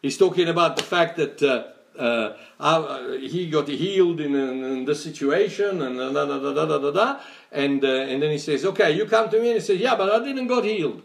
He's 0.00 0.16
talking 0.16 0.48
about 0.48 0.76
the 0.76 0.82
fact 0.82 1.16
that 1.16 1.42
uh, 1.42 1.64
uh, 1.98 2.36
uh, 2.58 3.12
he 3.18 3.48
got 3.48 3.68
healed 3.68 4.20
in, 4.20 4.34
in, 4.34 4.64
in 4.64 4.84
this 4.84 5.02
situation 5.02 5.82
and 5.82 5.98
da, 5.98 6.12
da, 6.12 6.38
da, 6.38 6.52
da, 6.52 6.66
da, 6.66 6.78
da, 6.78 6.90
da. 6.90 7.20
And, 7.52 7.84
uh, 7.84 7.88
and 7.88 8.22
then 8.22 8.30
he 8.30 8.38
says, 8.38 8.64
okay, 8.64 8.92
you 8.92 9.06
come 9.06 9.28
to 9.30 9.40
me 9.40 9.48
and 9.48 9.54
he 9.56 9.60
says, 9.60 9.78
yeah, 9.78 9.96
but 9.96 10.10
I 10.10 10.24
didn't 10.24 10.46
got 10.46 10.64
healed. 10.64 11.02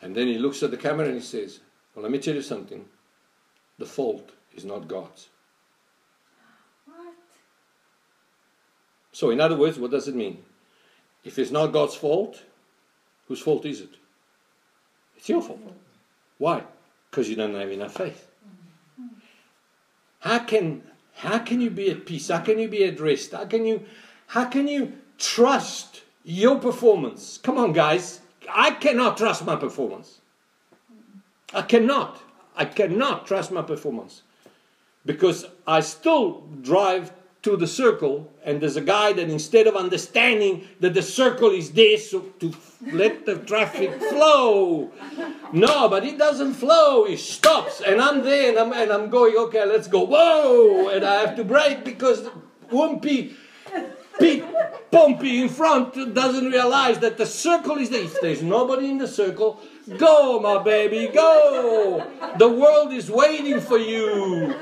And 0.00 0.14
then 0.14 0.28
he 0.28 0.38
looks 0.38 0.62
at 0.62 0.70
the 0.70 0.76
camera 0.76 1.06
and 1.06 1.16
he 1.16 1.20
says, 1.20 1.60
well, 1.94 2.04
let 2.04 2.12
me 2.12 2.18
tell 2.18 2.34
you 2.34 2.42
something. 2.42 2.84
The 3.78 3.86
fault 3.86 4.30
is 4.54 4.64
not 4.64 4.86
God's. 4.86 5.28
What? 6.86 7.14
So, 9.12 9.30
in 9.30 9.40
other 9.40 9.56
words, 9.56 9.78
what 9.78 9.90
does 9.90 10.06
it 10.06 10.14
mean? 10.14 10.44
If 11.24 11.38
it's 11.38 11.50
not 11.50 11.72
God's 11.72 11.96
fault, 11.96 12.42
whose 13.26 13.40
fault 13.40 13.66
is 13.66 13.80
it? 13.80 13.90
It's 15.16 15.28
your 15.28 15.42
fault. 15.42 15.60
Why? 16.38 16.62
Because 17.10 17.28
you 17.28 17.34
don't 17.34 17.54
have 17.54 17.70
enough 17.70 17.94
faith. 17.94 18.27
How 20.20 20.40
can 20.40 20.82
how 21.14 21.38
can 21.38 21.60
you 21.60 21.70
be 21.70 21.90
at 21.90 22.06
peace? 22.06 22.28
How 22.28 22.40
can 22.40 22.58
you 22.58 22.68
be 22.68 22.84
at 22.84 23.00
rest? 23.00 23.32
How 23.32 23.44
can 23.44 23.64
you 23.64 23.84
how 24.28 24.44
can 24.44 24.68
you 24.68 24.92
trust 25.18 26.02
your 26.24 26.58
performance? 26.58 27.38
Come 27.42 27.58
on, 27.58 27.72
guys. 27.72 28.20
I 28.50 28.72
cannot 28.72 29.16
trust 29.16 29.44
my 29.44 29.56
performance. 29.56 30.20
I 31.54 31.62
cannot. 31.62 32.20
I 32.56 32.64
cannot 32.64 33.26
trust 33.26 33.52
my 33.52 33.62
performance. 33.62 34.22
Because 35.06 35.46
I 35.66 35.80
still 35.80 36.42
drive 36.60 37.12
to 37.42 37.56
the 37.56 37.66
circle, 37.66 38.32
and 38.44 38.60
there's 38.60 38.76
a 38.76 38.80
guy 38.80 39.12
that 39.12 39.30
instead 39.30 39.66
of 39.66 39.76
understanding 39.76 40.66
that 40.80 40.94
the 40.94 41.02
circle 41.02 41.50
is 41.50 41.70
this 41.70 42.10
to 42.10 42.52
let 42.92 43.26
the 43.26 43.36
traffic 43.36 43.94
flow, 44.10 44.90
no, 45.52 45.88
but 45.88 46.04
it 46.04 46.18
doesn't 46.18 46.54
flow, 46.54 47.04
it 47.04 47.18
stops, 47.18 47.80
and 47.80 48.00
I'm 48.00 48.24
there 48.24 48.50
and 48.50 48.58
I'm, 48.58 48.72
and 48.72 48.90
I'm 48.90 49.08
going, 49.08 49.36
okay, 49.36 49.64
let's 49.64 49.86
go, 49.86 50.04
whoa, 50.04 50.88
and 50.88 51.04
I 51.04 51.20
have 51.20 51.36
to 51.36 51.44
brake 51.44 51.84
because 51.84 52.28
Wimpy, 52.70 53.34
Pete 54.18 54.44
Pompey 54.90 55.42
in 55.42 55.48
front 55.48 56.14
doesn't 56.14 56.50
realize 56.50 56.98
that 56.98 57.18
the 57.18 57.26
circle 57.26 57.76
is 57.78 57.90
there. 57.90 58.02
If 58.02 58.20
there's 58.20 58.42
nobody 58.42 58.90
in 58.90 58.98
the 58.98 59.06
circle, 59.06 59.60
go, 59.96 60.40
my 60.40 60.60
baby, 60.62 61.08
go. 61.12 62.04
The 62.36 62.48
world 62.48 62.92
is 62.92 63.10
waiting 63.10 63.60
for 63.60 63.78
you. 63.78 64.54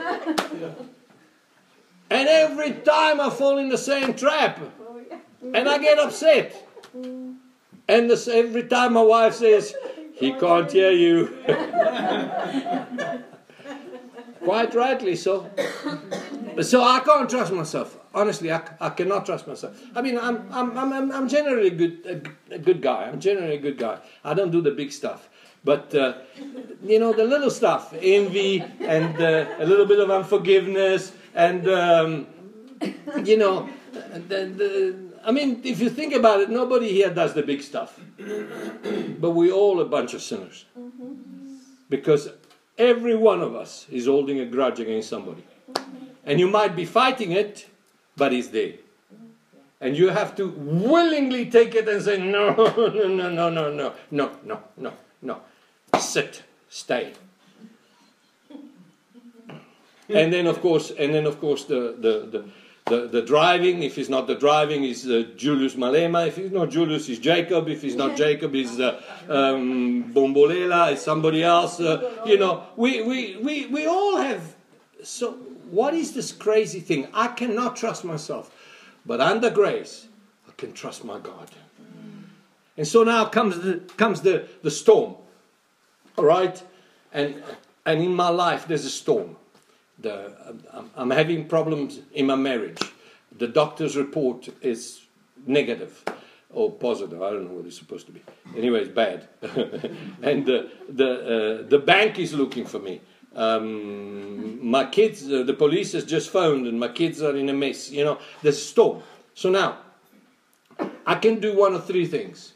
And 2.10 2.28
every 2.28 2.72
time 2.72 3.20
I 3.20 3.30
fall 3.30 3.58
in 3.58 3.68
the 3.68 3.78
same 3.78 4.14
trap, 4.14 4.60
and 5.42 5.68
I 5.68 5.78
get 5.78 5.98
upset. 5.98 6.54
And 7.88 8.10
this, 8.10 8.28
every 8.28 8.64
time 8.64 8.94
my 8.94 9.02
wife 9.02 9.34
says, 9.34 9.74
He 10.14 10.32
can't 10.32 10.70
hear 10.70 10.90
you. 10.90 11.36
Quite 14.42 14.74
rightly 14.74 15.16
so. 15.16 15.50
So 16.62 16.82
I 16.82 17.00
can't 17.00 17.28
trust 17.28 17.52
myself. 17.52 17.98
Honestly, 18.14 18.50
I, 18.50 18.62
I 18.80 18.90
cannot 18.90 19.26
trust 19.26 19.46
myself. 19.46 19.78
I 19.94 20.00
mean, 20.00 20.18
I'm, 20.18 20.46
I'm, 20.52 20.78
I'm, 20.78 21.12
I'm 21.12 21.28
generally 21.28 21.66
a 21.68 21.70
good, 21.70 22.06
a, 22.50 22.54
a 22.54 22.58
good 22.58 22.80
guy. 22.80 23.04
I'm 23.04 23.20
generally 23.20 23.56
a 23.56 23.60
good 23.60 23.76
guy. 23.76 23.98
I 24.24 24.32
don't 24.34 24.50
do 24.50 24.62
the 24.62 24.70
big 24.70 24.90
stuff. 24.92 25.28
But, 25.64 25.94
uh, 25.94 26.18
you 26.82 26.98
know, 27.00 27.12
the 27.12 27.24
little 27.24 27.50
stuff, 27.50 27.92
envy 28.00 28.60
and 28.80 29.20
uh, 29.20 29.46
a 29.58 29.66
little 29.66 29.84
bit 29.84 29.98
of 29.98 30.10
unforgiveness 30.10 31.12
and, 31.36 31.68
um, 31.68 32.26
you 33.22 33.36
know, 33.36 33.68
the, 33.92 34.46
the, 34.46 34.96
I 35.22 35.32
mean, 35.32 35.60
if 35.64 35.80
you 35.80 35.90
think 35.90 36.14
about 36.14 36.40
it, 36.40 36.48
nobody 36.48 36.90
here 36.90 37.10
does 37.10 37.34
the 37.34 37.42
big 37.42 37.62
stuff. 37.62 38.00
but 39.20 39.30
we 39.30 39.52
all 39.52 39.80
a 39.80 39.84
bunch 39.84 40.14
of 40.14 40.22
sinners. 40.22 40.64
Because 41.90 42.30
every 42.78 43.14
one 43.14 43.42
of 43.42 43.54
us 43.54 43.86
is 43.90 44.06
holding 44.06 44.40
a 44.40 44.46
grudge 44.46 44.80
against 44.80 45.10
somebody. 45.10 45.44
And 46.24 46.40
you 46.40 46.48
might 46.48 46.74
be 46.74 46.86
fighting 46.86 47.32
it, 47.32 47.66
but 48.16 48.32
it's 48.32 48.48
there. 48.48 48.74
And 49.78 49.94
you 49.96 50.08
have 50.08 50.34
to 50.36 50.48
willingly 50.48 51.50
take 51.50 51.74
it 51.74 51.86
and 51.86 52.02
say, 52.02 52.18
no, 52.18 52.54
no, 52.54 53.08
no, 53.08 53.28
no, 53.30 53.50
no, 53.50 53.70
no, 53.70 53.92
no, 54.10 54.30
no, 54.42 54.62
no, 54.78 54.92
no. 55.20 55.40
Sit, 55.98 56.42
stay. 56.70 57.12
And 60.14 60.32
then 60.32 60.46
of 60.46 60.60
course, 60.60 60.92
and 60.96 61.12
then 61.12 61.26
of 61.26 61.40
course 61.40 61.64
the, 61.64 61.96
the, 61.98 62.14
the, 62.30 62.44
the, 62.86 63.08
the 63.08 63.22
driving, 63.22 63.82
if 63.82 63.98
it's 63.98 64.08
not 64.08 64.28
the 64.28 64.36
driving, 64.36 64.84
is 64.84 65.06
uh, 65.06 65.24
Julius 65.36 65.74
Malema. 65.74 66.28
If 66.28 66.38
it's 66.38 66.54
not 66.54 66.70
Julius, 66.70 67.08
is 67.08 67.18
Jacob. 67.18 67.68
If 67.68 67.82
it's 67.82 67.96
not 67.96 68.16
Jacob, 68.16 68.54
is 68.54 68.78
uh, 68.78 69.02
um, 69.28 70.12
Bombolela, 70.14 70.92
is 70.92 71.00
somebody 71.00 71.42
else. 71.42 71.80
Uh, 71.80 72.22
you 72.24 72.38
know, 72.38 72.64
we, 72.76 73.02
we, 73.02 73.36
we, 73.38 73.66
we 73.66 73.86
all 73.86 74.18
have. 74.18 74.54
So, 75.02 75.32
what 75.70 75.94
is 75.94 76.14
this 76.14 76.30
crazy 76.30 76.78
thing? 76.78 77.08
I 77.12 77.28
cannot 77.28 77.74
trust 77.74 78.04
myself. 78.04 78.52
But 79.04 79.20
under 79.20 79.50
grace, 79.50 80.06
I 80.48 80.52
can 80.56 80.72
trust 80.72 81.04
my 81.04 81.18
God. 81.18 81.50
And 82.76 82.86
so 82.86 83.04
now 83.04 83.24
comes 83.24 83.58
the, 83.60 83.78
comes 83.96 84.20
the, 84.20 84.48
the 84.62 84.70
storm. 84.70 85.16
All 86.16 86.24
right? 86.24 86.62
And, 87.12 87.42
and 87.84 88.02
in 88.02 88.14
my 88.14 88.28
life, 88.28 88.66
there's 88.68 88.84
a 88.84 88.90
storm. 88.90 89.36
The, 89.98 90.32
I'm, 90.72 90.90
I'm 90.94 91.10
having 91.10 91.48
problems 91.48 92.00
in 92.12 92.26
my 92.26 92.36
marriage. 92.36 92.80
The 93.36 93.48
doctor's 93.48 93.96
report 93.96 94.48
is 94.62 95.02
negative 95.46 96.04
or 96.50 96.70
positive. 96.70 97.22
I 97.22 97.30
don't 97.30 97.48
know 97.48 97.54
what 97.54 97.66
it's 97.66 97.78
supposed 97.78 98.06
to 98.06 98.12
be. 98.12 98.22
Anyway, 98.56 98.80
it's 98.80 98.92
bad. 98.92 99.28
and 100.22 100.46
the, 100.46 100.70
the, 100.88 101.62
uh, 101.64 101.68
the 101.68 101.78
bank 101.78 102.18
is 102.18 102.34
looking 102.34 102.66
for 102.66 102.78
me. 102.78 103.00
Um, 103.34 104.66
my 104.66 104.86
kids, 104.86 105.30
uh, 105.30 105.42
the 105.42 105.52
police 105.52 105.92
has 105.92 106.04
just 106.04 106.30
phoned, 106.30 106.66
and 106.66 106.80
my 106.80 106.88
kids 106.88 107.20
are 107.20 107.36
in 107.36 107.48
a 107.48 107.52
mess. 107.52 107.90
You 107.90 108.04
know, 108.04 108.18
there's 108.42 108.56
a 108.56 108.60
storm. 108.60 109.02
So 109.34 109.50
now, 109.50 109.78
I 111.06 111.16
can 111.16 111.40
do 111.40 111.54
one 111.54 111.74
of 111.74 111.86
three 111.86 112.06
things. 112.06 112.54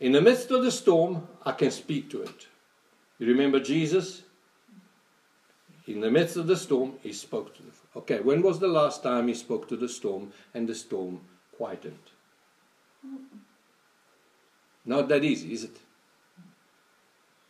In 0.00 0.12
the 0.12 0.20
midst 0.20 0.50
of 0.50 0.64
the 0.64 0.70
storm, 0.70 1.28
I 1.44 1.52
can 1.52 1.70
speak 1.70 2.10
to 2.10 2.22
it. 2.22 2.46
You 3.18 3.26
remember 3.28 3.60
Jesus? 3.60 4.22
In 5.86 6.00
the 6.00 6.10
midst 6.10 6.36
of 6.36 6.46
the 6.46 6.56
storm, 6.56 6.94
he 7.02 7.12
spoke 7.12 7.54
to 7.56 7.62
the. 7.62 7.70
Okay, 8.00 8.20
when 8.20 8.42
was 8.42 8.58
the 8.58 8.68
last 8.68 9.02
time 9.02 9.28
he 9.28 9.34
spoke 9.34 9.68
to 9.68 9.76
the 9.76 9.88
storm 9.88 10.32
and 10.52 10.68
the 10.68 10.74
storm 10.74 11.20
quietened? 11.56 11.98
Not 14.84 15.08
that 15.08 15.24
easy, 15.24 15.52
is 15.52 15.64
it? 15.64 15.76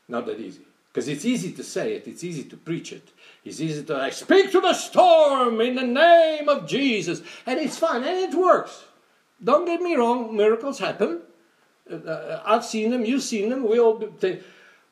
Not 0.08 0.26
that 0.26 0.38
easy. 0.38 0.62
Because 0.92 1.08
it's 1.08 1.24
easy 1.24 1.52
to 1.52 1.62
say 1.62 1.94
it, 1.94 2.06
it's 2.06 2.24
easy 2.24 2.44
to 2.44 2.56
preach 2.56 2.92
it. 2.92 3.08
It's 3.44 3.60
easy 3.60 3.82
to 3.84 3.92
like, 3.94 4.12
speak 4.12 4.50
to 4.52 4.60
the 4.60 4.72
storm 4.72 5.60
in 5.60 5.74
the 5.74 5.82
name 5.82 6.48
of 6.48 6.66
Jesus. 6.66 7.20
And 7.44 7.58
it's 7.58 7.76
fine, 7.76 8.02
and 8.02 8.32
it 8.32 8.34
works. 8.34 8.84
Don't 9.42 9.66
get 9.66 9.82
me 9.82 9.94
wrong, 9.94 10.34
miracles 10.34 10.78
happen. 10.78 11.20
Uh, 11.90 12.40
I've 12.44 12.64
seen 12.64 12.90
them, 12.90 13.04
you've 13.04 13.22
seen 13.22 13.50
them, 13.50 13.68
we 13.68 13.78
all 13.78 13.98
do. 13.98 14.42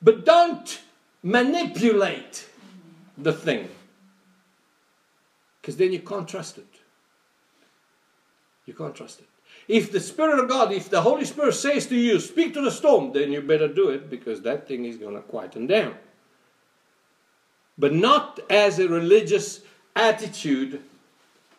But 0.03 0.27
don't 0.27 0.81
manipulate 1.23 2.47
the 3.17 3.33
thing. 3.33 3.69
Because 5.61 5.77
then 5.77 5.93
you 5.93 6.01
can't 6.01 6.29
trust 6.29 6.59
it. 6.59 6.67
You 8.67 8.75
can't 8.75 8.95
trust 8.95 9.21
it. 9.21 9.27
If 9.67 9.93
the 9.93 10.01
Spirit 10.01 10.41
of 10.41 10.49
God, 10.49 10.73
if 10.73 10.91
the 10.91 11.01
Holy 11.01 11.25
Spirit 11.25 11.55
says 11.55 11.87
to 11.87 11.97
you, 11.97 12.21
speak 12.21 12.53
to 12.55 12.61
the 12.61 12.71
storm, 12.71 13.12
then 13.12 13.33
you 13.33 13.41
better 13.41 13.69
do 13.69 13.89
it 13.89 14.11
because 14.11 14.43
that 14.43 14.69
thing 14.69 14.85
is 14.85 14.97
going 14.97 15.15
to 15.15 15.23
quieten 15.23 15.67
down. 15.67 15.95
But 17.79 17.95
not 17.95 18.41
as 18.51 18.79
a 18.79 18.89
religious 18.89 19.61
attitude, 19.97 20.83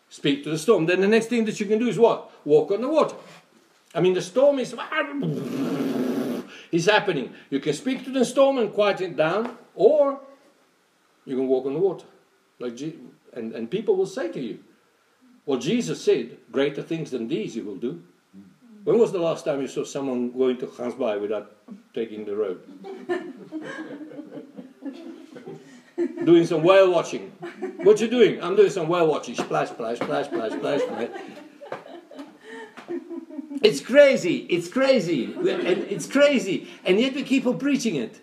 speak 0.09 0.43
to 0.43 0.51
the 0.51 0.57
storm. 0.57 0.85
Then 0.85 1.01
the 1.01 1.07
next 1.07 1.27
thing 1.27 1.45
that 1.45 1.59
you 1.59 1.65
can 1.65 1.79
do 1.79 1.87
is 1.87 1.97
what? 1.97 2.31
Walk 2.45 2.71
on 2.71 2.81
the 2.81 2.89
water. 2.89 3.15
I 3.93 4.01
mean, 4.01 4.13
the 4.13 4.21
storm 4.21 4.59
is, 4.59 4.75
is 6.71 6.85
happening. 6.85 7.33
You 7.49 7.59
can 7.59 7.73
speak 7.73 8.03
to 8.03 8.11
the 8.11 8.25
storm 8.25 8.57
and 8.57 8.71
quieten 8.71 9.11
it 9.11 9.17
down, 9.17 9.57
or 9.73 10.19
you 11.25 11.35
can 11.35 11.47
walk 11.47 11.65
on 11.65 11.73
the 11.73 11.79
water. 11.79 12.05
Like, 12.59 12.79
and, 13.33 13.53
and 13.53 13.69
people 13.69 13.95
will 13.95 14.05
say 14.05 14.31
to 14.31 14.39
you, 14.39 14.59
well, 15.45 15.59
Jesus 15.59 16.03
said, 16.03 16.37
greater 16.51 16.81
things 16.81 17.11
than 17.11 17.27
these 17.27 17.55
you 17.55 17.63
will 17.63 17.75
do. 17.75 18.01
When 18.83 18.99
was 18.99 19.11
the 19.11 19.19
last 19.19 19.45
time 19.45 19.61
you 19.61 19.67
saw 19.67 19.83
someone 19.83 20.31
going 20.31 20.57
to 20.59 20.67
Gansbaai 20.67 21.19
without 21.19 21.55
taking 21.93 22.25
the 22.25 22.35
road? 22.35 22.61
doing 26.25 26.45
some 26.45 26.63
whale 26.63 26.91
watching. 26.91 27.31
What 27.83 27.99
you 28.01 28.07
doing? 28.07 28.41
I'm 28.43 28.55
doing 28.55 28.69
some 28.69 28.87
whale 28.87 29.07
watching. 29.07 29.35
Splash, 29.35 29.69
splash, 29.69 29.97
splash, 29.97 30.27
splash, 30.27 30.51
splash, 30.51 30.81
splash. 30.81 31.09
It's 33.63 33.79
crazy. 33.79 34.45
It's 34.49 34.67
crazy. 34.67 35.33
And 35.33 35.49
it's 35.49 36.07
crazy. 36.07 36.67
And 36.83 36.99
yet 36.99 37.15
we 37.15 37.23
keep 37.23 37.47
on 37.47 37.57
preaching 37.57 37.95
it. 37.95 38.21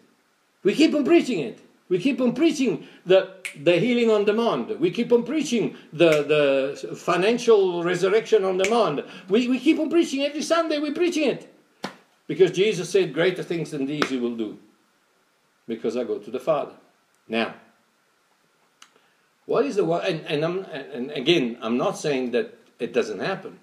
We 0.63 0.75
keep 0.75 0.95
on 0.95 1.05
preaching 1.05 1.41
it. 1.41 1.59
We 1.93 1.99
keep 1.99 2.23
on 2.23 2.33
preaching 2.33 2.89
the, 3.05 3.35
the 3.55 3.79
healing 3.79 4.11
on 4.11 4.25
demand. 4.25 4.71
We 4.81 4.91
keep 4.91 5.13
on 5.13 5.25
preaching 5.25 5.77
the, 5.93 6.23
the 6.81 6.97
financial 6.97 7.85
resurrection 7.85 8.47
on 8.47 8.57
demand. 8.57 9.05
We, 9.29 9.47
we 9.47 9.59
keep 9.59 9.79
on 9.79 9.91
preaching 9.91 10.23
every 10.23 10.41
Sunday, 10.41 10.79
we're 10.79 10.95
preaching 10.95 11.29
it. 11.29 11.55
Because 12.27 12.51
Jesus 12.51 12.89
said, 12.89 13.13
Greater 13.13 13.43
things 13.43 13.73
than 13.73 13.85
these 13.85 14.11
you 14.11 14.21
will 14.23 14.37
do. 14.37 14.59
Because 15.69 15.95
I 15.99 16.05
go 16.05 16.17
to 16.17 16.31
the 16.31 16.41
Father. 16.41 16.73
Now, 17.29 17.57
what 19.45 19.67
is 19.67 19.77
the 19.77 19.85
one? 19.85 20.03
And, 20.07 20.25
and, 20.25 20.45
I'm, 20.47 20.65
and 20.65 21.11
again, 21.11 21.59
I'm 21.61 21.77
not 21.77 21.99
saying 21.99 22.31
that 22.31 22.57
it 22.79 22.95
doesn't 22.95 23.21
happen. 23.21 23.59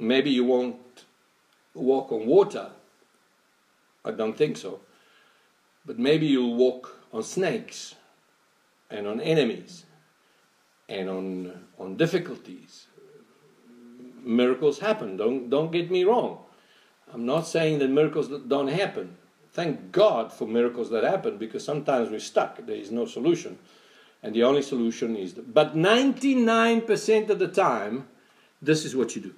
Maybe 0.00 0.30
you 0.30 0.44
won't 0.44 1.04
walk 1.74 2.10
on 2.10 2.26
water. 2.26 2.70
I 4.04 4.10
don't 4.10 4.36
think 4.36 4.56
so. 4.56 4.80
But 5.88 5.98
maybe 5.98 6.26
you'll 6.26 6.54
walk 6.54 7.00
on 7.14 7.22
snakes 7.22 7.94
and 8.90 9.06
on 9.06 9.22
enemies 9.22 9.86
and 10.86 11.08
on, 11.08 11.64
on 11.78 11.96
difficulties. 11.96 12.88
Miracles 14.22 14.80
happen, 14.80 15.16
don't, 15.16 15.48
don't 15.48 15.72
get 15.72 15.90
me 15.90 16.04
wrong. 16.04 16.40
I'm 17.10 17.24
not 17.24 17.46
saying 17.46 17.78
that 17.78 17.88
miracles 17.88 18.28
don't 18.28 18.68
happen. 18.68 19.16
Thank 19.54 19.90
God 19.90 20.30
for 20.30 20.46
miracles 20.46 20.90
that 20.90 21.04
happen 21.04 21.38
because 21.38 21.64
sometimes 21.64 22.10
we're 22.10 22.20
stuck, 22.20 22.58
there 22.66 22.76
is 22.76 22.90
no 22.90 23.06
solution. 23.06 23.58
And 24.22 24.34
the 24.34 24.42
only 24.42 24.60
solution 24.60 25.16
is. 25.16 25.34
The, 25.34 25.42
but 25.42 25.74
99% 25.74 27.30
of 27.30 27.38
the 27.38 27.48
time, 27.48 28.08
this 28.60 28.84
is 28.84 28.94
what 28.94 29.16
you 29.16 29.22
do. 29.22 29.34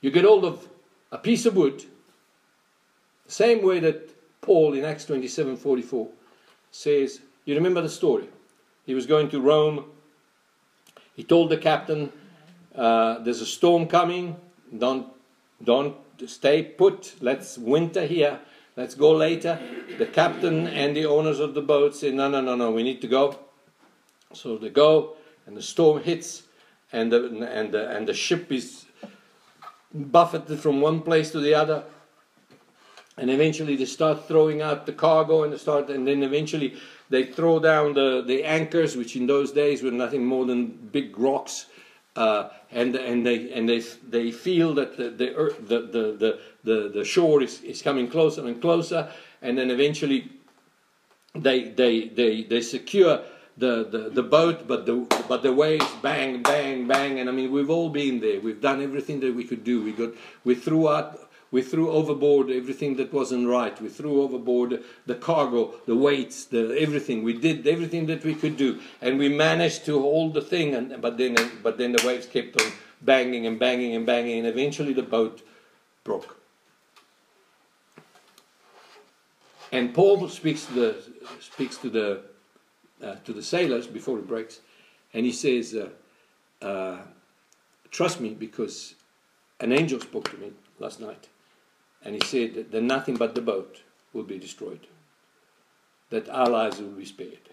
You 0.00 0.10
get 0.10 0.24
hold 0.24 0.46
of 0.46 0.66
a 1.12 1.18
piece 1.18 1.44
of 1.44 1.56
wood, 1.56 1.84
same 3.28 3.62
way 3.62 3.80
that 3.80 4.15
Paul 4.46 4.74
in 4.74 4.84
Acts 4.84 5.04
27 5.04 5.56
44 5.56 6.08
says, 6.70 7.20
You 7.44 7.54
remember 7.56 7.82
the 7.82 7.88
story? 7.88 8.28
He 8.86 8.94
was 8.94 9.06
going 9.06 9.28
to 9.30 9.40
Rome 9.40 9.84
He 11.16 11.24
told 11.24 11.50
the 11.50 11.56
captain, 11.56 12.12
uh, 12.74 13.18
"There's 13.24 13.40
a 13.40 13.46
storm 13.46 13.86
coming. 13.86 14.36
Don't 14.84 15.06
don't 15.64 15.96
stay 16.26 16.62
put. 16.62 17.14
Let's 17.20 17.56
winter 17.56 18.04
here. 18.06 18.40
Let's 18.76 18.94
go 18.94 19.12
later." 19.12 19.58
The 19.98 20.04
captain 20.06 20.66
and 20.68 20.94
the 20.94 21.06
owners 21.06 21.40
of 21.40 21.54
the 21.54 21.62
boat 21.62 21.96
say, 21.96 22.10
"No, 22.12 22.28
no, 22.28 22.42
no, 22.42 22.54
no. 22.54 22.70
We 22.70 22.82
need 22.82 23.00
to 23.00 23.08
go." 23.08 23.38
So 24.34 24.58
they 24.58 24.68
go, 24.68 25.16
and 25.46 25.56
the 25.56 25.62
storm 25.62 26.02
hits, 26.02 26.42
and 26.92 27.10
the 27.10 27.20
and 27.58 27.72
the 27.72 27.88
and 27.96 28.06
the 28.06 28.14
ship 28.14 28.52
is 28.52 28.84
buffeted 29.94 30.60
from 30.60 30.82
one 30.82 31.00
place 31.00 31.30
to 31.30 31.40
the 31.40 31.54
other 31.54 31.84
and 33.16 33.30
eventually 33.30 33.76
they 33.76 33.86
start 33.86 34.28
throwing 34.28 34.60
out 34.60 34.86
the 34.86 34.92
cargo 34.92 35.42
and 35.42 35.52
they 35.52 35.58
start 35.58 35.88
and 35.88 36.06
then 36.06 36.22
eventually 36.22 36.76
they 37.08 37.24
throw 37.24 37.58
down 37.58 37.94
the, 37.94 38.22
the 38.26 38.44
anchors 38.44 38.96
which 38.96 39.16
in 39.16 39.26
those 39.26 39.52
days 39.52 39.82
were 39.82 39.90
nothing 39.90 40.24
more 40.24 40.44
than 40.44 40.66
big 40.66 41.18
rocks. 41.18 41.66
Uh, 42.14 42.48
and 42.72 42.96
and 42.96 43.26
they 43.26 43.52
and 43.52 43.68
they 43.68 43.80
they 44.08 44.30
feel 44.30 44.72
that 44.74 44.96
the 44.96 45.10
the 45.10 45.34
earth, 45.34 45.68
the, 45.68 45.80
the, 45.82 46.40
the, 46.64 46.88
the, 46.88 47.04
shore 47.04 47.42
is, 47.42 47.60
is 47.60 47.82
coming 47.82 48.08
closer 48.08 48.46
and 48.46 48.60
closer. 48.60 49.10
And 49.42 49.58
then 49.58 49.70
eventually 49.70 50.30
they 51.34 51.64
they 51.64 52.08
they, 52.08 52.42
they 52.42 52.62
secure 52.62 53.20
the, 53.58 53.84
the, 53.84 54.10
the 54.10 54.22
boat 54.22 54.66
but 54.66 54.86
the 54.86 55.06
but 55.28 55.42
the 55.42 55.52
waves 55.52 55.86
bang 56.02 56.42
bang 56.42 56.88
bang. 56.88 57.20
And 57.20 57.28
I 57.28 57.32
mean 57.32 57.52
we've 57.52 57.70
all 57.70 57.90
been 57.90 58.20
there. 58.20 58.40
We've 58.40 58.62
done 58.62 58.82
everything 58.82 59.20
that 59.20 59.34
we 59.34 59.44
could 59.44 59.62
do. 59.62 59.82
We 59.82 59.92
got 59.92 60.12
we 60.42 60.54
threw 60.54 60.88
out 60.88 61.25
we 61.50 61.62
threw 61.62 61.90
overboard 61.90 62.50
everything 62.50 62.96
that 62.96 63.12
wasn't 63.12 63.46
right. 63.46 63.80
We 63.80 63.88
threw 63.88 64.22
overboard 64.22 64.82
the 65.06 65.14
cargo, 65.14 65.74
the 65.86 65.94
weights, 65.94 66.44
the 66.44 66.76
everything. 66.78 67.22
We 67.22 67.34
did 67.34 67.66
everything 67.66 68.06
that 68.06 68.24
we 68.24 68.34
could 68.34 68.56
do, 68.56 68.80
and 69.00 69.18
we 69.18 69.28
managed 69.28 69.84
to 69.86 70.00
hold 70.00 70.34
the 70.34 70.42
thing. 70.42 70.74
And 70.74 71.00
but 71.00 71.18
then, 71.18 71.36
but 71.62 71.78
then 71.78 71.92
the 71.92 72.04
waves 72.06 72.26
kept 72.26 72.60
on 72.60 72.72
banging 73.02 73.46
and 73.46 73.58
banging 73.58 73.94
and 73.94 74.04
banging, 74.04 74.38
and 74.38 74.48
eventually 74.48 74.92
the 74.92 75.02
boat 75.02 75.42
broke. 76.02 76.36
And 79.70 79.94
Paul 79.94 80.28
speaks 80.28 80.66
to 80.66 80.72
the 80.72 80.96
speaks 81.40 81.76
to 81.78 81.90
the 81.90 82.22
uh, 83.02 83.16
to 83.24 83.32
the 83.32 83.42
sailors 83.42 83.86
before 83.86 84.18
it 84.18 84.26
breaks, 84.26 84.60
and 85.14 85.24
he 85.24 85.32
says, 85.32 85.74
uh, 85.74 86.64
uh, 86.64 86.98
"Trust 87.90 88.20
me, 88.20 88.30
because 88.30 88.94
an 89.60 89.72
angel 89.72 90.00
spoke 90.00 90.30
to 90.30 90.36
me 90.38 90.52
last 90.80 91.00
night." 91.00 91.28
And 92.06 92.14
he 92.14 92.20
said 92.20 92.70
that 92.70 92.82
nothing 92.84 93.16
but 93.16 93.34
the 93.34 93.40
boat 93.40 93.82
will 94.12 94.22
be 94.22 94.38
destroyed, 94.38 94.86
that 96.10 96.28
our 96.28 96.48
lives 96.48 96.80
will 96.80 96.92
be 96.92 97.04
spared. 97.04 97.50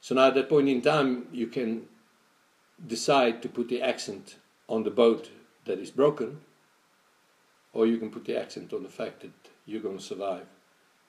So 0.00 0.14
now 0.14 0.28
at 0.28 0.34
that 0.36 0.48
point 0.48 0.70
in 0.70 0.80
time, 0.80 1.28
you 1.30 1.46
can 1.46 1.86
decide 2.86 3.42
to 3.42 3.48
put 3.50 3.68
the 3.68 3.82
accent 3.82 4.36
on 4.70 4.84
the 4.84 4.90
boat 4.90 5.28
that 5.66 5.78
is 5.78 5.90
broken, 5.90 6.40
or 7.74 7.86
you 7.86 7.98
can 7.98 8.10
put 8.10 8.24
the 8.24 8.40
accent 8.40 8.72
on 8.72 8.82
the 8.82 8.88
fact 8.88 9.20
that 9.20 9.32
you're 9.66 9.82
going 9.82 9.98
to 9.98 10.02
survive 10.02 10.46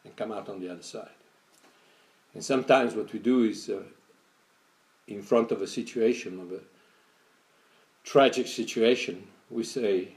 and 0.04 0.14
come 0.18 0.34
out 0.34 0.50
on 0.50 0.60
the 0.60 0.70
other 0.70 0.84
side. 0.84 1.16
And 2.34 2.44
sometimes 2.44 2.94
what 2.94 3.14
we 3.14 3.20
do 3.20 3.46
is, 3.46 3.70
uh, 3.70 3.84
in 5.08 5.22
front 5.22 5.54
of 5.54 5.62
a 5.62 5.68
situation, 5.68 6.42
of 6.42 6.52
a 6.52 6.60
tragic 8.04 8.48
situation, 8.48 9.28
we 9.50 9.64
say, 9.64 10.16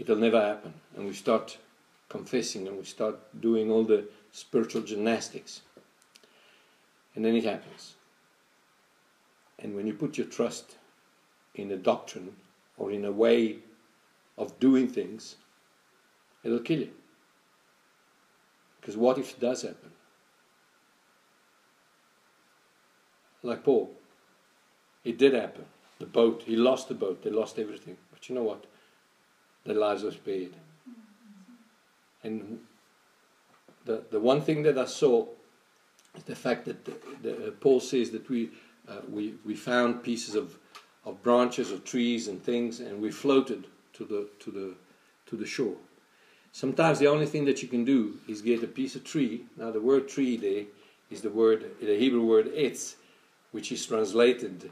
it'll 0.00 0.16
never 0.16 0.40
happen. 0.40 0.72
And 0.96 1.06
we 1.06 1.12
start 1.12 1.58
confessing 2.08 2.66
and 2.66 2.78
we 2.78 2.84
start 2.84 3.16
doing 3.40 3.70
all 3.70 3.84
the 3.84 4.08
spiritual 4.32 4.82
gymnastics. 4.82 5.60
And 7.14 7.24
then 7.24 7.36
it 7.36 7.44
happens. 7.44 7.94
And 9.58 9.76
when 9.76 9.86
you 9.86 9.92
put 9.92 10.16
your 10.16 10.26
trust 10.26 10.76
in 11.54 11.70
a 11.70 11.76
doctrine 11.76 12.36
or 12.78 12.90
in 12.90 13.04
a 13.04 13.12
way 13.12 13.58
of 14.38 14.58
doing 14.58 14.88
things, 14.88 15.36
it'll 16.42 16.60
kill 16.60 16.80
you. 16.80 16.90
Because 18.80 18.96
what 18.96 19.18
if 19.18 19.34
it 19.34 19.40
does 19.40 19.62
happen? 19.62 19.90
Like 23.42 23.64
Paul, 23.64 23.90
it 25.04 25.18
did 25.18 25.34
happen. 25.34 25.66
The 25.98 26.06
boat, 26.06 26.44
he 26.46 26.56
lost 26.56 26.88
the 26.88 26.94
boat, 26.94 27.22
they 27.22 27.30
lost 27.30 27.58
everything. 27.58 27.98
But 28.10 28.28
you 28.28 28.34
know 28.34 28.42
what? 28.42 28.64
Their 29.64 29.76
lives 29.76 30.02
were 30.02 30.10
spared. 30.10 30.54
And 32.22 32.60
the, 33.84 34.04
the 34.10 34.20
one 34.20 34.40
thing 34.40 34.62
that 34.64 34.78
I 34.78 34.84
saw 34.84 35.26
is 36.16 36.22
the 36.24 36.36
fact 36.36 36.66
that 36.66 36.84
the, 36.84 36.94
the, 37.22 37.48
uh, 37.48 37.50
Paul 37.60 37.80
says 37.80 38.10
that 38.10 38.28
we, 38.28 38.50
uh, 38.88 39.00
we, 39.08 39.34
we 39.44 39.54
found 39.54 40.02
pieces 40.02 40.34
of, 40.34 40.56
of 41.04 41.22
branches 41.22 41.70
of 41.70 41.84
trees 41.84 42.28
and 42.28 42.42
things 42.42 42.80
and 42.80 43.00
we 43.00 43.10
floated 43.10 43.66
to 43.94 44.04
the, 44.04 44.28
to, 44.40 44.50
the, 44.50 44.74
to 45.26 45.36
the 45.36 45.46
shore. 45.46 45.76
Sometimes 46.52 46.98
the 46.98 47.06
only 47.06 47.26
thing 47.26 47.44
that 47.44 47.62
you 47.62 47.68
can 47.68 47.84
do 47.84 48.18
is 48.28 48.42
get 48.42 48.62
a 48.62 48.66
piece 48.66 48.96
of 48.96 49.04
tree. 49.04 49.44
Now, 49.56 49.70
the 49.70 49.80
word 49.80 50.08
tree 50.08 50.36
there 50.36 50.64
is 51.10 51.22
the 51.22 51.30
word, 51.30 51.70
the 51.80 51.96
Hebrew 51.96 52.24
word 52.24 52.52
etz, 52.54 52.96
which 53.52 53.70
is 53.72 53.86
translated 53.86 54.70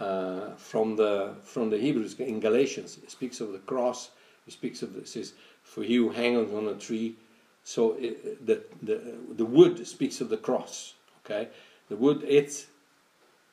uh, 0.00 0.50
from 0.56 0.96
the 0.96 1.34
from 1.44 1.70
the 1.70 1.78
Hebrews 1.78 2.18
in 2.18 2.40
Galatians. 2.40 2.98
It 3.02 3.10
speaks 3.10 3.40
of 3.40 3.52
the 3.52 3.58
cross 3.60 4.10
he 4.44 4.50
speaks 4.50 4.82
of 4.82 4.96
it 4.96 5.08
says, 5.08 5.32
"For 5.62 5.82
he 5.82 5.96
who 5.96 6.10
hangs 6.10 6.52
on 6.52 6.66
a 6.68 6.74
tree." 6.74 7.16
So 7.64 7.92
it, 7.94 8.44
the, 8.44 8.62
the 8.82 9.14
the 9.30 9.44
wood 9.44 9.86
speaks 9.86 10.20
of 10.20 10.28
the 10.28 10.36
cross. 10.36 10.94
Okay, 11.24 11.48
the 11.88 11.96
wood 11.96 12.24
it's 12.26 12.66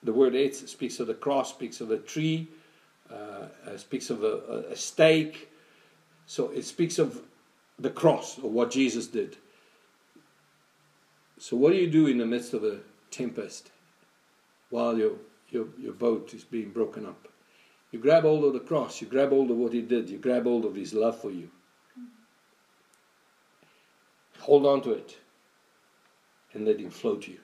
the 0.02 0.14
word 0.14 0.36
it 0.36 0.56
speaks 0.56 1.00
of 1.00 1.08
the 1.08 1.14
cross, 1.14 1.50
speaks 1.50 1.82
of 1.82 1.92
a 1.92 1.98
tree, 1.98 2.48
uh, 3.12 3.48
speaks 3.78 4.10
of 4.10 4.24
a, 4.24 4.66
a, 4.72 4.76
stake. 4.76 5.50
So 6.26 6.50
it 6.52 6.64
speaks 6.64 7.00
of 7.00 7.22
the 7.78 7.90
cross 7.90 8.38
of 8.38 8.46
what 8.46 8.72
Jesus 8.72 9.08
did. 9.08 9.38
So 11.38 11.58
what 11.58 11.72
do 11.72 11.78
you 11.78 11.90
do 11.90 12.08
in 12.08 12.18
the 12.18 12.26
midst 12.26 12.54
of 12.54 12.64
a 12.64 12.80
tempest 13.12 13.72
while 14.70 14.98
your 14.98 15.14
your, 15.50 15.68
your 15.80 15.94
boat 15.94 16.34
is 16.34 16.44
being 16.44 16.70
broken 16.70 17.06
up? 17.06 17.29
You 17.92 18.00
grab 18.00 18.24
hold 18.24 18.44
of 18.46 18.54
the 18.54 18.60
cross, 18.60 19.02
you 19.02 19.08
grab 19.08 19.30
hold 19.30 19.50
of 19.50 19.58
what 19.58 19.74
he 19.74 19.82
did, 19.82 20.10
you 20.10 20.18
grab 20.18 20.44
hold 20.44 20.66
of 20.66 20.76
his 20.76 20.94
love 20.94 21.20
for 21.20 21.32
you. 21.32 21.50
Hold 24.40 24.66
on 24.66 24.82
to 24.84 24.92
it 24.92 25.18
and 26.54 26.66
let 26.66 26.80
him 26.80 26.90
float 26.90 27.24
to 27.24 27.32
you 27.32 27.40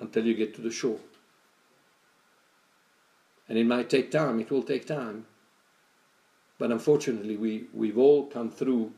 until 0.00 0.24
you 0.24 0.34
get 0.34 0.54
to 0.54 0.60
the 0.60 0.70
shore. 0.70 0.98
And 3.48 3.56
it 3.56 3.66
might 3.66 3.88
take 3.88 4.10
time, 4.10 4.40
it 4.40 4.50
will 4.50 4.62
take 4.62 4.86
time. 4.86 5.26
But 6.58 6.70
unfortunately, 6.72 7.36
we, 7.36 7.64
we've 7.72 7.98
all 7.98 8.26
come 8.26 8.50
through 8.50 8.92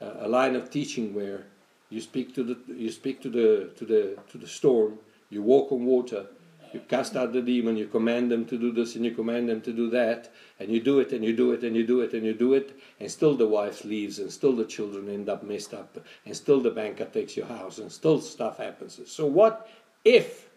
a, 0.00 0.26
a 0.26 0.28
line 0.28 0.56
of 0.56 0.70
teaching 0.70 1.14
where 1.14 1.46
you 1.90 2.00
speak 2.00 2.34
to 2.34 2.42
the 2.42 2.58
you 2.68 2.90
speak 2.90 3.22
to 3.22 3.30
the 3.30 3.70
to 3.76 3.84
the 3.84 4.18
to 4.30 4.38
the 4.38 4.46
storm, 4.46 4.98
you 5.30 5.42
walk 5.42 5.72
on 5.72 5.86
water, 5.86 6.26
you 6.72 6.80
cast 6.80 7.16
out 7.16 7.32
the 7.32 7.42
demon, 7.42 7.76
you 7.76 7.86
command 7.86 8.30
them 8.30 8.44
to 8.46 8.58
do 8.58 8.72
this 8.72 8.96
and 8.96 9.04
you 9.04 9.12
command 9.12 9.48
them 9.48 9.60
to 9.62 9.72
do 9.72 9.90
that, 9.90 10.30
and 10.58 10.70
you 10.70 10.80
do 10.80 11.00
it 11.00 11.12
and 11.12 11.24
you 11.24 11.34
do 11.34 11.52
it 11.52 11.64
and 11.64 11.74
you 11.76 11.86
do 11.86 12.00
it 12.00 12.12
and 12.14 12.24
you 12.24 12.34
do 12.34 12.54
it, 12.54 12.78
and 13.00 13.10
still 13.10 13.34
the 13.34 13.46
wife 13.46 13.84
leaves, 13.84 14.18
and 14.18 14.32
still 14.32 14.54
the 14.54 14.64
children 14.64 15.08
end 15.08 15.28
up 15.28 15.42
messed 15.42 15.74
up, 15.74 15.98
and 16.24 16.36
still 16.36 16.60
the 16.60 16.70
banker 16.70 17.04
takes 17.04 17.36
your 17.36 17.46
house, 17.46 17.78
and 17.78 17.90
still 17.90 18.20
stuff 18.20 18.58
happens. 18.58 19.00
So, 19.06 19.26
what 19.26 19.68
if 20.04 20.48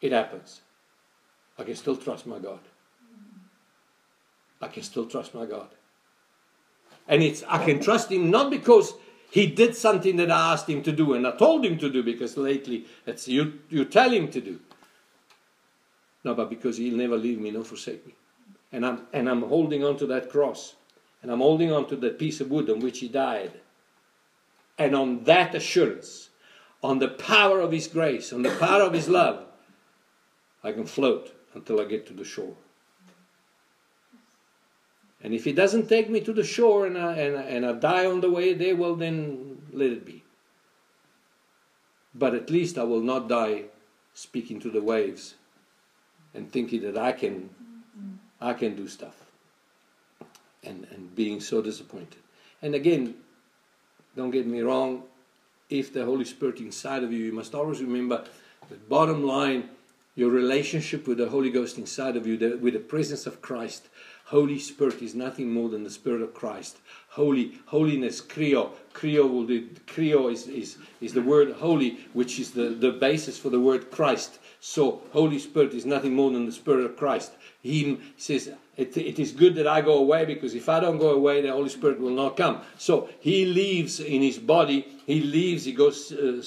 it 0.00 0.12
happens? 0.12 0.60
I 1.58 1.64
can 1.64 1.76
still 1.76 1.96
trust 1.96 2.26
my 2.26 2.38
God. 2.38 2.60
I 4.60 4.68
can 4.68 4.82
still 4.82 5.06
trust 5.06 5.34
my 5.34 5.44
God. 5.44 5.68
And 7.08 7.22
it's 7.22 7.42
I 7.48 7.64
can 7.64 7.80
trust 7.80 8.10
him 8.10 8.30
not 8.30 8.50
because 8.50 8.94
he 9.30 9.46
did 9.46 9.74
something 9.74 10.16
that 10.16 10.30
I 10.30 10.52
asked 10.52 10.68
him 10.68 10.82
to 10.82 10.92
do 10.92 11.14
and 11.14 11.26
I 11.26 11.32
told 11.32 11.64
him 11.64 11.78
to 11.78 11.90
do 11.90 12.02
because 12.02 12.36
lately 12.36 12.86
it's 13.06 13.26
you 13.26 13.60
you 13.70 13.84
tell 13.84 14.10
him 14.10 14.28
to 14.28 14.40
do. 14.40 14.60
No, 16.24 16.34
but 16.34 16.50
because 16.50 16.76
He'll 16.76 16.96
never 16.96 17.16
leave 17.16 17.40
me 17.40 17.50
nor 17.50 17.64
forsake 17.64 18.06
me. 18.06 18.14
And 18.70 18.86
I'm, 18.86 19.06
and 19.12 19.28
I'm 19.28 19.42
holding 19.42 19.84
on 19.84 19.96
to 19.98 20.06
that 20.06 20.30
cross. 20.30 20.76
And 21.20 21.30
I'm 21.30 21.40
holding 21.40 21.72
on 21.72 21.86
to 21.88 21.96
that 21.96 22.18
piece 22.18 22.40
of 22.40 22.50
wood 22.50 22.70
on 22.70 22.80
which 22.80 23.00
He 23.00 23.08
died. 23.08 23.60
And 24.78 24.94
on 24.94 25.24
that 25.24 25.54
assurance, 25.54 26.30
on 26.82 26.98
the 26.98 27.08
power 27.08 27.60
of 27.60 27.72
His 27.72 27.86
grace, 27.86 28.32
on 28.32 28.42
the 28.42 28.56
power 28.56 28.82
of 28.82 28.92
His 28.92 29.08
love, 29.08 29.44
I 30.64 30.72
can 30.72 30.86
float 30.86 31.34
until 31.54 31.80
I 31.80 31.84
get 31.84 32.06
to 32.06 32.12
the 32.12 32.24
shore. 32.24 32.54
And 35.22 35.34
if 35.34 35.44
He 35.44 35.52
doesn't 35.52 35.88
take 35.88 36.08
me 36.08 36.20
to 36.20 36.32
the 36.32 36.44
shore 36.44 36.86
and 36.86 36.96
I, 36.96 37.14
and, 37.14 37.36
and 37.36 37.66
I 37.66 37.72
die 37.72 38.06
on 38.06 38.20
the 38.20 38.30
way 38.30 38.54
there, 38.54 38.74
well, 38.74 38.96
then 38.96 39.62
let 39.72 39.90
it 39.90 40.06
be. 40.06 40.24
But 42.14 42.34
at 42.34 42.50
least 42.50 42.78
I 42.78 42.84
will 42.84 43.00
not 43.00 43.28
die 43.28 43.64
speaking 44.14 44.60
to 44.60 44.70
the 44.70 44.82
waves 44.82 45.34
and 46.34 46.50
thinking 46.50 46.82
that 46.82 46.96
I 46.96 47.12
can, 47.12 47.50
mm-hmm. 47.98 48.14
I 48.40 48.52
can 48.54 48.76
do 48.76 48.88
stuff, 48.88 49.16
and 50.64 50.86
and 50.90 51.14
being 51.14 51.40
so 51.40 51.62
disappointed. 51.62 52.20
And 52.60 52.74
again, 52.74 53.14
don't 54.16 54.30
get 54.30 54.46
me 54.46 54.60
wrong. 54.60 55.04
If 55.68 55.92
the 55.92 56.04
Holy 56.04 56.24
Spirit 56.24 56.60
inside 56.60 57.02
of 57.02 57.12
you, 57.12 57.24
you 57.24 57.32
must 57.32 57.54
always 57.54 57.80
remember 57.80 58.24
the 58.68 58.76
bottom 58.76 59.24
line 59.24 59.70
your 60.14 60.30
relationship 60.30 61.06
with 61.06 61.18
the 61.18 61.28
Holy 61.28 61.50
Ghost 61.50 61.78
inside 61.78 62.16
of 62.16 62.26
you, 62.26 62.36
the, 62.36 62.56
with 62.58 62.74
the 62.74 62.80
presence 62.80 63.26
of 63.26 63.40
Christ. 63.40 63.88
Holy 64.26 64.58
Spirit 64.58 65.02
is 65.02 65.14
nothing 65.14 65.50
more 65.50 65.68
than 65.68 65.84
the 65.84 65.90
Spirit 65.90 66.22
of 66.22 66.34
Christ. 66.34 66.78
Holy, 67.08 67.58
holiness, 67.66 68.20
krio. 68.20 68.72
Krio, 68.92 69.26
will 69.26 69.46
do, 69.46 69.68
krio 69.86 70.30
is, 70.30 70.46
is, 70.48 70.76
is 71.00 71.14
the 71.14 71.22
word 71.22 71.52
holy, 71.52 71.98
which 72.12 72.38
is 72.38 72.50
the, 72.50 72.68
the 72.68 72.92
basis 72.92 73.38
for 73.38 73.48
the 73.48 73.60
word 73.60 73.90
Christ. 73.90 74.38
So, 74.64 75.02
Holy 75.10 75.40
Spirit 75.40 75.74
is 75.74 75.84
nothing 75.84 76.14
more 76.14 76.30
than 76.30 76.46
the 76.46 76.52
Spirit 76.52 76.84
of 76.84 76.96
Christ. 76.96 77.32
He 77.62 77.98
says, 78.16 78.52
it, 78.76 78.96
it 78.96 79.18
is 79.18 79.32
good 79.32 79.56
that 79.56 79.66
I 79.66 79.80
go 79.80 79.94
away 79.98 80.24
because 80.24 80.54
if 80.54 80.68
I 80.68 80.78
don't 80.78 80.98
go 80.98 81.10
away, 81.10 81.42
the 81.42 81.50
Holy 81.50 81.68
Spirit 81.68 81.98
will 81.98 82.12
not 82.12 82.36
come. 82.36 82.60
So, 82.78 83.08
He 83.18 83.44
leaves 83.44 83.98
in 83.98 84.22
His 84.22 84.38
body, 84.38 84.86
He 85.04 85.20
leaves, 85.20 85.64
He 85.64 85.72
goes 85.72 86.12
uh, 86.12 86.40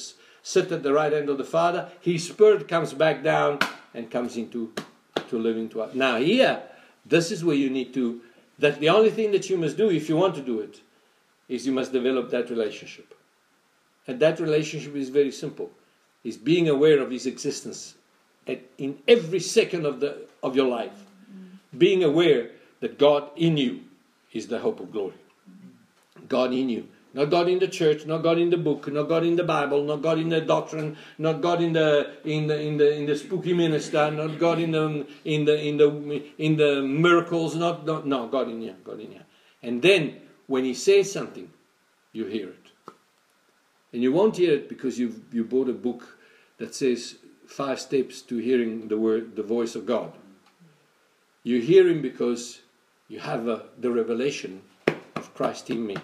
sit 0.43 0.71
at 0.71 0.81
the 0.81 0.93
right 0.93 1.11
hand 1.11 1.27
of 1.27 1.37
the 1.37 1.43
Father. 1.43 1.89
His 1.99 2.25
Spirit 2.25 2.69
comes 2.69 2.93
back 2.93 3.21
down 3.21 3.59
and 3.93 4.09
comes 4.09 4.37
into 4.37 4.71
to 5.27 5.37
living 5.37 5.67
to 5.69 5.81
us. 5.81 5.93
Now, 5.93 6.15
here, 6.15 6.63
this 7.05 7.31
is 7.31 7.43
where 7.43 7.57
you 7.57 7.69
need 7.69 7.93
to, 7.95 8.21
that 8.59 8.79
the 8.79 8.87
only 8.87 9.09
thing 9.09 9.33
that 9.33 9.49
you 9.49 9.57
must 9.57 9.75
do 9.75 9.91
if 9.91 10.07
you 10.07 10.15
want 10.15 10.35
to 10.35 10.41
do 10.41 10.61
it 10.61 10.79
is 11.49 11.67
you 11.67 11.73
must 11.73 11.91
develop 11.91 12.29
that 12.29 12.49
relationship. 12.49 13.13
And 14.07 14.21
that 14.21 14.39
relationship 14.39 14.95
is 14.95 15.09
very 15.09 15.31
simple. 15.31 15.69
Is 16.23 16.37
being 16.37 16.69
aware 16.69 17.01
of 17.01 17.11
his 17.11 17.25
existence 17.25 17.95
at, 18.47 18.61
in 18.77 18.99
every 19.07 19.39
second 19.39 19.85
of, 19.85 19.99
the, 19.99 20.27
of 20.43 20.55
your 20.55 20.67
life. 20.67 20.93
Being 21.77 22.03
aware 22.03 22.51
that 22.79 22.97
God 22.97 23.29
in 23.35 23.57
you 23.57 23.81
is 24.31 24.47
the 24.47 24.59
hope 24.59 24.79
of 24.79 24.91
glory. 24.91 25.15
God 26.27 26.53
in 26.53 26.69
you. 26.69 26.87
Not 27.15 27.29
God 27.29 27.47
in 27.47 27.59
the 27.59 27.69
church, 27.69 28.05
not 28.05 28.23
God 28.23 28.37
in 28.39 28.49
the 28.49 28.57
book, 28.57 28.91
not 28.91 29.07
God 29.07 29.23
in 29.23 29.37
the 29.37 29.43
Bible, 29.43 29.83
not 29.83 30.01
God 30.01 30.19
in 30.19 30.27
the 30.27 30.41
doctrine, 30.41 30.97
not 31.17 31.39
God 31.39 31.61
in 31.61 31.71
the 31.71 32.11
in 32.25 32.47
the 32.47 32.59
in 32.59 32.75
the 32.75 32.93
in 32.93 33.05
the 33.05 33.15
spooky 33.15 33.53
minister, 33.53 34.11
not 34.11 34.37
God 34.37 34.59
in 34.59 34.71
the 34.71 35.07
in 35.23 35.45
the 35.45 35.57
in 35.57 35.77
the 35.77 36.23
in 36.37 36.57
the 36.57 36.81
miracles, 36.81 37.55
not, 37.55 37.85
not 37.85 38.05
no 38.05 38.27
God 38.27 38.49
in 38.49 38.59
here, 38.59 38.75
God 38.83 38.99
in 38.99 39.11
here. 39.11 39.25
And 39.63 39.81
then 39.81 40.19
when 40.47 40.65
He 40.65 40.73
says 40.73 41.09
something, 41.09 41.49
you 42.11 42.25
hear 42.25 42.49
it, 42.49 42.93
and 43.93 44.03
you 44.03 44.11
won't 44.11 44.35
hear 44.35 44.53
it 44.53 44.67
because 44.67 44.99
you 44.99 45.23
you 45.31 45.45
bought 45.45 45.69
a 45.69 45.73
book 45.73 46.17
that 46.57 46.75
says 46.75 47.15
five 47.47 47.79
steps 47.79 48.21
to 48.23 48.37
hearing 48.37 48.87
the 48.87 48.97
word, 48.97 49.35
the 49.35 49.43
voice 49.43 49.75
of 49.75 49.85
God. 49.85 50.11
You 51.43 51.61
hear 51.61 51.87
Him 51.87 52.01
because 52.01 52.61
you 53.07 53.19
have 53.19 53.45
the 53.45 53.91
revelation 53.91 54.61
of 55.15 55.33
Christ 55.33 55.69
in 55.69 55.85
me. 55.85 55.97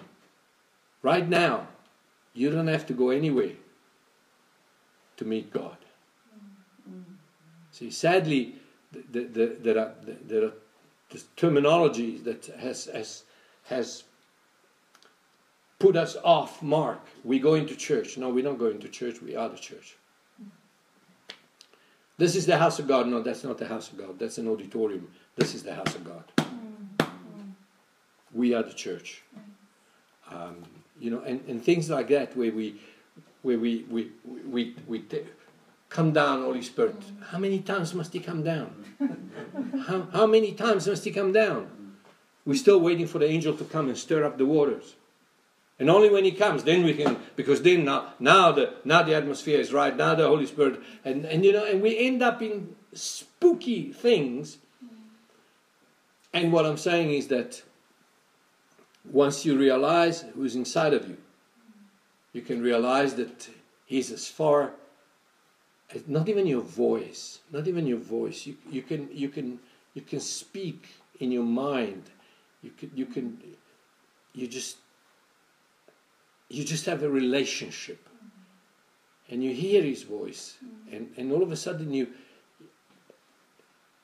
Right 1.02 1.28
now, 1.28 1.66
you 2.32 2.50
don't 2.50 2.68
have 2.68 2.86
to 2.86 2.92
go 2.92 3.10
anywhere 3.10 3.52
to 5.16 5.24
meet 5.24 5.52
God. 5.52 5.76
See, 7.72 7.90
sadly, 7.90 8.56
the, 8.92 9.24
the, 9.24 9.56
there 9.60 9.78
are, 9.78 9.92
there 10.26 10.44
are 10.44 10.52
this 11.10 11.24
terminology 11.36 12.18
that 12.18 12.46
has, 12.58 12.86
has, 12.86 13.24
has 13.64 14.04
put 15.78 15.96
us 15.96 16.16
off 16.22 16.62
mark. 16.62 17.00
We 17.24 17.38
go 17.38 17.54
into 17.54 17.74
church. 17.74 18.16
No, 18.16 18.28
we 18.28 18.42
don't 18.42 18.58
go 18.58 18.66
into 18.66 18.88
church, 18.88 19.20
we 19.20 19.34
are 19.34 19.48
the 19.48 19.58
church. 19.58 19.96
This 22.22 22.36
is 22.36 22.46
the 22.46 22.56
house 22.56 22.78
of 22.78 22.86
God. 22.86 23.08
No, 23.08 23.20
that's 23.20 23.42
not 23.42 23.58
the 23.58 23.66
house 23.66 23.90
of 23.90 23.98
God. 23.98 24.16
That's 24.16 24.38
an 24.38 24.46
auditorium. 24.46 25.08
This 25.34 25.56
is 25.56 25.64
the 25.64 25.74
house 25.74 25.92
of 25.96 26.04
God. 26.04 27.10
We 28.32 28.54
are 28.54 28.62
the 28.62 28.72
church. 28.72 29.22
Um, 30.30 30.62
you 31.00 31.10
know, 31.10 31.20
and, 31.22 31.40
and 31.48 31.60
things 31.60 31.90
like 31.90 32.06
that 32.10 32.36
where 32.36 32.52
we 32.52 32.80
where 33.42 33.58
we 33.58 33.86
we 33.90 34.12
we, 34.48 34.76
we, 34.86 35.00
t- 35.00 35.24
come 35.88 36.12
down, 36.12 36.42
Holy 36.42 36.62
Spirit. 36.62 36.94
How 37.30 37.38
many 37.38 37.58
times 37.58 37.92
must 37.92 38.12
He 38.12 38.20
come 38.20 38.44
down? 38.44 38.70
how, 39.88 40.06
how 40.12 40.26
many 40.28 40.52
times 40.52 40.86
must 40.86 41.02
He 41.04 41.10
come 41.10 41.32
down? 41.32 41.96
We're 42.46 42.54
still 42.54 42.78
waiting 42.78 43.08
for 43.08 43.18
the 43.18 43.26
angel 43.26 43.56
to 43.56 43.64
come 43.64 43.88
and 43.88 43.98
stir 43.98 44.22
up 44.22 44.38
the 44.38 44.46
waters. 44.46 44.94
And 45.78 45.90
only 45.90 46.10
when 46.10 46.24
he 46.24 46.32
comes, 46.32 46.64
then 46.64 46.84
we 46.84 46.94
can, 46.94 47.16
because 47.34 47.62
then 47.62 47.84
now, 47.84 48.14
now 48.20 48.52
the 48.52 48.74
now 48.84 49.02
the 49.02 49.14
atmosphere 49.14 49.58
is 49.58 49.72
right. 49.72 49.96
Now 49.96 50.14
the 50.14 50.26
Holy 50.26 50.46
Spirit, 50.46 50.80
and 51.04 51.24
and 51.24 51.44
you 51.44 51.52
know, 51.52 51.64
and 51.64 51.82
we 51.82 51.98
end 51.98 52.22
up 52.22 52.42
in 52.42 52.76
spooky 52.92 53.92
things. 53.92 54.58
And 56.32 56.52
what 56.52 56.66
I'm 56.66 56.76
saying 56.76 57.10
is 57.10 57.28
that 57.28 57.62
once 59.10 59.44
you 59.44 59.58
realize 59.58 60.24
who's 60.34 60.54
inside 60.54 60.94
of 60.94 61.08
you, 61.08 61.16
you 62.32 62.42
can 62.42 62.62
realize 62.62 63.14
that 63.16 63.48
He's 63.86 64.10
as 64.10 64.26
far 64.26 64.72
as 65.94 66.06
not 66.08 66.28
even 66.28 66.46
your 66.46 66.62
voice, 66.62 67.40
not 67.50 67.66
even 67.66 67.86
your 67.86 67.98
voice. 67.98 68.46
You, 68.46 68.56
you 68.70 68.82
can 68.82 69.08
you 69.12 69.28
can 69.28 69.58
you 69.94 70.02
can 70.02 70.20
speak 70.20 70.88
in 71.20 71.32
your 71.32 71.44
mind. 71.44 72.04
You 72.62 72.70
can 72.70 72.90
you 72.94 73.06
can 73.06 73.38
you 74.32 74.46
just 74.46 74.76
you 76.52 76.64
just 76.64 76.86
have 76.86 77.02
a 77.02 77.08
relationship 77.08 78.08
and 79.28 79.42
you 79.42 79.54
hear 79.54 79.82
his 79.82 80.02
voice 80.02 80.56
mm-hmm. 80.64 80.96
and, 80.96 81.10
and 81.16 81.32
all 81.32 81.42
of 81.42 81.50
a 81.50 81.56
sudden 81.56 81.92
you 81.92 82.06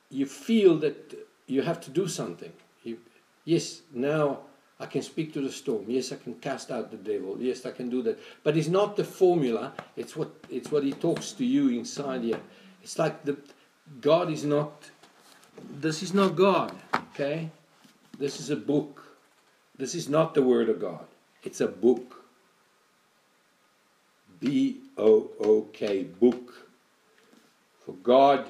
you 0.09 0.25
feel 0.25 0.77
that 0.77 1.15
you 1.45 1.61
have 1.61 1.79
to 1.79 1.91
do 1.91 2.07
something 2.07 2.51
you, 2.83 2.97
yes 3.45 3.81
now 3.93 4.39
I 4.79 4.85
can 4.85 5.01
speak 5.01 5.33
to 5.33 5.41
the 5.41 5.51
storm. 5.51 5.85
Yes, 5.87 6.13
I 6.13 6.15
can 6.15 6.35
cast 6.35 6.71
out 6.71 6.89
the 6.89 6.97
devil. 6.97 7.35
Yes, 7.37 7.65
I 7.65 7.71
can 7.71 7.89
do 7.89 8.01
that. 8.03 8.17
But 8.43 8.55
it's 8.55 8.69
not 8.69 8.95
the 8.95 9.03
formula. 9.03 9.73
It's 9.97 10.15
what 10.15 10.31
it's 10.49 10.71
what 10.71 10.83
he 10.83 10.93
talks 10.93 11.33
to 11.33 11.45
you 11.45 11.67
inside 11.67 12.23
here. 12.23 12.39
It's 12.81 12.97
like 12.97 13.25
the 13.25 13.35
God 13.99 14.31
is 14.31 14.45
not. 14.45 14.89
This 15.81 16.01
is 16.01 16.13
not 16.13 16.37
God. 16.37 16.73
Okay, 17.11 17.49
this 18.17 18.39
is 18.39 18.51
a 18.51 18.55
book. 18.55 19.03
This 19.77 19.95
is 19.95 20.07
not 20.07 20.33
the 20.33 20.43
word 20.43 20.69
of 20.69 20.79
God. 20.79 21.05
It's 21.43 21.59
a 21.59 21.67
book. 21.67 22.18
B 24.39 24.77
O 24.97 25.29
O 25.39 25.61
K 25.73 26.03
book. 26.03 26.67
For 27.85 27.93
God 28.03 28.45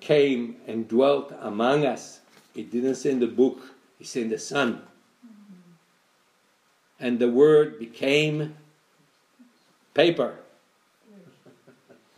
came 0.00 0.56
and 0.66 0.86
dwelt 0.88 1.32
among 1.40 1.86
us 1.86 2.20
he 2.54 2.62
didn't 2.62 2.94
send 2.94 3.20
the 3.20 3.26
book, 3.26 3.58
he 3.98 4.04
sent 4.04 4.30
the 4.30 4.38
Son. 4.38 4.82
And 7.00 7.18
the 7.18 7.28
Word 7.28 7.78
became 7.78 8.54
paper, 9.92 10.36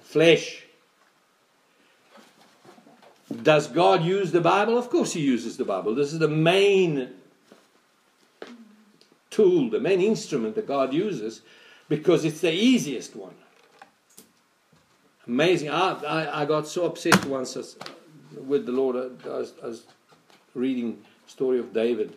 flesh. 0.00 0.62
Does 3.42 3.66
God 3.66 4.04
use 4.04 4.30
the 4.30 4.40
Bible? 4.40 4.78
Of 4.78 4.90
course, 4.90 5.14
He 5.14 5.20
uses 5.20 5.56
the 5.56 5.64
Bible. 5.64 5.94
This 5.94 6.12
is 6.12 6.18
the 6.18 6.28
main 6.28 7.14
tool, 9.36 9.68
the 9.68 9.78
main 9.78 10.00
instrument 10.00 10.54
that 10.54 10.66
God 10.66 10.94
uses 10.94 11.42
because 11.88 12.24
it's 12.24 12.40
the 12.40 12.52
easiest 12.52 13.14
one. 13.14 13.34
Amazing. 15.26 15.70
I, 15.70 15.92
I, 15.92 16.42
I 16.42 16.44
got 16.46 16.66
so 16.66 16.86
upset 16.86 17.24
once 17.26 17.56
as, 17.56 17.76
with 18.34 18.64
the 18.64 18.72
Lord 18.72 18.96
uh, 18.96 19.30
as, 19.36 19.52
as 19.62 19.82
reading 20.54 20.98
story 21.26 21.58
of 21.58 21.74
David. 21.74 22.14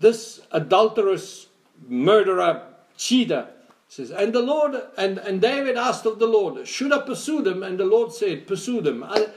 This 0.00 0.40
adulterous 0.50 1.46
murderer, 1.86 2.62
cheater, 2.96 3.46
says, 3.88 4.10
and 4.10 4.32
the 4.32 4.42
Lord, 4.42 4.74
and, 4.98 5.18
and 5.18 5.40
David 5.40 5.76
asked 5.76 6.06
of 6.06 6.18
the 6.18 6.26
Lord, 6.26 6.66
should 6.66 6.92
I 6.92 7.02
pursue 7.02 7.42
them? 7.42 7.62
And 7.62 7.78
the 7.78 7.84
Lord 7.84 8.12
said, 8.12 8.46
pursue 8.46 8.80
them. 8.80 9.04
I, 9.04 9.28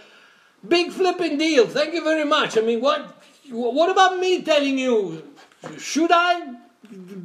big 0.67 0.91
flipping 0.91 1.37
deal. 1.37 1.67
Thank 1.67 1.93
you 1.93 2.03
very 2.03 2.25
much. 2.25 2.57
I 2.57 2.61
mean, 2.61 2.81
what, 2.81 3.15
what 3.51 3.91
about 3.91 4.19
me 4.19 4.41
telling 4.41 4.79
you? 4.79 5.28
Should 5.77 6.11
I 6.11 6.55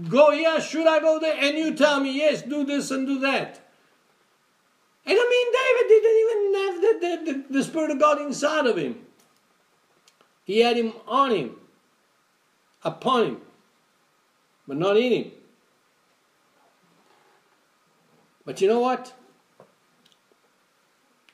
go 0.09 0.33
here? 0.33 0.61
Should 0.61 0.87
I 0.87 1.01
go 1.01 1.19
there? 1.21 1.37
And 1.39 1.57
you 1.57 1.75
tell 1.75 2.01
me, 2.01 2.17
yes, 2.17 2.43
do 2.43 2.65
this 2.65 2.91
and 2.91 3.07
do 3.07 3.21
that. 3.21 3.61
And 5.07 5.19
I 5.21 5.27
mean, 5.31 5.49
David 5.61 5.89
didn't 5.89 6.19
even 6.23 6.55
have 6.55 7.27
the, 7.27 7.33
the, 7.33 7.55
the, 7.59 7.65
Spirit 7.65 7.91
of 7.91 7.99
God 7.99 8.21
inside 8.21 8.67
of 8.67 8.77
him. 8.77 8.97
He 10.45 10.61
had 10.61 10.77
him 10.77 10.95
on 11.07 11.31
him, 11.31 11.57
upon 12.83 13.25
him, 13.27 13.37
but 14.67 14.79
not 14.79 14.97
in 14.97 15.13
him. 15.13 15.33
But 18.45 18.61
you 18.61 18.69
know 18.69 18.81
what? 18.81 19.13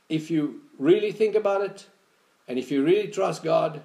If 0.08 0.30
you 0.30 0.62
really 0.78 1.12
think 1.12 1.34
about 1.34 1.62
it, 1.62 1.86
and 2.48 2.58
if 2.58 2.70
you 2.70 2.84
really 2.84 3.08
trust 3.08 3.44
God, 3.44 3.82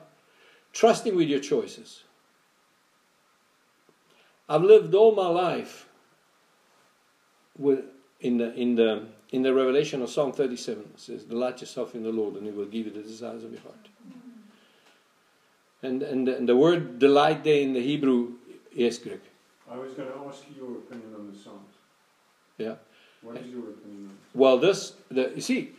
trust 0.73 1.05
Him 1.05 1.15
with 1.15 1.27
your 1.27 1.39
choices. 1.39 2.03
I've 4.47 4.61
lived 4.63 4.93
all 4.93 5.13
my 5.15 5.27
life 5.27 5.87
with, 7.57 7.83
in, 8.21 8.37
the, 8.37 8.53
in, 8.53 8.75
the, 8.75 9.03
in 9.31 9.41
the 9.41 9.53
revelation 9.53 10.01
of 10.01 10.09
Psalm 10.09 10.31
37. 10.31 10.83
It 10.93 10.99
says, 10.99 11.23
Delight 11.23 11.61
yourself 11.61 11.95
in 11.95 12.03
the 12.03 12.11
Lord, 12.11 12.35
and 12.35 12.45
He 12.45 12.51
will 12.51 12.65
give 12.65 12.85
you 12.85 12.91
the 12.91 13.01
desires 13.01 13.43
of 13.43 13.51
your 13.51 13.61
heart. 13.61 13.75
And, 15.81 16.01
and, 16.03 16.27
and 16.27 16.49
the 16.49 16.55
word 16.55 16.99
delight 16.99 17.43
there 17.43 17.61
in 17.61 17.73
the 17.73 17.81
Hebrew, 17.81 18.33
yes, 18.73 18.97
Greg. 18.97 19.19
I 19.71 19.77
was 19.77 19.93
going 19.93 20.09
to 20.11 20.17
ask 20.27 20.43
you 20.49 20.63
your 20.63 20.77
opinion 20.77 21.13
on 21.15 21.31
the 21.31 21.37
Psalms. 21.37 21.73
Yeah. 22.57 22.75
What 23.21 23.35
did 23.35 23.47
you 23.47 23.57
reckon? 23.61 24.11
Well, 24.33 24.57
this, 24.57 24.93
the, 25.09 25.31
you 25.35 25.41
see, 25.41 25.71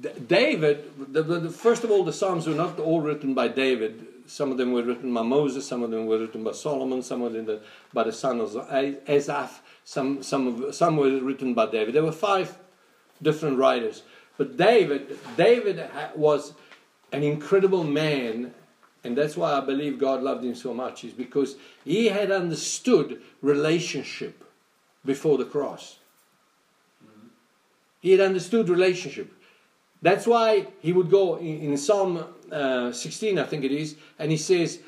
D- 0.00 0.10
David, 0.26 0.90
the, 1.12 1.22
the, 1.22 1.40
the- 1.40 1.50
first 1.50 1.84
of 1.84 1.90
all, 1.90 2.04
the 2.04 2.12
Psalms 2.12 2.46
were 2.46 2.54
not 2.54 2.78
all 2.78 3.00
written 3.00 3.32
by 3.34 3.48
David. 3.48 4.06
Some 4.30 4.52
of 4.52 4.58
them 4.58 4.72
were 4.72 4.84
written 4.84 5.12
by 5.12 5.22
Moses, 5.22 5.66
some 5.66 5.82
of 5.82 5.90
them 5.90 6.06
were 6.06 6.18
written 6.18 6.44
by 6.44 6.52
Solomon, 6.52 7.02
some 7.02 7.22
of 7.22 7.32
them 7.32 7.46
the, 7.46 7.60
by 7.92 8.04
the 8.04 8.12
son 8.12 8.40
of 8.40 8.54
Asaph, 9.08 9.60
some, 9.84 10.22
some, 10.22 10.46
of, 10.46 10.74
some 10.74 10.96
were 10.96 11.20
written 11.20 11.52
by 11.52 11.66
David. 11.66 11.96
There 11.96 12.04
were 12.04 12.12
five 12.12 12.56
different 13.20 13.58
writers. 13.58 14.04
But 14.38 14.56
David, 14.56 15.18
David 15.36 15.84
was 16.14 16.52
an 17.12 17.24
incredible 17.24 17.82
man, 17.82 18.54
and 19.02 19.18
that's 19.18 19.36
why 19.36 19.54
I 19.54 19.60
believe 19.60 19.98
God 19.98 20.22
loved 20.22 20.44
him 20.44 20.54
so 20.54 20.72
much, 20.72 21.02
is 21.02 21.12
because 21.12 21.56
he 21.84 22.06
had 22.06 22.30
understood 22.30 23.20
relationship 23.42 24.44
before 25.04 25.38
the 25.38 25.44
cross. 25.44 25.98
Mm-hmm. 27.04 27.26
He 28.00 28.12
had 28.12 28.20
understood 28.20 28.68
relationship. 28.68 29.32
That's 30.02 30.26
why 30.26 30.68
he 30.80 30.92
would 30.92 31.10
go 31.10 31.34
in, 31.36 31.60
in 31.62 31.76
Psalm 31.76 32.24
uh, 32.52 32.92
16, 32.92 33.38
I 33.38 33.44
think 33.44 33.64
it 33.64 33.72
is, 33.72 33.96
and 34.18 34.30
he 34.30 34.36
says, 34.36 34.80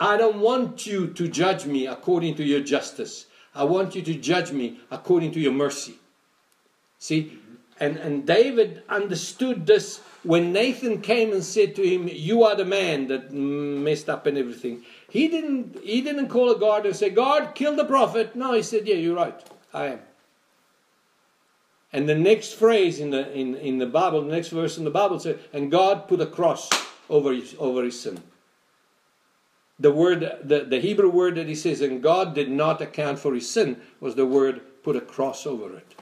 I 0.00 0.16
don't 0.16 0.40
want 0.40 0.86
you 0.86 1.06
to 1.08 1.28
judge 1.28 1.64
me 1.64 1.86
according 1.86 2.34
to 2.36 2.44
your 2.44 2.60
justice. 2.60 3.26
I 3.54 3.64
want 3.64 3.94
you 3.94 4.02
to 4.02 4.14
judge 4.14 4.50
me 4.50 4.80
according 4.90 5.32
to 5.32 5.40
your 5.40 5.52
mercy. 5.52 5.94
See? 6.98 7.38
And, 7.78 7.96
and 7.96 8.26
David 8.26 8.82
understood 8.88 9.66
this 9.66 10.00
when 10.22 10.52
Nathan 10.52 11.00
came 11.00 11.32
and 11.32 11.42
said 11.42 11.74
to 11.76 11.82
him, 11.82 12.08
You 12.10 12.44
are 12.44 12.54
the 12.54 12.64
man 12.64 13.08
that 13.08 13.32
messed 13.32 14.08
up 14.08 14.26
and 14.26 14.38
everything. 14.38 14.82
He 15.08 15.28
didn't, 15.28 15.78
he 15.82 16.00
didn't 16.00 16.28
call 16.28 16.50
a 16.50 16.58
guard 16.58 16.86
and 16.86 16.94
say, 16.94 17.10
God, 17.10 17.54
kill 17.54 17.76
the 17.76 17.84
prophet. 17.84 18.34
No, 18.36 18.52
he 18.54 18.62
said, 18.62 18.86
Yeah, 18.86 18.96
you're 18.96 19.16
right. 19.16 19.40
I 19.74 19.86
am. 19.86 20.00
And 21.92 22.08
the 22.08 22.14
next 22.14 22.54
phrase 22.54 23.00
in 23.00 23.10
the, 23.10 23.32
in, 23.32 23.54
in 23.56 23.78
the 23.78 23.86
Bible, 23.86 24.22
the 24.22 24.32
next 24.32 24.48
verse 24.48 24.78
in 24.78 24.84
the 24.84 24.90
Bible 24.90 25.20
says, 25.20 25.38
And 25.52 25.70
God 25.70 26.08
put 26.08 26.20
a 26.20 26.26
cross 26.26 26.70
over 27.08 27.32
his, 27.32 27.54
over 27.58 27.84
his 27.84 28.00
sin. 28.00 28.22
The 29.78 29.92
word, 29.92 30.20
the, 30.44 30.60
the 30.64 30.80
Hebrew 30.80 31.10
word 31.10 31.34
that 31.36 31.48
he 31.48 31.54
says, 31.54 31.80
and 31.80 32.02
God 32.02 32.34
did 32.34 32.50
not 32.50 32.80
account 32.80 33.18
for 33.18 33.34
his 33.34 33.50
sin, 33.50 33.80
was 34.00 34.14
the 34.14 34.26
word 34.26 34.60
put 34.82 34.96
a 34.96 35.00
cross 35.00 35.46
over 35.46 35.76
it. 35.76 35.94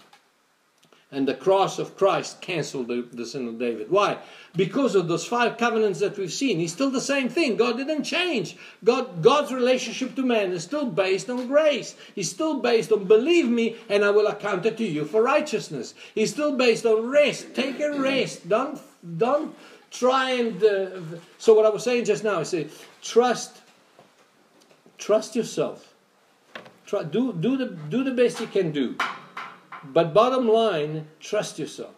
And 1.13 1.27
the 1.27 1.35
cross 1.35 1.81
of 1.81 1.97
Christ 1.97 2.41
canceled 2.41 2.87
the, 2.87 3.09
the 3.11 3.27
sin 3.27 3.49
of 3.49 3.59
David. 3.59 3.91
Why? 3.91 4.19
Because 4.55 4.95
of 4.95 5.09
those 5.09 5.27
five 5.27 5.59
covenants 5.59 5.99
that 5.99 6.17
we've 6.17 6.33
seen. 6.33 6.59
He's 6.59 6.73
still 6.73 6.91
the 6.91 7.01
same 7.01 7.29
thing. 7.29 7.57
God 7.57 7.79
didn't 7.79 8.05
change. 8.05 8.57
God, 8.85 9.21
God's 9.21 9.53
relationship 9.53 10.15
to 10.15 10.23
man 10.23 10.53
is 10.53 10.63
still 10.63 10.87
based 10.87 11.29
on 11.29 11.49
grace. 11.49 11.97
He's 12.15 12.31
still 12.31 12.61
based 12.61 12.93
on 12.93 13.07
believe 13.07 13.49
me 13.49 13.77
and 13.89 14.05
I 14.05 14.11
will 14.11 14.29
account 14.29 14.67
it 14.67 14.77
to 14.77 14.85
you 14.85 15.05
for 15.05 15.21
righteousness. 15.21 15.95
He's 16.15 16.31
still 16.31 16.57
based 16.57 16.87
on 16.87 17.11
rest. 17.11 17.55
Take 17.55 17.81
a 17.81 17.99
rest. 17.99 18.49
Don't, 18.49 18.81
don't 19.19 19.57
try 19.91 20.31
and. 20.33 21.21
So, 21.39 21.55
what 21.55 21.67
I 21.67 21.71
was 21.71 21.85
saying 21.85 22.05
just 22.05 22.25
now, 22.25 22.41
I 22.41 22.45
say, 22.45 22.69
trust. 23.03 23.59
Trust 24.99 25.35
yourself. 25.35 25.95
Try, 26.85 27.05
do, 27.05 27.33
do, 27.33 27.57
the, 27.57 27.67
do 27.67 28.05
the 28.05 28.11
best 28.11 28.41
you 28.41 28.47
can 28.47 28.71
do. 28.71 28.97
But 29.83 30.13
bottom 30.13 30.49
line, 30.49 31.07
trust 31.21 31.59
yourself. 31.59 31.95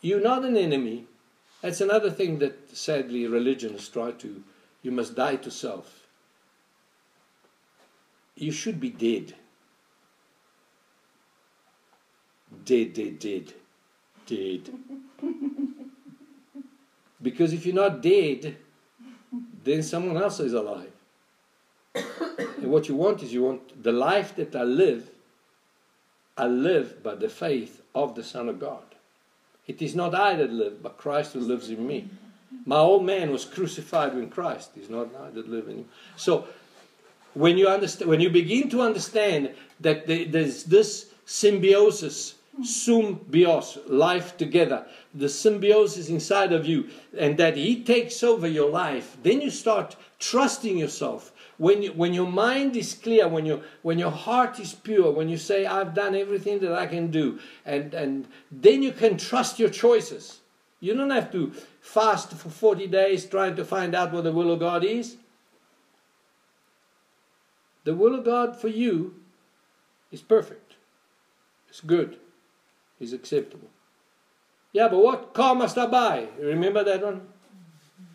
You're 0.00 0.20
not 0.20 0.44
an 0.44 0.56
enemy. 0.56 1.04
That's 1.62 1.80
another 1.80 2.10
thing 2.10 2.38
that 2.40 2.76
sadly 2.76 3.26
religions 3.26 3.88
try 3.88 4.12
to. 4.12 4.42
You 4.82 4.90
must 4.90 5.14
die 5.14 5.36
to 5.36 5.50
self. 5.50 6.06
You 8.34 8.52
should 8.52 8.80
be 8.80 8.90
dead. 8.90 9.34
Dead, 12.64 12.94
dead, 12.94 13.18
dead. 13.18 13.52
Dead. 14.26 14.70
because 17.20 17.52
if 17.52 17.66
you're 17.66 17.74
not 17.74 18.02
dead, 18.02 18.56
then 19.64 19.82
someone 19.82 20.16
else 20.16 20.40
is 20.40 20.52
alive. 20.52 20.92
and 21.94 22.70
what 22.70 22.88
you 22.88 22.94
want 22.94 23.22
is 23.22 23.32
you 23.32 23.42
want 23.42 23.82
the 23.82 23.92
life 23.92 24.36
that 24.36 24.54
I 24.54 24.62
live 24.62 25.10
I 26.36 26.46
live 26.46 27.02
by 27.02 27.14
the 27.14 27.28
faith 27.28 27.82
of 27.94 28.14
the 28.14 28.22
Son 28.22 28.48
of 28.48 28.60
God. 28.60 28.82
It 29.66 29.80
is 29.80 29.94
not 29.94 30.14
I 30.14 30.36
that 30.36 30.52
live, 30.52 30.82
but 30.82 30.98
Christ 30.98 31.32
who 31.32 31.40
lives 31.40 31.70
in 31.70 31.86
me. 31.86 32.08
My 32.66 32.76
old 32.76 33.04
man 33.04 33.30
was 33.30 33.44
crucified 33.44 34.14
with 34.14 34.30
Christ. 34.30 34.70
It's 34.76 34.90
not 34.90 35.08
I 35.18 35.30
that 35.30 35.48
live 35.48 35.68
in 35.68 35.78
you. 35.78 35.84
So 36.16 36.46
when 37.34 37.58
you 37.58 37.68
understand, 37.68 38.10
when 38.10 38.20
you 38.20 38.30
begin 38.30 38.68
to 38.70 38.82
understand 38.82 39.54
that 39.80 40.06
there's 40.06 40.64
this 40.64 41.10
symbiosis, 41.24 42.34
symbios, 42.62 43.78
life 43.86 44.36
together, 44.36 44.86
the 45.14 45.28
symbiosis 45.28 46.08
inside 46.08 46.52
of 46.52 46.66
you, 46.66 46.88
and 47.16 47.36
that 47.38 47.56
He 47.56 47.82
takes 47.82 48.22
over 48.22 48.46
your 48.46 48.70
life, 48.70 49.16
then 49.22 49.40
you 49.40 49.50
start 49.50 49.96
trusting 50.18 50.78
yourself. 50.78 51.32
When, 51.58 51.82
you, 51.82 51.92
when 51.92 52.12
your 52.12 52.26
mind 52.26 52.76
is 52.76 52.94
clear, 52.94 53.28
when, 53.28 53.46
you, 53.46 53.62
when 53.82 53.98
your 53.98 54.10
heart 54.10 54.60
is 54.60 54.74
pure, 54.74 55.10
when 55.10 55.28
you 55.28 55.38
say, 55.38 55.64
I've 55.64 55.94
done 55.94 56.14
everything 56.14 56.58
that 56.60 56.72
I 56.72 56.86
can 56.86 57.10
do, 57.10 57.38
and, 57.64 57.94
and 57.94 58.26
then 58.50 58.82
you 58.82 58.92
can 58.92 59.16
trust 59.16 59.58
your 59.58 59.70
choices. 59.70 60.40
You 60.80 60.94
don't 60.94 61.10
have 61.10 61.32
to 61.32 61.52
fast 61.80 62.32
for 62.32 62.50
40 62.50 62.86
days 62.88 63.24
trying 63.24 63.56
to 63.56 63.64
find 63.64 63.94
out 63.94 64.12
what 64.12 64.24
the 64.24 64.32
will 64.32 64.52
of 64.52 64.60
God 64.60 64.84
is. 64.84 65.16
The 67.84 67.94
will 67.94 68.14
of 68.14 68.24
God 68.24 68.60
for 68.60 68.68
you 68.68 69.14
is 70.10 70.20
perfect, 70.20 70.74
it's 71.68 71.80
good, 71.80 72.18
it's 73.00 73.12
acceptable. 73.12 73.68
Yeah, 74.72 74.88
but 74.88 74.98
what 74.98 75.34
car 75.34 75.54
must 75.54 75.78
I 75.78 75.86
buy? 75.86 76.28
Remember 76.38 76.84
that 76.84 77.02
one? 77.02 77.28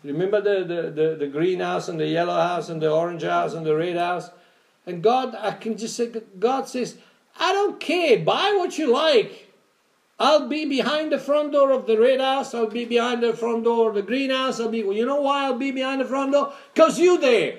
Remember 0.04 0.40
the, 0.40 0.64
the, 0.64 0.90
the, 0.90 1.16
the, 1.16 1.26
green 1.26 1.60
house 1.60 1.88
and 1.88 1.98
the 1.98 2.06
yellow 2.06 2.34
house 2.34 2.68
and 2.68 2.82
the 2.82 2.90
orange 2.90 3.22
house 3.22 3.54
and 3.54 3.64
the 3.64 3.74
red 3.74 3.96
house? 3.96 4.30
And 4.86 5.02
God, 5.02 5.34
I 5.36 5.52
can 5.52 5.76
just 5.76 5.96
say, 5.96 6.12
God 6.38 6.68
says, 6.68 6.98
I 7.38 7.52
don't 7.52 7.78
care. 7.80 8.18
Buy 8.18 8.54
what 8.58 8.78
you 8.78 8.92
like. 8.92 9.52
I'll 10.18 10.48
be 10.48 10.64
behind 10.66 11.12
the 11.12 11.18
front 11.18 11.52
door 11.52 11.70
of 11.72 11.86
the 11.86 11.98
red 11.98 12.20
house. 12.20 12.54
I'll 12.54 12.68
be 12.68 12.84
behind 12.84 13.22
the 13.22 13.34
front 13.34 13.64
door 13.64 13.88
of 13.88 13.94
the 13.94 14.02
green 14.02 14.30
house. 14.30 14.60
I'll 14.60 14.68
be, 14.68 14.78
you 14.78 15.06
know 15.06 15.20
why 15.20 15.44
I'll 15.44 15.58
be 15.58 15.70
behind 15.70 16.00
the 16.00 16.04
front 16.04 16.32
door? 16.32 16.52
Because 16.74 16.98
you 16.98 17.18
there. 17.18 17.58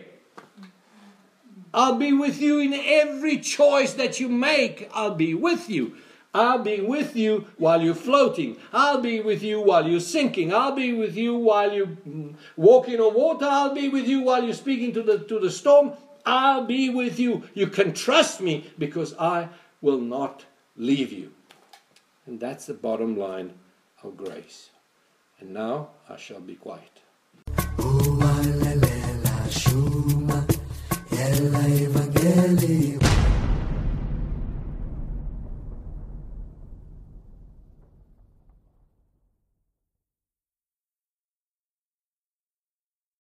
I'll 1.74 1.96
be 1.96 2.14
with 2.14 2.40
you 2.40 2.60
in 2.60 2.74
every 2.74 3.40
choice 3.40 3.94
that 3.94 4.20
you 4.20 4.30
make. 4.30 4.90
I'll 4.94 5.16
be 5.16 5.34
with 5.34 5.70
you. 5.70 5.96
I'll 6.34 6.60
be 6.60 6.82
with 6.82 7.16
you 7.16 7.46
while 7.58 7.82
you're 7.82 7.94
floating. 7.94 8.58
I'll 8.72 9.02
be 9.02 9.20
with 9.20 9.44
you 9.44 9.62
while 9.62 9.88
you're 9.88 10.00
sinking. 10.00 10.54
I'll 10.54 10.76
be 10.76 10.94
with 10.94 11.16
you 11.16 11.36
while 11.36 11.72
you're 11.72 11.88
mm, 11.88 12.34
walking 12.58 13.00
on 13.00 13.14
water. 13.14 13.46
I'll 13.46 13.74
be 13.76 13.90
with 13.90 14.08
you 14.08 14.22
while 14.22 14.44
you're 14.44 14.54
speaking 14.56 14.94
to 14.94 15.04
the, 15.04 15.20
to 15.20 15.40
the 15.40 15.52
storm. 15.52 15.94
I'll 16.26 16.66
be 16.66 16.90
with 16.90 17.20
you. 17.20 17.44
You 17.54 17.68
can 17.68 17.94
trust 17.94 18.42
me 18.42 18.72
because 18.80 19.14
I 19.20 19.50
will 19.82 20.00
not 20.00 20.46
leave 20.76 21.12
you. 21.12 21.32
And 22.26 22.40
that's 22.40 22.66
the 22.66 22.74
bottom 22.74 23.16
line 23.18 23.54
of 24.04 24.18
grace. 24.18 24.70
And 25.40 25.54
now 25.54 25.90
I 26.10 26.18
shall 26.18 26.40
be 26.40 26.56
quiet. 26.56 26.90
Evangelii 31.74 33.03